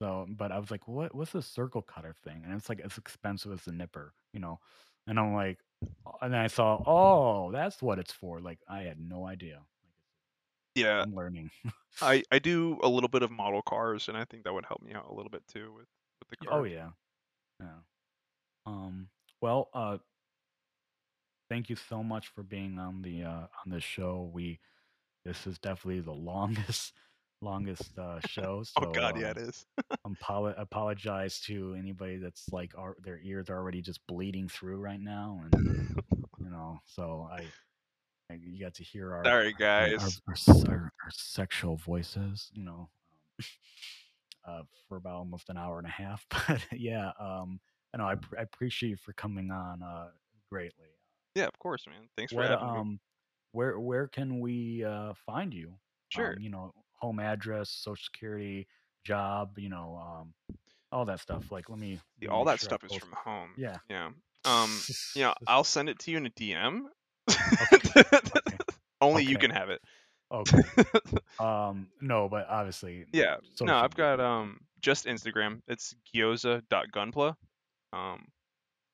[0.03, 1.15] so, but I was like, what?
[1.15, 2.43] What's this circle cutter thing?
[2.45, 4.61] And it's like as expensive as the nipper, you know.
[5.07, 5.61] And I'm like,
[6.23, 8.41] and then I saw, oh, that's what it's for.
[8.41, 9.63] Like I had no idea.
[10.75, 11.51] Yeah I'm learning.
[12.01, 14.81] i i do a little bit of model cars and i think that would help
[14.83, 15.87] me out a little bit too with
[16.21, 16.89] with the cars oh yeah,
[17.61, 17.79] yeah.
[18.67, 19.09] Um.
[19.41, 19.99] Well, uh,
[21.51, 24.31] thank you so much for being on the uh on this show.
[24.33, 24.61] We
[25.25, 26.93] this is definitely the longest
[27.41, 28.63] longest uh show.
[28.79, 29.67] So, oh god yeah uh, it is
[30.05, 34.79] I'm poli- apologize to anybody that's like our, their ears are already just bleeding through
[34.79, 36.03] right now, and
[36.39, 37.45] you know, so I
[38.41, 42.89] you got to hear our sorry guys our, s- our, our sexual voices, you know,
[44.47, 46.27] uh, for about almost an hour and a half.
[46.49, 47.61] But yeah, um,
[47.95, 50.09] I know I, pr- I appreciate you for coming on uh,
[50.51, 50.87] greatly.
[51.35, 53.01] yeah of course man thanks for having me um,
[53.53, 55.75] where where can we uh find you?
[56.09, 58.67] sure um, you know, home address, social security,
[59.05, 60.35] job, you know, um,
[60.91, 61.51] all that stuff.
[61.51, 63.79] Like, let me me all that sure stuff is from home Yeah.
[63.89, 64.11] yeah
[64.45, 64.77] Um,
[65.15, 66.83] you know, I'll send it to you in a DM.
[67.73, 68.03] Okay.
[69.01, 69.81] Only you can have it.
[70.31, 70.59] okay.
[71.41, 73.37] Um, no, but obviously, Yeah.
[73.55, 75.61] social no, I've got um just Instagram.
[75.67, 77.35] It's gyoza.gunpla.
[77.93, 78.27] Um,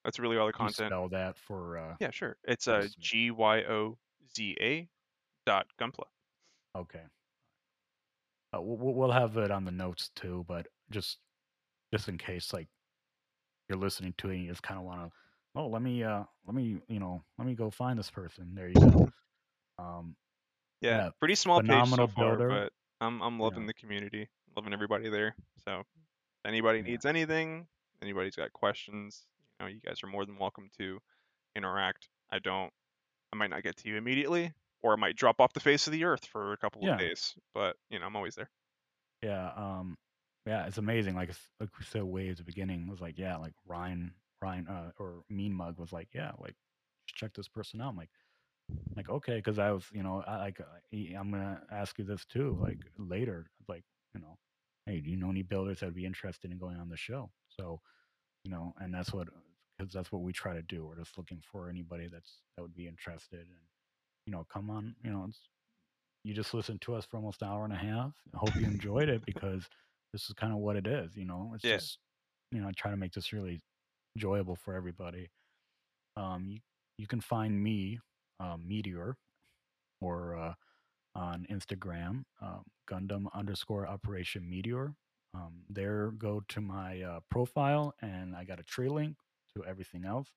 [0.04, 0.88] that's really all the content.
[0.88, 2.36] spell that for uh Yeah, sure.
[2.44, 2.86] It's uh?
[2.98, 3.98] G Y O
[4.34, 4.88] Z A
[5.46, 6.04] dot gunpla.
[6.76, 7.02] Okay.
[8.54, 11.18] Uh, we'll, we'll- we'll have it on the notes too, but just
[11.92, 12.68] just in case, like
[13.68, 15.10] you're listening to it and you just kind of want to,
[15.58, 18.54] oh, let me, uh, let me, you know, let me go find this person.
[18.54, 19.08] There you go.
[19.78, 20.16] Um,
[20.80, 22.48] Yeah, Yeah, pretty small page so far, builder.
[22.48, 23.66] but I'm I'm loving Yeah.
[23.68, 25.34] the community, loving everybody there.
[25.64, 25.86] So, if
[26.46, 26.84] anybody Yeah.
[26.92, 27.66] needs anything,
[28.00, 29.26] anybody's got questions,
[29.60, 31.00] you know, you guys are more than welcome to
[31.56, 32.08] interact.
[32.30, 32.72] I don't,
[33.32, 34.52] I might not get to you immediately,
[34.82, 36.92] or I might drop off the face of the earth for a couple Yeah.
[36.94, 38.50] of days, but you know, I'm always there.
[39.22, 39.96] yeah, um,
[40.46, 41.14] yeah, it's amazing.
[41.16, 44.14] Like, it's, like we said way at the beginning, it was like, yeah, like Ryan,
[44.42, 46.56] Ryan, uh, or Mean Mug was like, yeah, like
[47.06, 47.90] check this person out.
[47.90, 48.10] I'm like,
[48.96, 50.60] like okay, because I was, you know, I like,
[50.92, 53.84] I'm gonna ask you this too, like later, like,
[54.14, 54.38] you know,
[54.86, 57.32] hey, do you know any builders that'd be interested in going on the show?
[57.48, 57.80] So,
[58.44, 59.28] you know, and that's what,
[59.78, 60.86] because that's what we try to do.
[60.86, 63.60] We're just looking for anybody that's that would be interested, and
[64.26, 65.48] you know, come on, you know, it's
[66.24, 68.16] you just listened to us for almost an hour and a half.
[68.34, 69.68] I hope you enjoyed it because
[70.12, 71.52] this is kind of what it is, you know.
[71.54, 71.80] It's Yeah.
[71.80, 71.98] just,
[72.52, 73.62] you know, I try to make this really
[74.16, 75.30] enjoyable for everybody.
[76.16, 76.60] Um, you
[76.98, 78.00] you can find me,
[78.40, 79.16] um, Meteor,
[80.00, 80.54] or uh,
[81.14, 84.94] on Instagram, um, Gundam underscore Operation Meteor.
[85.34, 89.16] Um, there, go to my uh, profile, and I got a tree link
[89.54, 90.28] to everything else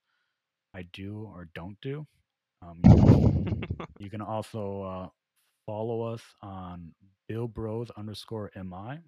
[0.73, 2.05] I do or don't do.
[2.61, 3.65] Um, you, can,
[3.99, 5.07] you can also uh,
[5.65, 6.93] follow us on
[7.27, 8.99] Build Bros underscore mi.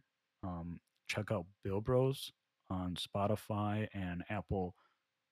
[0.43, 2.31] Um, check out Build Bros
[2.69, 4.75] on Spotify and Apple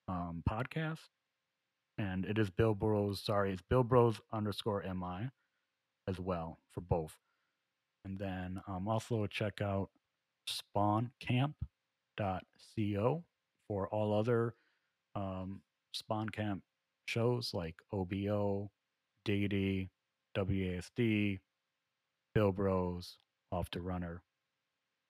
[0.07, 1.09] um, Podcast.
[1.97, 3.21] And it is Build Bros.
[3.21, 5.29] Sorry, it's Build Bros underscore mi
[6.07, 7.17] as well for both.
[8.05, 9.89] And then um, also check out
[10.49, 11.53] spawncamp.co
[13.67, 14.55] for all other
[15.15, 15.61] um,
[15.93, 16.63] spawn camp
[17.05, 18.71] shows like OBO,
[19.25, 19.91] Diggity,
[20.35, 21.39] WASD,
[22.33, 23.17] Build Bros,
[23.51, 24.23] Off the Runner.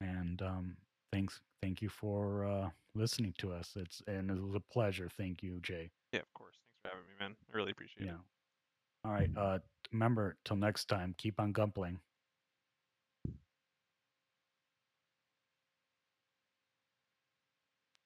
[0.01, 0.77] And um,
[1.11, 3.73] thanks, thank you for uh, listening to us.
[3.75, 5.09] It's and it was a pleasure.
[5.17, 5.89] Thank you, Jay.
[6.13, 6.55] Yeah, of course.
[6.55, 7.35] Thanks for having me, man.
[7.53, 8.13] I really appreciate Yeah.
[8.13, 8.17] it.
[9.05, 9.29] All right.
[9.35, 9.59] Uh,
[9.91, 11.97] remember, till next time, keep on gunpling.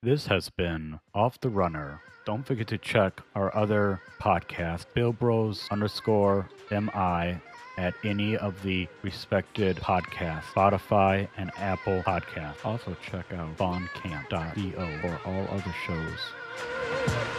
[0.03, 2.02] This has been Off the Runner.
[2.26, 7.40] Don't forget to check our other podcast, Build Bros underscore MI,
[7.77, 12.64] at any of the respected podcasts, Spotify and Apple Podcasts.
[12.64, 17.35] Also check out spawncamp.co for all other shows.